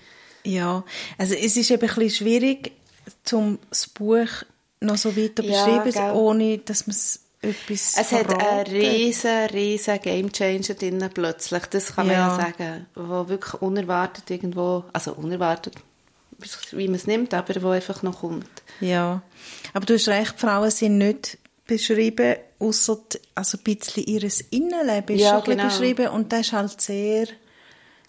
Ja, 0.43 0.83
also 1.17 1.33
es 1.33 1.57
ist 1.57 1.71
eben 1.71 1.81
ein 1.81 1.95
bisschen 1.95 2.09
schwierig, 2.09 2.71
zum 3.23 3.59
das 3.69 3.87
Buch 3.87 4.29
noch 4.79 4.97
so 4.97 5.15
weiter 5.17 5.43
ja, 5.43 5.65
beschreiben, 5.65 5.91
gell. 5.91 6.11
ohne 6.13 6.57
dass 6.59 6.87
man 6.87 6.95
es 6.95 7.24
etwas 7.49 7.97
Es 7.97 8.12
hat 8.12 8.34
einen 8.34 8.67
riesen, 8.67 9.45
riesen 9.47 9.99
Gamechanger 10.01 10.73
drin 10.73 11.10
plötzlich, 11.13 11.65
das 11.67 11.95
kann 11.95 12.08
man 12.08 12.15
ja, 12.15 12.27
ja 12.27 12.36
sagen, 12.36 12.86
wo 12.95 13.27
wirklich 13.29 13.62
unerwartet 13.62 14.29
irgendwo, 14.29 14.86
also 14.93 15.13
unerwartet, 15.13 15.75
wie 16.71 16.88
man 16.88 16.95
es 16.95 17.08
nimmt, 17.08 17.34
aber 17.34 17.62
wo 17.62 17.69
einfach 17.69 18.03
noch 18.03 18.21
kommt. 18.21 18.49
Ja, 18.81 19.21
aber 19.73 19.86
du 19.86 19.93
hast 19.93 20.08
recht, 20.08 20.39
Frauen 20.39 20.71
sind 20.71 20.97
nicht 20.97 21.38
beschrieben, 21.65 22.36
außer 22.60 22.97
also 23.34 23.58
ein 23.58 23.63
bisschen 23.63 24.03
ihres 24.05 24.41
Innenleben 24.41 25.15
ist 25.15 25.23
ja, 25.23 25.36
schon 25.36 25.55
genau. 25.55 25.65
beschrieben 25.65 26.08
und 26.10 26.31
das 26.31 26.41
ist 26.41 26.53
halt 26.53 26.81
sehr, 26.81 27.27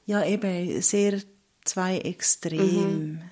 ja 0.07 0.25
eben, 0.25 0.83
sehr 0.83 1.21
zwei 1.65 1.99
Extrem. 1.99 3.13
Mhm. 3.13 3.23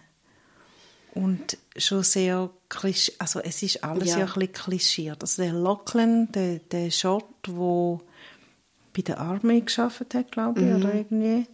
Und 1.15 1.59
schon 1.77 2.03
sehr 2.03 2.51
klisch 2.69 3.13
also 3.19 3.41
es 3.41 3.63
ist 3.63 3.85
alles 3.85 4.11
ja, 4.11 4.19
ja 4.19 4.25
ein 4.25 4.33
bisschen 4.33 4.53
klischiert. 4.53 5.23
Also 5.23 5.43
der 5.43 5.53
Lachlan, 5.53 6.31
der, 6.33 6.59
der 6.59 6.91
Shot, 6.91 7.25
der 7.47 8.01
bei 8.95 9.03
der 9.03 9.21
Armee 9.21 9.61
geschafft 9.61 10.15
hat, 10.15 10.33
glaube 10.33 10.61
ich, 10.61 10.67
mhm. 10.67 10.77
oder 10.77 10.95
irgendwie. 10.95 11.47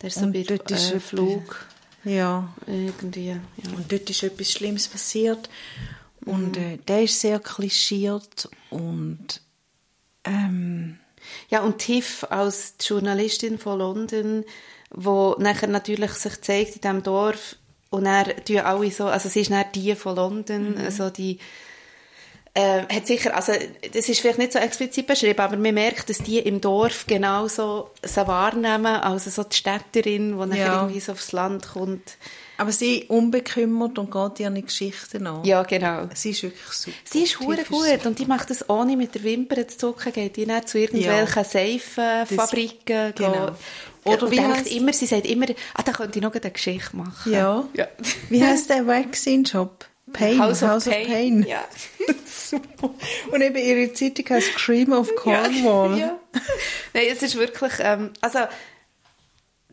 Der 0.00 0.08
ist 0.08 0.18
so 0.18 0.26
ein 0.26 0.32
dort 0.32 0.70
ist 0.70 0.92
äh, 0.92 1.00
Flug. 1.00 1.66
Ja. 2.04 2.54
Irgendwie, 2.66 3.28
ja. 3.28 3.36
Und 3.76 3.90
dort 3.90 4.08
ist 4.08 4.22
etwas 4.22 4.50
Schlimmes 4.50 4.88
passiert. 4.88 5.48
Und 6.24 6.56
mhm. 6.56 6.62
äh, 6.62 6.76
der 6.76 7.02
ist 7.04 7.20
sehr 7.20 7.38
klischiert 7.38 8.48
und 8.68 9.40
ähm, 10.24 10.98
ja 11.48 11.62
und 11.62 11.78
Tiff 11.78 12.24
als 12.28 12.74
Journalistin 12.80 13.58
von 13.58 13.78
London, 13.78 14.44
wo 14.90 15.36
nachher 15.38 15.68
natürlich 15.68 16.12
sich 16.12 16.40
zeigt 16.42 16.76
in 16.76 16.80
diesem 16.80 17.02
Dorf 17.02 17.56
und 17.90 18.06
er 18.06 18.44
tun 18.44 18.58
alle 18.58 18.90
so, 18.90 19.06
also 19.06 19.28
sie 19.28 19.40
ist 19.40 19.50
dann 19.50 19.64
die 19.74 19.94
von 19.94 20.16
London, 20.16 20.72
mhm. 20.72 20.78
also 20.78 21.10
die 21.10 21.38
äh, 22.54 22.82
hat 22.92 23.06
sicher, 23.06 23.34
also 23.36 23.52
das 23.92 24.08
ist 24.08 24.20
vielleicht 24.20 24.38
nicht 24.38 24.52
so 24.52 24.58
explizit 24.58 25.06
beschrieben, 25.06 25.40
aber 25.40 25.56
man 25.56 25.74
merkt, 25.74 26.10
dass 26.10 26.18
die 26.18 26.38
im 26.38 26.60
Dorf 26.60 27.06
genauso 27.06 27.90
so 28.02 28.26
wahrnehmen, 28.26 28.86
also 28.86 29.30
so 29.30 29.44
die 29.44 29.56
Städterin, 29.56 30.38
die 30.38 30.46
nachher 30.46 30.66
ja. 30.66 30.80
irgendwie 30.80 31.00
so 31.00 31.12
aufs 31.12 31.32
Land 31.32 31.68
kommt. 31.68 32.16
Aber 32.58 32.72
sie 32.72 33.04
unbekümmert 33.08 33.98
und 33.98 34.10
geht 34.10 34.40
ihre 34.40 34.60
Geschichten 34.60 35.26
an. 35.26 35.44
Ja, 35.44 35.62
genau. 35.62 36.08
Sie 36.12 36.30
ist 36.30 36.42
wirklich 36.42 36.72
super. 36.72 36.96
Sie 37.04 37.22
ist 37.22 37.40
hure 37.40 37.56
gut 37.56 37.88
super. 37.88 38.08
und 38.08 38.18
die 38.18 38.26
macht 38.26 38.50
das 38.50 38.68
ohne 38.68 38.98
mit 38.98 39.14
der 39.14 39.22
Wimper 39.22 39.66
zu 39.66 39.78
zucken, 39.78 40.12
geht 40.12 40.36
die 40.36 40.44
nicht 40.44 40.68
zu 40.68 40.78
irgendwelchen 40.78 41.42
ja. 41.42 41.44
Seifenfabriken. 41.44 43.14
Genau. 43.14 43.52
Oder 44.04 44.30
wie 44.30 44.36
denkt 44.36 44.66
immer, 44.66 44.92
sie 44.92 45.06
sagt 45.06 45.26
immer, 45.26 45.46
ah, 45.72 45.82
da 45.82 45.92
könnte 45.92 46.18
ich 46.18 46.22
noch 46.22 46.34
eine 46.34 46.50
Geschichte 46.50 46.96
machen. 46.96 47.32
Ja. 47.32 47.64
ja. 47.74 47.88
Wie 48.28 48.44
heißt 48.44 48.68
der 48.68 48.86
Vaccine-Job? 48.86 49.86
Pain, 50.12 50.38
House 50.38 50.62
of, 50.62 50.68
House 50.68 50.86
of 50.86 50.92
Pain. 50.94 51.06
Pain. 51.06 51.46
Ja. 51.46 51.64
Super. 52.26 52.94
Und 53.30 53.42
eben 53.42 53.56
ihre 53.56 53.92
Zeitung 53.92 54.26
heißt 54.28 54.52
Scream 54.52 54.92
of 54.92 55.14
Cornwall. 55.16 55.98
Ja. 55.98 56.06
ja. 56.06 56.20
Nein, 56.94 57.04
es 57.10 57.22
ist 57.22 57.36
wirklich, 57.36 57.72
ähm, 57.80 58.10
also 58.20 58.40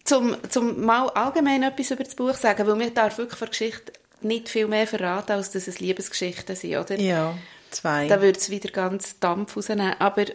zum, 0.03 0.37
zum 0.49 0.83
mal 0.85 1.09
allgemein 1.09 1.63
etwas 1.63 1.91
über 1.91 2.03
das 2.03 2.15
Buch 2.15 2.35
sagen, 2.35 2.65
weil 2.65 2.75
mir 2.75 2.91
darf 2.91 3.17
wirklich 3.17 3.39
von 3.39 3.49
Geschichte 3.49 3.93
nicht 4.21 4.49
viel 4.49 4.67
mehr 4.67 4.87
verraten, 4.87 5.33
als 5.33 5.51
dass 5.51 5.67
es 5.67 5.79
Liebesgeschichten 5.79 6.55
sind, 6.55 6.77
oder? 6.77 6.99
Ja, 6.99 7.37
zwei. 7.71 8.07
Da 8.07 8.21
würde 8.21 8.39
es 8.39 8.49
wieder 8.49 8.69
ganz 8.69 9.19
Dampf 9.19 9.55
rausnehmen. 9.55 9.95
Aber 9.99 10.25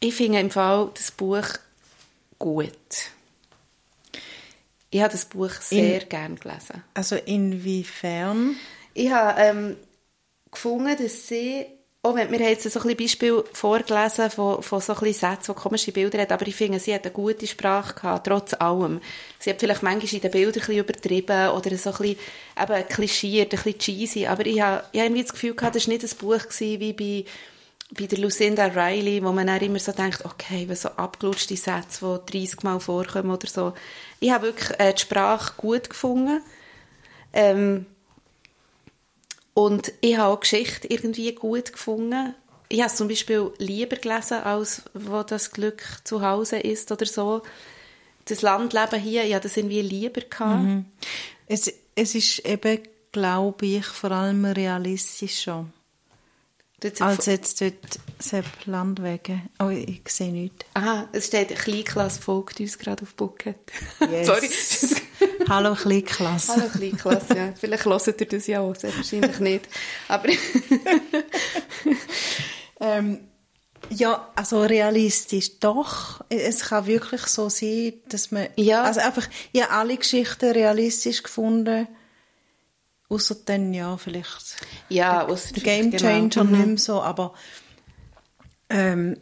ich 0.00 0.14
finde 0.14 0.40
im 0.40 0.50
Fall 0.50 0.90
das 0.94 1.10
Buch 1.10 1.46
gut. 2.38 2.72
Ich 4.90 5.00
habe 5.00 5.12
das 5.12 5.24
Buch 5.24 5.52
sehr 5.52 6.02
In, 6.02 6.08
gern 6.08 6.36
gelesen. 6.36 6.84
Also 6.92 7.16
inwiefern? 7.16 8.56
Ich 8.94 9.10
habe 9.10 9.40
ähm, 9.40 9.76
gefunden, 10.50 10.96
dass 10.96 11.28
sie 11.28 11.66
Oh, 12.04 12.16
wir 12.16 12.24
haben 12.24 12.34
jetzt 12.34 12.68
so 12.68 12.80
ein 12.80 12.96
Beispiel 12.96 13.44
vorgelesen 13.52 14.28
von, 14.28 14.60
von 14.60 14.80
so 14.80 14.92
ein 14.92 15.12
Sätzen, 15.12 15.54
die 15.54 15.60
komische 15.60 15.92
Bilder 15.92 16.22
hat, 16.22 16.32
aber 16.32 16.48
ich 16.48 16.56
finde, 16.56 16.80
sie 16.80 16.92
hat 16.92 17.04
eine 17.04 17.12
gute 17.12 17.46
Sprache 17.46 17.94
gehabt, 17.94 18.26
trotz 18.26 18.54
allem. 18.54 19.00
Sie 19.38 19.50
hat 19.50 19.60
vielleicht 19.60 19.84
manchmal 19.84 20.12
in 20.12 20.20
den 20.20 20.30
Bildern 20.32 20.62
ein 20.62 20.66
bisschen 20.66 20.78
übertrieben 20.78 21.50
oder 21.50 21.76
so 21.76 21.90
ein 21.90 21.96
bisschen 21.98 22.16
eben 22.60 22.88
klischiert, 22.88 23.54
ein 23.54 23.62
bisschen 23.62 23.78
cheesy, 23.78 24.26
aber 24.26 24.44
ich 24.46 24.60
habe, 24.60 24.82
ich 24.90 24.98
habe 24.98 25.06
irgendwie 25.06 25.22
das 25.22 25.32
Gefühl 25.32 25.54
gehabt, 25.54 25.76
das 25.76 25.86
war 25.86 25.94
nicht 25.94 26.02
ein 26.04 26.18
Buch 26.18 26.42
gewesen, 26.42 26.80
wie 26.80 26.92
bei, 26.92 27.24
bei 27.96 28.06
der 28.06 28.18
Lucinda 28.18 28.66
Riley, 28.66 29.22
wo 29.22 29.30
man 29.30 29.46
dann 29.46 29.60
immer 29.60 29.78
so 29.78 29.92
denkt, 29.92 30.24
okay, 30.24 30.68
so 30.74 30.88
abgelutschte 30.88 31.56
Sätze, 31.56 32.20
die 32.26 32.40
30 32.40 32.64
Mal 32.64 32.80
vorkommen 32.80 33.30
oder 33.30 33.46
so. 33.46 33.74
Ich 34.18 34.32
habe 34.32 34.46
wirklich 34.46 34.80
äh, 34.80 34.92
die 34.92 35.00
Sprache 35.00 35.52
gut 35.56 35.88
gefunden. 35.88 36.42
Ähm, 37.32 37.86
und 39.54 39.92
ich 40.00 40.16
habe 40.16 40.32
auch 40.34 40.40
Geschichte 40.40 40.88
irgendwie 40.88 41.34
gut 41.34 41.72
gefunden. 41.72 42.34
Ich 42.68 42.80
habe 42.80 42.88
es 42.90 42.96
zum 42.96 43.08
Beispiel 43.08 43.52
lieber 43.58 43.96
gelesen, 43.96 44.38
als 44.38 44.82
wo 44.94 45.22
das 45.22 45.50
Glück 45.50 45.82
zu 46.04 46.22
Hause 46.22 46.58
ist 46.58 46.90
oder 46.90 47.04
so. 47.04 47.42
Das 48.24 48.40
Landleben 48.40 49.00
hier, 49.00 49.24
ich 49.24 49.34
habe 49.34 49.42
das 49.42 49.56
irgendwie 49.56 49.82
lieber 49.82 50.22
gehabt. 50.22 50.62
Mhm. 50.62 50.86
Es, 51.46 51.72
es 51.94 52.14
ist 52.14 52.46
eben, 52.46 52.80
glaube 53.10 53.66
ich, 53.66 53.84
vor 53.84 54.12
allem 54.12 54.44
realistischer. 54.44 55.66
Als 56.98 57.26
jetzt 57.26 57.60
dort 57.60 58.00
Sepp 58.18 58.46
Landwege. 58.66 59.42
Oh, 59.60 59.68
ich 59.68 60.02
sehe 60.08 60.32
nichts. 60.32 60.64
Aha, 60.74 61.08
es 61.12 61.28
steht, 61.28 61.54
Kleinklasse 61.54 62.20
folgt 62.20 62.58
uns 62.58 62.78
gerade 62.78 63.02
auf 63.04 63.14
Bucket. 63.14 63.58
Yes. 64.00 64.26
Sorry. 64.26 64.48
Hallo 65.48 65.74
Kleinklasse. 65.74 66.52
Hallo 66.52 66.68
Kleinklasse, 66.68 67.36
ja. 67.36 67.52
Vielleicht 67.58 67.84
hört 67.84 68.20
ihr 68.20 68.26
das 68.26 68.46
ja 68.46 68.60
auch, 68.60 68.74
sehr 68.74 68.94
wahrscheinlich 68.96 69.38
nicht. 69.40 69.68
Aber... 70.08 70.28
ähm, 72.80 73.20
ja, 73.90 74.30
also 74.36 74.62
realistisch 74.62 75.58
doch. 75.58 76.24
Es 76.28 76.60
kann 76.60 76.86
wirklich 76.86 77.22
so 77.22 77.48
sein, 77.48 77.94
dass 78.08 78.30
man... 78.30 78.48
Ja. 78.56 78.84
Also 78.84 79.00
einfach, 79.00 79.28
ich 79.52 79.62
habe 79.62 79.72
alle 79.72 79.96
Geschichten 79.96 80.52
realistisch 80.52 81.22
gefunden 81.22 81.88
Außer 83.12 83.36
dann, 83.44 83.74
ja, 83.74 83.98
vielleicht 83.98 84.56
ja, 84.88 85.26
der, 85.26 85.36
der 85.36 85.62
Game 85.62 85.90
genau. 85.90 86.02
Changer 86.02 86.28
genau. 86.28 86.44
nicht 86.44 86.66
mehr 86.66 86.78
so, 86.78 87.02
aber 87.02 87.34
ähm, 88.70 89.18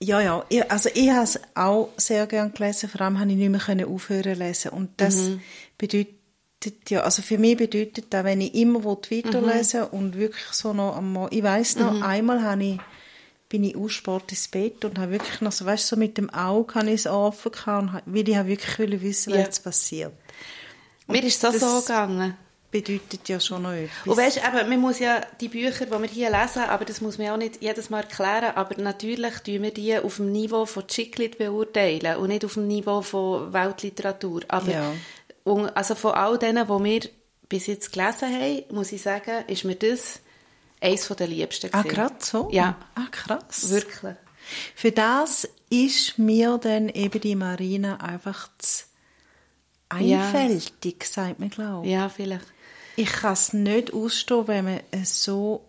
ja, 0.00 0.20
ja, 0.20 0.44
ich, 0.48 0.70
also 0.70 0.88
ich 0.94 1.10
habe 1.10 1.24
es 1.24 1.40
auch 1.54 1.90
sehr 1.96 2.26
gerne 2.26 2.50
gelesen, 2.50 2.88
vor 2.88 3.00
allem 3.00 3.18
habe 3.18 3.30
ich 3.30 3.36
nicht 3.36 3.50
mehr 3.50 3.60
können 3.60 3.86
aufhören 3.86 4.38
lesen 4.38 4.70
und 4.70 4.90
das 4.98 5.16
mhm. 5.16 5.40
bedeutet 5.76 6.14
ja, 6.88 7.02
also 7.02 7.22
für 7.22 7.38
mich 7.38 7.56
bedeutet 7.56 8.06
das, 8.10 8.24
wenn 8.24 8.40
ich 8.40 8.54
immer 8.54 8.84
weiterlesen 8.84 9.82
mhm. 9.82 9.86
und 9.98 10.16
wirklich 10.16 10.46
so 10.52 10.72
noch 10.72 10.96
am 10.96 11.28
ich 11.30 11.42
weiß 11.42 11.76
noch, 11.76 11.92
mhm. 11.92 12.02
einmal 12.02 12.42
habe 12.42 12.64
ich 12.64 12.80
bin 13.48 13.64
ich 13.64 13.76
aussport 13.76 14.30
ins 14.30 14.48
Bett 14.48 14.84
und 14.84 14.98
habe 14.98 15.12
wirklich 15.12 15.40
noch 15.40 15.52
so, 15.52 15.64
weißt 15.64 15.86
so 15.86 15.96
mit 15.96 16.18
dem 16.18 16.28
Auge 16.30 16.74
habe 16.74 16.88
ich 16.88 16.94
es 16.94 17.06
offen 17.06 17.50
gehabt 17.50 18.06
und 18.06 18.14
weil 18.14 18.28
ich 18.28 18.46
wirklich 18.46 19.00
wissen, 19.00 19.32
was 19.32 19.38
ja. 19.38 19.44
jetzt 19.44 19.64
passiert. 19.64 20.12
Mir 21.06 21.24
ist 21.24 21.42
es 21.42 21.60
so 21.60 21.80
gegangen 21.80 22.36
bedeutet 22.70 23.28
ja 23.28 23.40
schon 23.40 23.62
noch 23.62 23.72
etwas. 23.72 24.06
Und 24.06 24.16
weißt, 24.16 24.38
eben, 24.38 24.68
man 24.68 24.80
muss 24.80 24.98
ja 24.98 25.20
die 25.40 25.48
Bücher, 25.48 25.86
die 25.86 25.90
wir 25.92 26.08
hier 26.08 26.30
lesen, 26.30 26.62
aber 26.64 26.84
das 26.84 27.00
muss 27.00 27.16
man 27.18 27.28
auch 27.30 27.36
nicht 27.38 27.62
jedes 27.62 27.88
Mal 27.90 28.00
erklären, 28.00 28.52
aber 28.54 28.80
natürlich 28.80 29.34
tun 29.38 29.62
wir 29.62 29.72
die 29.72 29.98
auf 29.98 30.16
dem 30.16 30.32
Niveau 30.32 30.66
von 30.66 30.86
Chiclet 30.86 31.38
beurteilen 31.38 32.16
und 32.18 32.28
nicht 32.28 32.44
auf 32.44 32.54
dem 32.54 32.66
Niveau 32.66 33.00
von 33.02 33.52
Weltliteratur. 33.52 34.42
Aber 34.48 34.70
Ja. 34.70 34.92
und, 35.44 35.68
also 35.76 35.94
von 35.94 36.12
all 36.12 36.38
denen, 36.38 36.66
die 36.66 36.84
wir 36.84 37.00
bis 37.48 37.66
jetzt 37.66 37.92
gelesen 37.92 38.28
haben, 38.34 38.62
muss 38.70 38.92
ich 38.92 39.00
sagen, 39.00 39.44
ist 39.46 39.64
mir 39.64 39.76
das 39.76 40.20
eines 40.80 41.08
der 41.08 41.26
liebsten 41.26 41.70
ah, 41.72 41.82
gewesen. 41.82 41.94
gerade 41.94 42.14
so? 42.20 42.48
Ja. 42.52 42.76
Ah, 42.94 43.06
krass. 43.10 43.70
Wirklich. 43.70 44.14
Für 44.74 44.92
das 44.92 45.48
ist 45.70 46.18
mir 46.18 46.58
dann 46.58 46.88
eben 46.90 47.20
die 47.20 47.34
Marina 47.34 47.96
einfach 47.96 48.48
zu 48.58 48.84
Ja. 49.98 50.20
einfältig, 50.20 51.04
sagt 51.04 51.38
man, 51.40 51.48
glaube 51.50 51.86
ich. 51.86 51.92
Ja, 51.92 52.08
vielleicht. 52.10 52.46
Ich 52.98 53.12
kann 53.12 53.34
es 53.34 53.52
nicht 53.52 53.92
ausstehen, 53.92 54.48
wenn 54.48 54.64
man 54.64 54.80
es 54.90 55.22
so... 55.22 55.64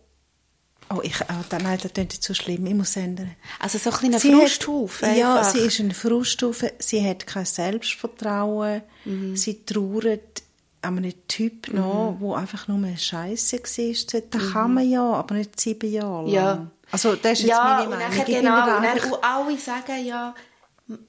Oh, 0.92 1.02
ich, 1.04 1.22
oh, 1.22 1.58
nein, 1.62 1.78
das 1.80 1.94
klingt 1.94 2.14
jetzt 2.14 2.24
zu 2.24 2.34
schlimm. 2.34 2.66
Ich 2.66 2.74
muss 2.74 2.96
ändern. 2.96 3.36
Also 3.60 3.78
so 3.78 3.92
ein 3.92 3.98
kleiner 3.98 4.20
Frusthaufen. 4.20 5.16
Ja, 5.16 5.44
sie 5.44 5.60
ist 5.60 5.80
ein 5.80 5.92
Frusthaufen. 5.92 6.72
Sie 6.80 7.08
hat 7.08 7.28
kein 7.28 7.46
Selbstvertrauen. 7.46 8.82
Mhm. 9.06 9.38
Sie 9.38 9.64
trauert 9.64 10.42
an 10.82 10.98
einem 10.98 11.14
Typ 11.28 11.72
nach, 11.72 12.16
der 12.20 12.36
einfach 12.36 12.68
nur 12.68 12.78
eine 12.78 12.98
Scheisse 12.98 13.60
war. 13.60 14.22
Das 14.32 14.52
kann 14.52 14.74
man 14.74 14.90
ja, 14.90 15.04
aber 15.04 15.36
nicht 15.36 15.60
sieben 15.60 15.92
Jahre 15.92 16.24
lang. 16.24 16.26
Mhm. 16.26 16.34
Ja. 16.34 16.72
Also 16.92 17.16
das 17.16 17.34
ist 17.34 17.42
jetzt 17.42 17.50
ja, 17.50 17.64
meine 17.64 17.84
und 17.84 17.90
Meinung. 17.90 18.10
nachher 18.10 18.28
Ich 18.28 18.36
genau, 18.36 18.60
und, 18.62 18.84
dann, 18.84 19.12
und 19.12 19.24
alle 19.24 19.58
sagen 19.60 20.06
ja, 20.06 20.34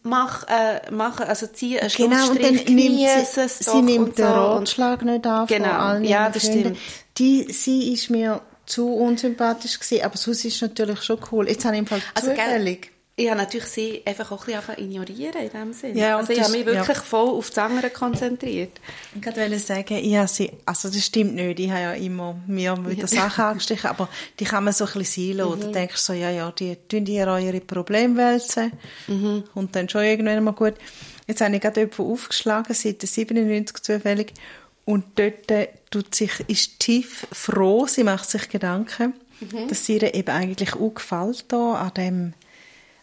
mach, 0.02 0.44
äh, 0.48 0.80
mach 0.90 1.20
also 1.20 1.46
zieh 1.46 1.78
einen 1.80 1.90
Genau, 1.90 2.30
und 2.30 2.42
dann 2.42 2.54
nimmt 2.54 2.98
sie, 2.98 3.48
sie 3.48 3.82
nimmt 3.82 4.18
den 4.18 4.26
so. 4.26 4.32
Ratschlag 4.32 5.02
nicht 5.02 5.26
an 5.26 5.46
Genau, 5.46 5.68
von 5.68 5.74
allen 5.76 6.04
ja, 6.04 6.30
das 6.30 6.44
Freunden. 6.44 6.60
stimmt. 6.60 6.78
Die, 7.18 7.52
sie 7.52 7.92
ist 7.92 8.10
mir 8.10 8.40
zu 8.66 8.92
unsympathisch 8.94 9.78
gewesen, 9.80 10.04
aber 10.04 10.16
sonst 10.16 10.44
ist 10.44 10.56
es 10.56 10.62
natürlich 10.62 11.02
schon 11.02 11.18
cool. 11.32 11.48
Jetzt 11.48 11.64
habe 11.64 11.74
ich 11.74 11.80
im 11.80 11.86
Fall 11.86 12.02
Also, 12.14 12.28
gell, 12.28 12.38
zufällig... 12.38 12.92
ich 13.20 13.28
habe 13.28 13.38
natürlich 13.38 13.66
sie 13.66 14.02
einfach 14.06 14.30
auch 14.32 14.46
ein 14.48 14.54
bisschen 14.60 14.84
ignorieren 14.84 15.42
in 15.42 15.50
dem 15.50 15.72
Sinne. 15.72 15.98
Ja, 15.98 16.16
also 16.16 16.32
ich 16.32 16.40
habe 16.40 16.52
mich 16.52 16.64
wirklich 16.64 16.88
ja. 16.88 16.94
voll 16.94 17.28
auf 17.28 17.48
das 17.50 17.58
andere 17.58 17.90
konzentriert. 17.90 18.80
Ich 19.14 19.24
wollte 19.26 19.58
sagen, 19.58 19.94
ich 19.98 20.16
habe 20.16 20.28
sie, 20.28 20.50
also 20.64 20.88
das 20.88 21.04
stimmt 21.04 21.34
nicht, 21.34 21.60
ich 21.60 21.70
habe 21.70 21.80
ja 21.80 21.92
immer 21.92 22.36
mir 22.46 22.76
wieder 22.88 23.06
Sachen 23.06 23.44
angestrichen, 23.44 23.90
aber 23.90 24.08
die 24.38 24.44
kann 24.44 24.64
man 24.64 24.72
so 24.72 24.86
ein 24.86 24.92
bisschen 24.94 25.28
sein 25.28 25.36
lassen. 25.36 25.58
Mhm. 25.58 25.62
Da 25.64 25.68
denkst 25.80 25.94
du 25.94 26.00
so, 26.00 26.12
ja, 26.14 26.30
ja, 26.30 26.50
die 26.50 26.76
tun 26.88 27.06
ihr 27.06 27.26
eure 27.26 27.60
Probleme 27.60 28.16
wälzen 28.16 28.72
Mhm. 29.06 29.44
und 29.54 29.76
dann 29.76 29.88
schon 29.88 30.02
irgendwann 30.04 30.42
mal 30.42 30.52
gut. 30.52 30.74
Jetzt 31.26 31.42
habe 31.42 31.54
ich 31.54 31.60
gerade 31.60 31.80
jemanden 31.80 32.02
aufgeschlagen, 32.12 32.74
seit 32.74 33.02
97 33.02 33.82
zufällig, 33.82 34.32
und 34.86 35.04
dort 35.16 35.50
äh, 35.50 35.68
tut 35.90 36.14
sich, 36.14 36.32
ist 36.48 36.80
tief 36.80 37.26
froh, 37.30 37.86
sie 37.86 38.02
macht 38.02 38.28
sich 38.30 38.48
Gedanken, 38.48 39.12
Mhm. 39.40 39.68
dass 39.68 39.86
sie 39.86 39.96
ihr 39.98 40.14
eben 40.14 40.28
eigentlich 40.30 40.74
auch 40.74 40.94
gefällt 40.94 41.44
da 41.48 41.74
an 41.74 41.94
dem, 41.94 42.32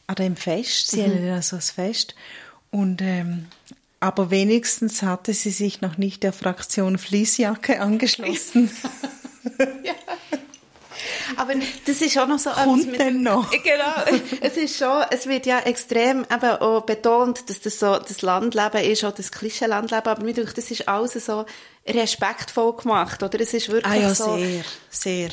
an 0.08 0.16
dem 0.16 0.36
Fest. 0.36 0.92
Sie 0.92 1.04
haben 1.04 1.26
ja 1.26 1.42
so 1.42 1.58
ein 1.58 1.62
Fest. 1.62 2.16
Und, 2.72 3.02
ähm, 3.02 3.48
aber 4.00 4.30
wenigstens 4.32 5.02
hatte 5.02 5.34
sie 5.34 5.52
sich 5.52 5.82
noch 5.82 5.98
nicht 5.98 6.24
der 6.24 6.34
Fraktion 6.34 6.98
Fließjacke 6.98 7.80
angeschlossen. 7.82 8.72
Aber 11.36 11.54
das 11.86 12.02
ist 12.02 12.18
auch 12.18 12.28
noch 12.28 12.40
so 12.40 12.50
Kommt 12.50 12.88
mit- 12.92 13.00
denn 13.00 13.22
noch? 13.22 13.52
Genau. 13.64 14.20
Es 14.42 14.58
ist 14.58 14.78
schon, 14.78 15.04
es 15.12 15.28
wird 15.28 15.46
ja 15.46 15.60
extrem 15.60 16.22
eben 16.32 16.52
auch 16.62 16.82
betont, 16.82 17.50
dass 17.50 17.60
das 17.60 17.80
so 17.80 17.98
das 17.98 18.22
Landleben 18.22 18.82
ist, 18.82 19.04
auch 19.04 19.12
das 19.14 19.32
Klischee-Landleben, 19.32 20.08
aber 20.08 20.24
mir 20.24 20.34
denkt, 20.34 20.58
das 20.58 20.72
ist 20.72 20.88
alles 20.88 21.14
so 21.14 21.46
respektvoll 21.86 22.76
gemacht, 22.78 23.22
oder? 23.24 23.40
Es 23.40 23.54
ist 23.54 23.70
wirklich 23.70 23.94
ah 23.94 23.96
ja, 23.96 24.16
so... 24.16 24.38
sehr, 24.38 24.64
sehr. 24.90 25.30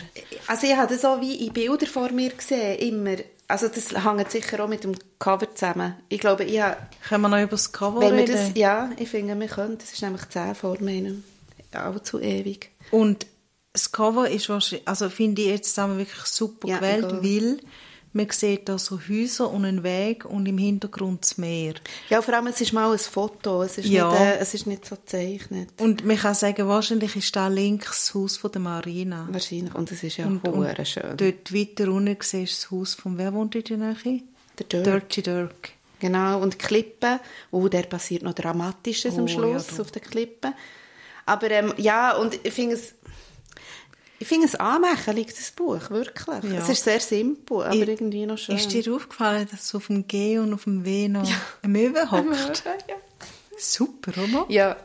Also 0.46 0.66
ich 0.66 0.76
habe 0.76 0.92
das 0.92 1.02
so 1.02 1.20
wie 1.20 1.46
in 1.46 1.52
Bilder 1.52 1.86
vor 1.86 2.10
mir 2.10 2.30
gesehen, 2.30 2.78
immer. 2.78 3.16
Also 3.46 3.68
das 3.68 3.92
hängt 4.04 4.30
sicher 4.30 4.64
auch 4.64 4.68
mit 4.68 4.84
dem 4.84 4.94
Cover 5.18 5.54
zusammen. 5.54 5.94
Ich 6.08 6.20
glaube, 6.20 6.44
ich 6.44 6.60
habe, 6.60 6.76
Können 7.08 7.22
wir 7.22 7.28
noch 7.28 7.38
über 7.42 7.50
das 7.50 7.72
Cover 7.72 8.00
wenn 8.00 8.14
reden? 8.14 8.32
das, 8.32 8.52
ja, 8.54 8.90
ich 8.96 9.08
finde, 9.10 9.38
wir 9.38 9.46
können, 9.48 9.76
das 9.78 9.92
ist 9.92 10.02
nämlich 10.02 10.28
10 10.28 10.54
vor 10.54 10.76
meinem, 10.80 11.24
allzu 11.72 12.20
ewig. 12.20 12.70
Und 12.90 13.26
das 13.72 13.92
Cover 13.92 14.28
ist 14.30 14.48
wahrscheinlich, 14.48 14.88
also 14.88 15.10
finde 15.10 15.42
ich 15.42 15.48
jetzt 15.48 15.68
zusammen 15.74 15.98
wirklich 15.98 16.24
super 16.24 16.68
Ja, 16.68 16.76
gewählt, 16.78 17.04
weil 17.22 17.58
man 18.14 18.30
sieht 18.30 18.68
da 18.68 18.78
so 18.78 18.98
Häuser 19.08 19.50
und 19.50 19.64
einen 19.64 19.82
Weg 19.82 20.24
und 20.24 20.46
im 20.46 20.56
Hintergrund 20.56 21.22
das 21.22 21.36
Meer. 21.36 21.74
Ja, 22.08 22.22
vor 22.22 22.32
allem, 22.34 22.46
es 22.46 22.60
ist 22.60 22.72
mal 22.72 22.90
ein 22.90 22.98
Foto, 22.98 23.62
es 23.62 23.76
ist, 23.78 23.86
Ja. 23.88 24.08
nicht, 24.10 24.20
äh, 24.20 24.36
es 24.38 24.54
ist 24.54 24.66
nicht 24.66 24.86
so 24.86 24.96
gezeichnet. 24.96 25.68
Und 25.80 26.04
man 26.06 26.16
kann 26.16 26.34
sagen, 26.34 26.66
wahrscheinlich 26.68 27.14
ist 27.16 27.34
da 27.36 27.48
links 27.48 27.86
das 28.06 28.14
Haus 28.14 28.36
von 28.36 28.50
der 28.52 28.60
Marina. 28.62 29.28
Wahrscheinlich, 29.30 29.74
und 29.74 29.90
es 29.92 30.02
ist 30.02 30.16
ja 30.16 30.26
Und, 30.26 30.46
und 30.48 30.86
schön. 30.86 31.16
dort 31.16 31.52
weiter 31.52 31.90
unten 31.92 32.16
siehst 32.20 32.32
du 32.34 32.66
das 32.66 32.70
Haus 32.70 32.94
von, 32.94 33.18
wer 33.18 33.32
wohnt 33.34 33.54
in 33.56 33.64
der 33.64 33.76
Nähe? 34.04 34.22
Der 34.58 34.66
Dirk. 34.66 34.84
Dirty 34.84 35.22
Dirk. 35.22 35.70
Genau, 36.00 36.40
und 36.40 36.54
die 36.54 36.58
Klippe, 36.58 37.20
oh, 37.50 37.66
der 37.68 37.82
passiert 37.84 38.22
noch 38.22 38.34
Dramatisches 38.34 39.14
Oh, 39.14 39.20
am 39.20 39.26
ja, 39.26 39.34
Schluss 39.34 39.66
du. 39.68 39.82
auf 39.82 39.90
der 39.90 40.02
Klippe. 40.02 40.52
Aber 41.26 41.50
ähm, 41.50 41.72
ja, 41.78 42.14
und 42.16 42.38
ich 42.44 42.52
finde 42.52 42.74
es, 42.76 42.94
ich 44.24 44.28
finde 44.28 44.46
es 44.46 44.54
anmächtig, 44.54 45.34
das 45.36 45.50
Buch, 45.50 45.90
wirklich. 45.90 46.44
Ja. 46.50 46.60
Es 46.62 46.70
ist 46.70 46.84
sehr 46.84 46.98
simpel, 46.98 47.62
aber 47.64 47.74
Ich- 47.74 47.86
irgendwie 47.86 48.24
noch 48.24 48.38
schön. 48.38 48.56
Ist 48.56 48.72
dir 48.72 48.94
aufgefallen, 48.94 49.46
dass 49.50 49.68
so 49.68 49.76
auf 49.76 49.88
dem 49.88 50.08
G 50.08 50.38
und 50.38 50.54
auf 50.54 50.64
dem 50.64 50.82
W 50.86 51.08
noch 51.08 51.30
ein 51.62 51.72
Möwe 51.72 52.10
hockt? 52.10 52.64
Ja. 52.88 52.94
Super, 53.58 54.12
oder? 54.22 54.46
ja. 54.48 54.76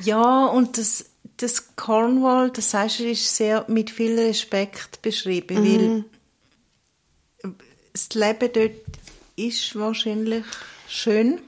Ja, 0.00 0.44
und 0.46 0.76
das, 0.76 1.06
das 1.38 1.74
Cornwall, 1.76 2.50
das 2.50 2.70
sagst 2.70 3.00
du, 3.00 3.04
ist 3.10 3.34
sehr 3.36 3.64
mit 3.68 3.90
viel 3.90 4.18
Respekt 4.18 5.00
beschrieben, 5.00 5.62
Mhm. 5.62 6.04
weil 7.42 7.54
das 7.94 8.08
Leben 8.14 8.50
dort 8.52 8.72
ist 9.36 9.76
wahrscheinlich 9.78 10.44
schön, 10.88 11.40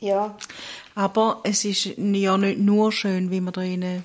Ja. 0.00 0.36
aber 0.94 1.40
es 1.44 1.64
ist 1.64 1.86
ja 1.86 2.36
nicht 2.36 2.58
nur 2.58 2.92
schön, 2.92 3.30
wie 3.30 3.40
man 3.40 3.52
da 3.54 3.62
drinnen 3.62 4.04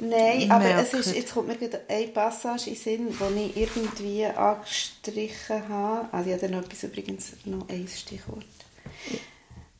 Nein, 0.00 0.50
aber 0.50 0.64
es 0.76 0.92
ist, 0.94 1.14
jetzt 1.14 1.34
kommt 1.34 1.48
mir 1.48 1.56
gerade 1.56 1.80
eine 1.88 2.08
Passage 2.08 2.70
in 2.70 2.74
den 2.74 2.82
Sinn, 2.82 3.08
die 3.36 3.50
ich 3.50 3.56
irgendwie 3.56 4.24
angestrichen 4.26 5.68
habe. 5.68 6.08
Also 6.12 6.30
ich 6.30 6.36
habe 6.42 6.52
noch 6.52 6.62
etwas 6.64 6.82
übrigens, 6.82 7.32
noch 7.44 7.68
ein 7.68 7.86
Stichwort. 7.88 8.44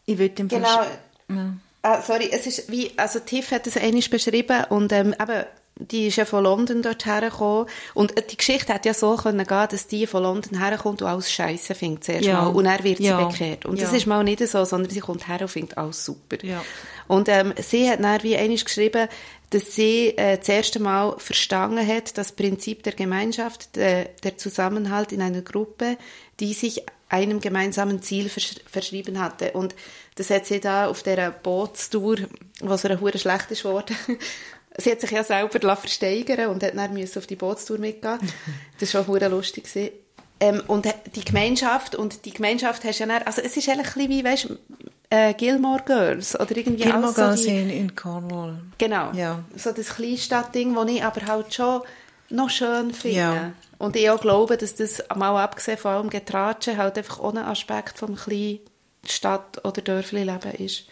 Ich 0.06 0.18
würde 0.18 0.34
dem 0.34 0.48
Genau. 0.48 0.82
Ja. 1.28 1.54
Ah, 1.82 2.00
sorry, 2.00 2.28
es 2.32 2.46
ist 2.46 2.70
wie, 2.70 2.90
also 2.96 3.18
Tiff 3.20 3.50
hat 3.50 3.66
es 3.66 3.76
einmal 3.76 4.02
beschrieben 4.08 4.64
und 4.70 4.90
ähm, 4.92 5.14
eben, 5.20 5.44
die 5.76 6.06
ist 6.06 6.16
ja 6.16 6.24
von 6.24 6.44
London 6.44 6.80
dort 6.82 7.04
hergekommen 7.04 7.66
und 7.92 8.16
äh, 8.16 8.22
die 8.22 8.36
Geschichte 8.38 8.72
hat 8.72 8.86
ja 8.86 8.94
so 8.94 9.16
können 9.16 9.44
gehen, 9.46 9.66
dass 9.70 9.86
die 9.86 10.06
von 10.06 10.22
London 10.22 10.58
herkommt 10.58 11.02
und 11.02 11.08
alles 11.08 11.30
Scheiße 11.30 11.74
findet 11.74 12.04
zuerst 12.04 12.24
Ja. 12.24 12.42
mal 12.42 12.46
und 12.48 12.64
dann 12.64 12.82
wird 12.84 12.98
sie 12.98 13.04
Ja. 13.04 13.22
bekehrt. 13.26 13.66
Und 13.66 13.80
das 13.82 13.90
Ja. 13.90 13.96
ist 13.98 14.06
mal 14.06 14.24
nicht 14.24 14.46
so, 14.48 14.64
sondern 14.64 14.90
sie 14.90 15.00
kommt 15.00 15.28
her 15.28 15.42
und 15.42 15.48
findet 15.48 15.76
alles 15.76 16.04
super. 16.04 16.42
Ja. 16.42 16.62
Und 17.07 17.28
ähm, 17.28 17.55
sie 17.61 17.88
hat 17.88 18.02
dann 18.02 18.22
wie 18.22 18.36
einmal 18.36 18.59
geschrieben, 18.59 19.09
dass 19.50 19.74
sie 19.74 20.16
äh, 20.16 20.38
das 20.38 20.48
erste 20.48 20.80
Mal 20.80 21.14
verstanden 21.18 21.86
hat, 21.86 22.18
das 22.18 22.32
Prinzip 22.32 22.82
der 22.82 22.92
Gemeinschaft, 22.92 23.76
der, 23.76 24.07
der 24.22 24.36
Zusammenhalt 24.36 25.12
in 25.12 25.22
einer 25.22 25.42
Gruppe, 25.42 25.96
die 26.40 26.55
sich 26.55 26.84
einem 27.09 27.40
gemeinsamen 27.40 28.02
Ziel 28.02 28.28
versch 28.28 28.57
verschrieben 28.66 29.20
hatte. 29.20 29.52
Und 29.52 29.74
das 30.16 30.30
hat 30.30 30.46
sie 30.46 30.61
da 30.61 30.88
auf 30.88 31.02
dieser 31.02 31.30
Bootstour, 31.30 32.16
was 32.61 32.84
ihr 32.84 33.00
hure 33.00 33.18
schlecht 33.18 33.50
ist 33.50 33.62
geworden, 33.62 33.96
sie 34.76 34.90
hat 34.90 35.00
sich 35.00 35.12
ja 35.12 35.22
selber 35.22 35.76
versteigern 35.76 36.50
und 36.50 36.62
hat 36.62 36.76
dann 36.76 37.00
auf 37.16 37.26
die 37.26 37.36
Bootstour 37.36 37.78
mitgehen. 37.78 38.18
Das 38.80 38.92
war 38.94 39.05
schon 39.05 39.30
lustig. 39.30 39.68
Ähm, 40.40 40.62
und 40.66 40.92
die 41.14 41.24
Gemeinschaft, 41.24 41.94
und 41.94 42.24
die 42.24 42.32
Gemeinschaft 42.32 42.82
hast 42.82 42.98
ja 42.98 43.07
dann, 43.07 43.22
also 43.22 43.40
es 43.40 43.57
ist 43.57 43.68
ein 43.68 43.78
bisschen 43.78 44.09
wie, 44.09 44.24
weißt, 44.24 44.48
äh, 45.11 45.34
Gilmore 45.34 45.82
Girls, 45.84 46.38
oder 46.38 46.57
irgendwie 46.57 46.82
Gilmore 46.84 47.09
so 47.12 47.14
Girls 47.14 47.42
die- 47.42 47.48
in, 47.50 47.70
in 47.70 47.94
Cornwall. 47.94 48.61
Genau. 48.78 49.12
Ja. 49.12 49.44
So 49.57 49.72
das 49.72 49.90
Kleinstadtding, 49.94 50.74
das 50.74 50.88
ich 50.90 51.02
aber 51.05 51.26
halt 51.26 51.55
schon 51.55 51.82
noch 52.30 52.50
schön 52.50 52.92
finde. 52.92 53.16
Ja. 53.16 53.52
Und 53.78 53.96
ich 53.96 54.09
auch 54.11 54.20
glaube, 54.20 54.57
dass 54.57 54.74
das, 54.74 55.02
mal 55.14 55.36
abgesehen 55.42 55.78
von 55.78 55.90
allem 55.92 56.11
Getratsche, 56.11 56.76
halt 56.76 56.96
einfach 56.98 57.20
auch 57.20 57.30
ein 57.34 57.38
Aspekt 57.38 57.98
vom 57.98 58.16
kleinen 58.16 58.61
Stadt- 59.07 59.64
oder 59.64 59.82
Dörfli-Leben 59.82 60.52
ist. 60.59 60.84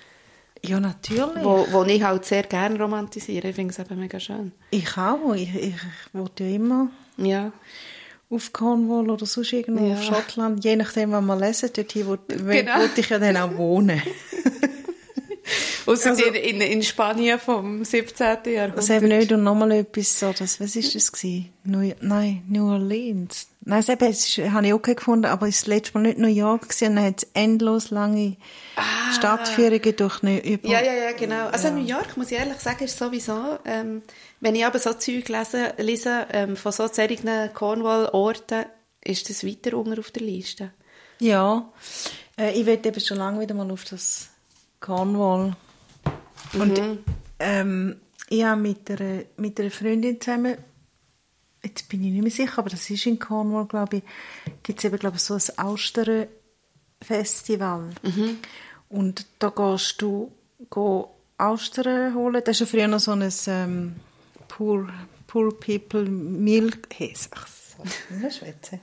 Ja, 0.64 0.78
natürlich. 0.78 1.42
Wo, 1.42 1.66
wo 1.70 1.82
ich 1.84 2.02
halt 2.02 2.24
sehr 2.24 2.44
gerne 2.44 2.78
romantisiere. 2.78 3.48
Ich 3.48 3.56
finde 3.56 3.72
es 3.72 3.78
eben 3.80 3.98
mega 3.98 4.20
schön. 4.20 4.52
Ich 4.70 4.96
auch. 4.96 5.34
Ich, 5.34 5.52
ich 5.54 5.74
wollte 6.12 6.44
ja 6.44 6.54
immer 6.54 6.88
Ja. 7.16 7.50
Auf 8.32 8.52
Cornwall 8.52 9.10
oder 9.10 9.26
sonst 9.26 9.52
irgendwo 9.52 9.86
Ja. 9.86 9.94
auf 9.94 10.02
Schottland, 10.02 10.64
je 10.64 10.76
nachdem, 10.76 11.12
was 11.12 11.22
man 11.22 11.38
lesen, 11.38 11.70
dort 11.74 11.92
hier 11.92 12.06
wollte 12.06 12.36
Genau. 12.36 12.78
wollte 12.78 13.00
ich 13.00 13.08
ja 13.08 13.18
dann 13.18 13.36
auch 13.36 13.56
wohnen. 13.56 14.00
Außer 15.86 16.10
Also- 16.10 16.24
in, 16.26 16.60
in, 16.60 16.82
Spanien 16.82 17.38
vom 17.38 17.84
17. 17.84 18.26
Jahrhundert. 18.46 18.78
Das 18.78 18.90
eben 18.90 19.08
nicht 19.08 19.32
und 19.32 19.42
nochmal 19.42 19.72
etwas 19.72 20.18
so, 20.18 20.32
das, 20.32 20.60
was 20.60 20.76
ist 20.76 20.94
das 20.94 21.10
gewesen? 21.12 21.48
New, 21.64 21.92
nein, 22.00 22.42
New 22.48 22.70
Orleans. 22.70 23.48
Nein, 23.64 23.84
das 23.86 23.88
habe 23.88 24.66
ich 24.66 24.74
okay 24.74 24.94
gefunden, 24.96 25.26
aber 25.26 25.46
es 25.46 25.66
war 25.66 25.74
letztes 25.74 25.94
Mal 25.94 26.00
nicht 26.00 26.18
New 26.18 26.26
York 26.26 26.62
gewesen, 26.62 26.96
dann 26.96 27.04
hat 27.04 27.22
es 27.22 27.28
endlos 27.32 27.90
lange 27.90 28.36
ah. 28.74 29.12
Stadtführungen 29.12 29.96
durch 29.96 30.22
eine 30.22 30.44
über 30.44 30.68
Ja, 30.68 30.82
ja, 30.82 30.92
ja, 30.92 31.12
genau. 31.12 31.46
Also 31.46 31.68
ja. 31.68 31.74
New 31.74 31.84
York, 31.84 32.16
muss 32.16 32.32
ich 32.32 32.38
ehrlich 32.38 32.58
sagen, 32.58 32.84
ist 32.84 32.98
sowieso, 32.98 33.58
ähm, 33.64 34.02
wenn 34.40 34.56
ich 34.56 34.66
aber 34.66 34.80
so 34.80 34.92
Zeug 34.94 35.28
lese, 35.28 35.74
lese 35.78 36.26
ähm, 36.32 36.56
von 36.56 36.72
so 36.72 36.88
solchen 36.88 37.52
Cornwall-Orten, 37.54 38.64
ist 39.04 39.30
das 39.30 39.46
weiter 39.46 39.76
unten 39.76 39.98
auf 39.98 40.10
der 40.10 40.22
Liste. 40.22 40.72
Ja, 41.20 41.70
äh, 42.36 42.58
ich 42.58 42.66
will 42.66 42.80
eben 42.84 43.00
schon 43.00 43.18
lange 43.18 43.40
wieder 43.40 43.54
mal 43.54 43.70
auf 43.70 43.84
das 43.84 44.28
Cornwall. 44.80 45.54
Und 46.54 46.80
mhm. 46.80 46.98
ähm, 47.38 48.00
ich 48.28 48.42
habe 48.42 48.60
mit 48.60 48.90
einer, 48.90 49.22
mit 49.36 49.60
einer 49.60 49.70
Freundin 49.70 50.20
zusammen 50.20 50.56
jetzt 51.64 51.88
bin 51.88 52.04
ich 52.04 52.12
nicht 52.12 52.22
mehr 52.22 52.30
sicher, 52.30 52.58
aber 52.58 52.70
das 52.70 52.88
ist 52.90 53.06
in 53.06 53.18
Cornwall, 53.18 53.66
glaube 53.66 53.96
ich, 53.98 54.04
gibt 54.62 54.78
es 54.78 54.84
eben, 54.84 54.98
glaube 54.98 55.16
ich, 55.16 55.22
so 55.22 55.34
ein 55.34 55.42
Austern-Festival. 55.56 57.90
Mhm. 58.02 58.38
Und 58.88 59.26
da 59.38 59.50
gehst 59.50 60.00
du 60.02 60.32
go 60.70 61.10
Austern 61.38 62.14
holen. 62.14 62.42
Das 62.44 62.56
ist 62.56 62.60
ja 62.60 62.66
früher 62.66 62.88
noch 62.88 63.00
so 63.00 63.12
ein 63.12 63.32
ähm, 63.46 63.96
Poor, 64.48 64.88
Poor 65.26 65.58
People 65.58 66.04
Meal... 66.04 66.70
Hey, 66.94 67.14
ach 67.30 67.48
so, 67.48 67.82
Schwätze. 68.30 68.80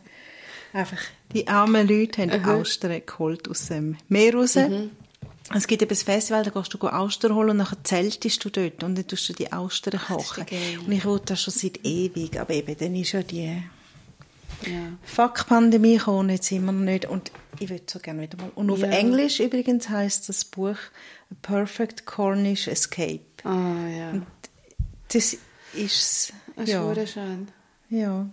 Einfach, 0.73 0.97
die 1.33 1.47
armen 1.47 1.87
Leute 1.87 2.21
haben 2.21 2.41
mhm. 2.41 2.49
Austern 2.49 3.01
geholt 3.05 3.47
aus 3.49 3.67
dem 3.67 3.95
Meer 4.07 4.35
raus. 4.35 4.55
Mhm. 4.55 4.91
Es 5.55 5.65
gibt 5.65 5.81
eben 5.81 5.91
ein 5.91 5.95
Festival, 5.95 6.43
da 6.43 6.51
gehst 6.51 6.73
du 6.73 6.87
Austern 6.87 7.33
holen 7.33 7.49
und 7.51 7.57
dann 7.59 7.77
zeltest 7.83 8.43
du 8.45 8.49
dort 8.49 8.83
und 8.83 8.95
dann 8.95 9.07
tust 9.07 9.29
du 9.29 9.33
die 9.33 9.51
Austern 9.51 9.99
kochen. 9.99 10.45
Und 10.85 10.91
ich 10.91 11.05
wollte 11.05 11.27
das 11.27 11.41
schon 11.41 11.53
seit 11.53 11.83
ewig, 11.83 12.39
aber 12.39 12.53
eben, 12.53 12.77
dann 12.77 12.95
ist 12.95 13.13
ja 13.13 13.23
die 13.23 13.61
ja. 14.65 14.91
Fuck-Pandemie 15.03 15.97
gekommen, 15.97 16.29
jetzt 16.29 16.51
immer 16.51 16.71
noch 16.71 16.81
nicht 16.81 17.05
und 17.05 17.31
ich 17.59 17.69
würde 17.69 17.83
so 17.87 17.99
gerne 17.99 18.21
wieder 18.21 18.37
mal. 18.37 18.51
Und 18.53 18.69
auf 18.69 18.79
ja. 18.79 18.89
Englisch 18.89 19.39
übrigens 19.39 19.89
heißt 19.89 20.29
das 20.29 20.45
Buch 20.45 20.77
A 21.31 21.35
Perfect 21.41 22.05
Cornish 22.05 22.67
Escape. 22.67 23.21
Ah, 23.43 23.87
ja. 23.87 24.09
Und 24.11 24.27
das 25.11 25.35
ist 25.73 26.33
Das 26.55 26.69
ja. 26.69 26.91
ist 26.91 27.13
schön. 27.13 27.47
Ja. 27.89 28.29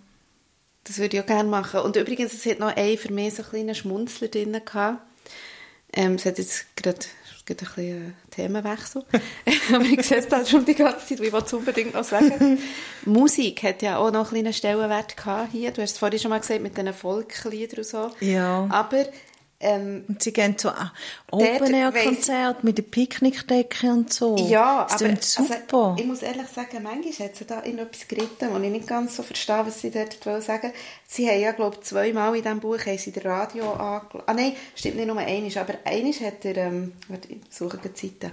Das 0.83 0.99
würde 0.99 1.17
ich 1.17 1.23
auch 1.23 1.27
gerne 1.27 1.49
machen. 1.49 1.79
Und 1.81 1.95
übrigens, 1.95 2.33
es 2.33 2.45
hat 2.45 2.59
noch 2.59 2.75
einen 2.75 2.97
für 2.97 3.11
mich 3.11 3.33
so 3.33 3.41
einen 3.41 3.49
kleinen 3.49 3.75
Schmunzler 3.75 4.27
drin 4.27 4.53
gehabt 4.63 5.01
ähm, 5.93 6.15
es 6.15 6.25
hat 6.25 6.37
jetzt 6.37 6.75
gerade 6.75 6.99
ein 7.49 7.55
bisschen 7.55 8.15
Themenwechsel. 8.31 9.03
Aber 9.73 9.83
ich 9.83 10.03
sehe 10.03 10.17
es 10.17 10.27
da 10.27 10.45
schon 10.45 10.65
die 10.65 10.75
ganze 10.75 11.07
Zeit, 11.07 11.19
ich 11.19 11.31
wollte 11.31 11.47
es 11.47 11.53
unbedingt 11.53 11.93
noch 11.93 12.03
sagen. 12.03 12.59
Musik 13.05 13.63
hat 13.63 13.81
ja 13.81 13.97
auch 13.97 14.11
noch 14.11 14.31
einen 14.31 14.41
kleinen 14.41 14.53
Stellenwert 14.53 15.15
gehabt 15.15 15.51
hier. 15.51 15.71
Du 15.71 15.81
hast 15.81 15.93
es 15.93 15.97
vorhin 15.97 16.19
schon 16.19 16.29
mal 16.29 16.39
gesagt, 16.39 16.61
mit 16.61 16.77
diesen 16.77 16.93
Volksliedern 16.93 17.79
und 17.79 17.85
so. 17.85 18.11
Ja. 18.19 18.67
Aber 18.69 19.05
ähm, 19.59 20.05
und 20.07 20.21
sie 20.21 20.31
gehen 20.33 20.55
so 20.55 20.69
an 20.69 20.91
Open-Air-Konzerte 21.31 22.63
mit 22.63 22.77
der 22.77 22.83
Picknickdecke 22.83 23.87
und 23.87 24.13
so. 24.13 24.35
Ja, 24.37 24.85
das 24.87 25.01
aber 25.01 25.15
super. 25.19 25.77
Also, 25.77 25.95
ich 25.97 26.05
muss 26.05 26.21
ehrlich 26.21 26.47
sagen, 26.47 26.83
manchmal 26.83 27.27
hat 27.27 27.35
sie 27.35 27.45
da 27.45 27.61
in 27.61 27.79
etwas 27.79 28.07
geritten, 28.07 28.49
und 28.49 28.63
ich 28.63 28.71
nicht 28.71 28.87
ganz 28.87 29.15
so 29.15 29.23
verstehe, 29.23 29.65
was 29.65 29.81
sie 29.81 29.89
dort 29.89 30.43
sagen 30.43 30.71
Sie 31.07 31.27
haben 31.27 31.39
ja, 31.39 31.53
glaube 31.53 31.77
ich, 31.79 31.87
zweimal 31.87 32.35
in 32.35 32.43
diesem 32.43 32.59
Buch 32.59 32.85
haben 32.85 32.97
sie 32.99 33.11
das 33.11 33.25
Radio 33.25 33.71
angelassen. 33.71 34.23
Ah 34.27 34.33
nein, 34.33 34.55
stimmt 34.75 34.97
nicht 34.97 35.07
nur 35.07 35.17
einmal, 35.17 35.57
aber 35.57 35.73
einmal 35.85 36.13
hat 36.13 36.45
er, 36.45 36.57
ähm, 36.57 36.93
warte, 37.07 37.29
ich 37.29 37.37
suche 37.49 37.79
die 37.83 37.93
Zeiten. 37.93 38.31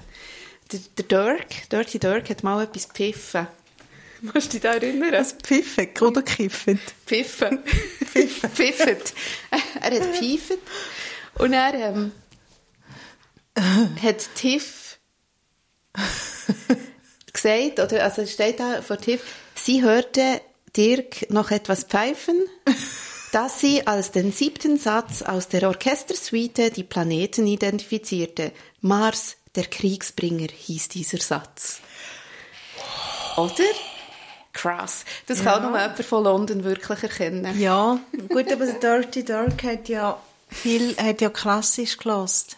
Der, 0.73 0.81
der 0.99 1.05
Dirk, 1.05 1.71
Dirty 1.71 1.99
Dirk, 1.99 2.29
hat 2.29 2.43
mal 2.43 2.65
etwas 2.65 2.89
gepfiffen. 2.89 3.47
Musst 4.21 4.49
du 4.49 4.53
dich 4.53 4.61
da 4.61 4.73
erinnern? 4.73 5.13
Was 5.13 5.33
pfiffen 5.33 5.89
oder 6.01 6.23
kiffen? 6.23 6.81
Pfiffen. 7.07 7.61
Pfiffen. 8.05 8.51
Pfiffet. 8.51 9.15
er 9.81 9.91
hat 9.91 10.17
pfiffet. 10.17 10.59
Und 11.39 11.53
er 11.53 11.75
ähm, 11.75 12.13
hat 13.57 14.29
Tiff 14.35 14.99
gesagt, 17.33 17.81
oder, 17.81 18.05
also 18.05 18.27
steht 18.27 18.61
da 18.61 18.83
vor 18.83 18.99
Tiff, 18.99 19.23
sie 19.55 19.83
hörte 19.83 20.41
Dirk 20.77 21.31
noch 21.31 21.51
etwas 21.51 21.85
pfeifen, 21.85 22.37
dass 23.33 23.61
sie 23.61 23.87
als 23.87 24.11
den 24.11 24.33
siebten 24.33 24.79
Satz 24.79 25.23
aus 25.23 25.49
der 25.49 25.69
Orchestersuite 25.69 26.71
die 26.71 26.85
Planeten 26.85 27.47
identifizierte. 27.47 28.53
Mars, 28.81 29.37
der 29.55 29.65
Kriegsbringer, 29.65 30.49
hieß 30.53 30.89
dieser 30.89 31.19
Satz. 31.19 31.81
Oder? 33.37 33.65
Krass. 34.53 35.05
Das 35.27 35.39
ja. 35.39 35.45
kann 35.45 35.63
nur 35.63 35.79
jemand 35.79 36.05
von 36.05 36.25
London 36.25 36.63
wirklich 36.63 37.03
erkennen. 37.03 37.61
Ja, 37.61 37.99
gut, 38.29 38.53
aber 38.53 38.67
Dirty 38.67 39.25
Dirk 39.25 39.63
hat 39.65 39.89
ja 39.89 40.21
viel 40.55 40.97
hat 40.97 41.21
ja 41.21 41.31
klassisch 41.31 41.99
gelost. 41.99 42.57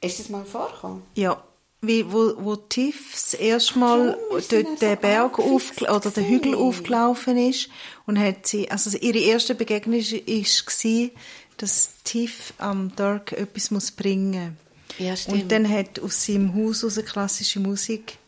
Ist 0.00 0.20
das 0.20 0.28
mal 0.28 0.44
vorgekommen? 0.44 1.02
Ja. 1.14 1.42
Wie, 1.80 2.10
wo, 2.10 2.34
wo 2.38 2.56
Tiff 2.56 3.12
das 3.12 3.34
erste 3.34 3.78
Mal 3.78 4.18
oh, 4.30 4.40
dort 4.50 4.82
den 4.82 4.98
Berg 4.98 5.38
auf, 5.38 5.80
oder 5.80 6.10
den 6.10 6.26
Hügel 6.26 6.56
aufgelaufen 6.56 7.36
ist 7.36 7.68
und 8.04 8.18
hat 8.18 8.48
sie, 8.48 8.68
also 8.68 8.98
ihre 8.98 9.18
erste 9.20 9.54
Begegnung 9.54 10.00
war, 10.00 11.10
dass 11.56 11.90
Tiff 12.02 12.52
am 12.58 12.94
Dirk 12.96 13.30
etwas 13.32 13.70
muss 13.70 13.92
bringen 13.92 14.56
muss. 14.98 15.26
Ja. 15.26 15.32
Und 15.32 15.52
dann 15.52 15.68
hat 15.68 16.00
aus 16.00 16.26
seinem 16.26 16.52
Haus 16.54 16.82
aus 16.82 16.96
klassische 17.04 17.60
Musik 17.60 18.18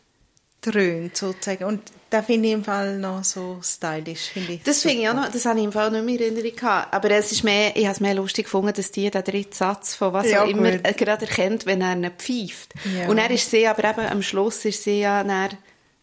dröhnt, 0.61 1.17
sozusagen. 1.17 1.65
Und 1.65 1.81
das 2.11 2.25
finde 2.25 2.49
ich 2.49 2.53
im 2.53 2.63
Fall 2.63 2.97
noch 2.97 3.23
so 3.23 3.59
stylisch. 3.63 4.29
Finde 4.29 4.53
ich 4.53 4.63
das 4.63 4.81
finde 4.81 5.01
ich 5.01 5.09
auch 5.09 5.13
noch, 5.13 5.31
das 5.31 5.45
habe 5.45 5.59
ich 5.59 5.65
im 5.65 5.71
Fall 5.71 5.91
nicht 5.91 6.05
mehr 6.05 6.15
in 6.15 6.35
Erinnerung 6.35 6.55
gehabt. 6.55 6.93
Aber 6.93 7.11
es 7.11 7.31
ist 7.31 7.43
mehr, 7.43 7.75
ich 7.75 7.85
habe 7.85 7.93
es 7.93 7.99
mehr 7.99 8.13
lustig 8.13 8.45
gefunden, 8.45 8.73
dass 8.73 8.91
die 8.91 9.09
den 9.09 9.23
dritten 9.23 9.53
Satz 9.53 9.95
von 9.95 10.13
was 10.13 10.29
ja, 10.29 10.43
auch 10.43 10.47
immer 10.47 10.71
gut. 10.71 10.97
gerade 10.97 11.25
erkennt, 11.25 11.65
wenn 11.65 11.81
er 11.81 11.95
ihn 11.95 12.11
pfeift. 12.17 12.73
Ja. 12.95 13.07
Und 13.07 13.17
er 13.17 13.31
ist 13.31 13.49
sie, 13.49 13.67
aber 13.67 13.89
eben 13.89 14.05
am 14.07 14.21
Schluss 14.21 14.63
ist 14.65 14.83
sie 14.83 14.99
ja 14.99 15.23
dann, 15.23 15.57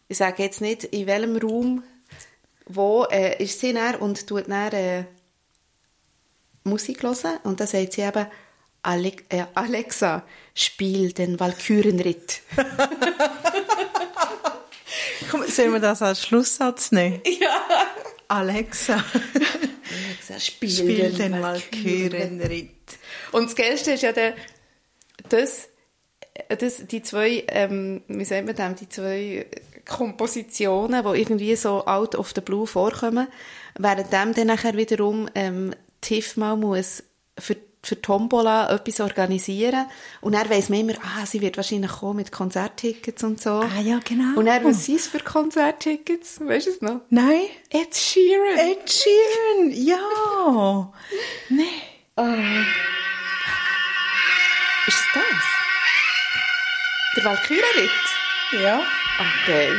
ich 0.07 0.17
sage 0.17 0.43
jetzt 0.43 0.61
nicht, 0.61 0.83
in 0.85 1.07
welchem 1.07 1.37
Raum, 1.37 1.83
wo 2.65 3.05
äh, 3.05 3.41
ist 3.41 3.59
sie 3.59 3.73
dann 3.73 3.95
und 3.95 4.27
tut 4.27 4.49
dann 4.49 4.73
äh, 4.73 5.03
Musik 6.63 7.03
hören. 7.03 7.37
Und 7.43 7.59
dann 7.59 7.67
sagt 7.67 7.93
sie 7.93 8.01
eben, 8.01 8.25
äh, 9.29 9.43
Alexa, 9.53 10.23
spiel 10.53 11.13
den 11.13 11.39
Walkürenritt. 11.39 12.41
Komm, 15.29 15.43
sollen 15.47 15.73
wir 15.73 15.79
das 15.79 16.01
als 16.01 16.23
Schlusssatz 16.25 16.91
nehmen? 16.91 17.21
Ja. 17.39 17.87
Alexa. 18.27 19.03
Alexa, 19.03 20.39
spiel, 20.39 20.69
spiel 20.69 21.11
den, 21.11 21.15
den 21.15 21.41
Walkürenritt. 21.41 22.69
Und 23.31 23.45
das 23.45 23.55
Geilste 23.55 23.93
ist 23.93 24.03
ja 24.03 24.11
der, 24.11 24.35
das, 25.29 25.69
das, 26.47 26.85
die 26.85 27.01
zwei, 27.01 27.43
ähm, 27.47 28.03
wie 28.07 28.25
sagt 28.25 28.45
man 28.45 28.55
das, 28.55 28.75
die 28.75 28.89
zwei 28.89 29.47
Kompositionen, 29.85 31.03
die 31.03 31.19
irgendwie 31.19 31.55
so 31.55 31.85
out 31.85 32.13
of 32.15 32.31
the 32.35 32.41
blue 32.41 32.67
vorkommen, 32.67 33.27
während 33.77 34.13
dem 34.13 34.33
dann 34.33 34.47
nachher 34.47 34.75
wiederum 34.75 35.27
ähm, 35.33 35.73
Tiff 36.01 36.37
mal 36.37 36.55
muss 36.55 37.03
für 37.37 37.57
für 37.81 38.01
Tombola 38.01 38.69
etwas 38.73 38.99
organisieren. 38.99 39.85
Und 40.21 40.33
er 40.33 40.49
weiss 40.49 40.69
man 40.69 40.79
immer, 40.79 40.93
ah, 41.01 41.25
sie 41.25 41.41
wird 41.41 41.57
wahrscheinlich 41.57 41.91
kommen 41.91 42.17
mit 42.17 42.31
Konzerttickets 42.31 43.23
und 43.23 43.41
so. 43.41 43.61
Ah, 43.61 43.79
ja, 43.81 43.99
genau. 44.03 44.37
Und 44.37 44.47
er, 44.47 44.63
was 44.63 44.85
sind 44.85 44.99
es 44.99 45.07
für 45.07 45.19
Konzerttickets? 45.19 46.39
Weißt 46.41 46.67
du 46.67 46.71
es 46.71 46.81
noch? 46.81 47.01
Nein. 47.09 47.43
Ed 47.69 47.95
Sheeran. 47.95 48.57
Ed 48.57 48.91
Sheeran, 48.91 49.71
ja. 49.71 50.91
Nein. 51.49 51.67
Oh. 52.17 52.23
Ist 54.87 54.97
es 54.97 55.05
das? 55.13 55.23
Der 57.15 57.23
Valkyrie-Ritt? 57.25 58.61
Ja. 58.61 58.81
Okay. 59.43 59.69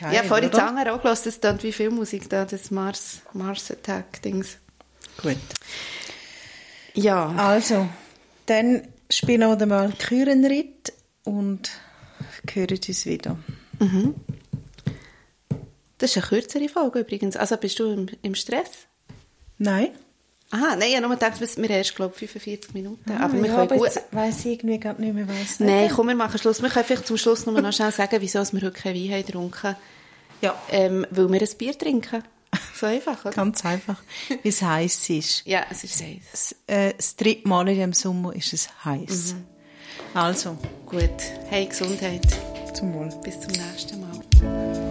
Geil, 0.00 0.14
ja, 0.14 0.22
vorhin 0.22 0.50
die 0.50 0.56
Zanger 0.56 0.92
auch 0.94 1.00
gelassen, 1.00 1.24
das 1.26 1.40
klingt 1.40 1.62
wie 1.62 1.72
Filmmusik 1.72 2.28
da, 2.28 2.44
das 2.44 2.70
Mars, 2.70 3.22
Mars 3.32 3.70
Attack-Dings. 3.70 4.58
Gut. 5.22 5.38
Ja. 6.96 7.28
Also, 7.36 7.88
dann 8.46 8.82
spielen 9.10 9.58
wir 9.58 9.66
mal 9.66 9.92
Kürenritt 9.92 10.92
und 11.24 11.70
hören 12.52 12.80
uns 12.88 13.06
wieder. 13.06 13.38
Mhm. 13.78 14.14
Das 15.98 16.10
ist 16.10 16.16
eine 16.16 16.26
kürzere 16.26 16.68
Folge 16.68 17.00
übrigens. 17.00 17.36
Also 17.36 17.56
bist 17.56 17.78
du 17.78 17.90
im, 17.92 18.06
im 18.22 18.34
Stress? 18.34 18.70
Nein. 19.58 19.88
Aha, 20.50 20.76
nein, 20.76 20.88
ich 20.88 20.96
habe 20.96 21.06
nur 21.06 21.16
gedacht, 21.16 21.40
wir 21.40 21.48
haben 21.48 21.64
erst, 21.64 21.96
glaube 21.96 22.14
45 22.14 22.72
Minuten. 22.72 23.10
Ah, 23.10 23.24
aber 23.24 23.42
wir 23.42 23.46
ja, 23.48 23.66
können 23.66 23.80
gut... 23.80 23.90
weiss 24.12 24.40
ich 24.40 24.52
irgendwie 24.52 24.78
gar 24.78 24.94
nicht 24.94 25.12
mehr, 25.12 25.26
was 25.26 25.58
Nein, 25.58 25.90
komm, 25.92 26.06
wir 26.08 26.14
machen 26.14 26.38
Schluss. 26.38 26.62
Wir 26.62 26.68
können 26.68 26.84
vielleicht 26.84 27.06
zum 27.06 27.16
Schluss 27.16 27.46
noch, 27.46 27.60
noch 27.60 27.72
schnell 27.72 27.90
sagen, 27.90 28.16
wieso 28.20 28.38
wir 28.38 28.62
heute 28.62 28.70
kein 28.70 28.94
Wein 28.94 29.10
haben 29.10 29.26
getrunken. 29.26 29.76
Ja. 30.42 30.54
Ähm, 30.70 31.06
weil 31.10 31.32
wir 31.32 31.40
ein 31.40 31.58
Bier 31.58 31.76
trinken. 31.76 32.22
So 32.78 32.86
einfach, 32.86 33.24
oder? 33.24 33.34
Ganz 33.34 33.64
einfach. 33.64 34.02
Wie 34.42 34.48
es 34.48 34.60
heiß 34.62 35.10
ist. 35.10 35.42
Ja, 35.46 35.64
es 35.70 35.84
ist 35.84 36.02
heiß. 36.02 36.22
Das, 36.30 36.56
äh, 36.66 36.92
das 36.94 37.16
dritte 37.16 37.48
Mal 37.48 37.68
in 37.68 37.74
diesem 37.74 37.92
Sommer 37.92 38.34
ist 38.34 38.52
es 38.52 38.68
heiß. 38.84 39.34
Mhm. 39.34 39.44
Also. 40.14 40.58
Gut. 40.84 41.10
Hey, 41.48 41.66
Gesundheit. 41.66 42.26
Zum 42.74 42.92
Wohl. 42.92 43.08
Bis 43.22 43.40
zum 43.40 43.52
nächsten 43.52 44.00
Mal. 44.00 44.85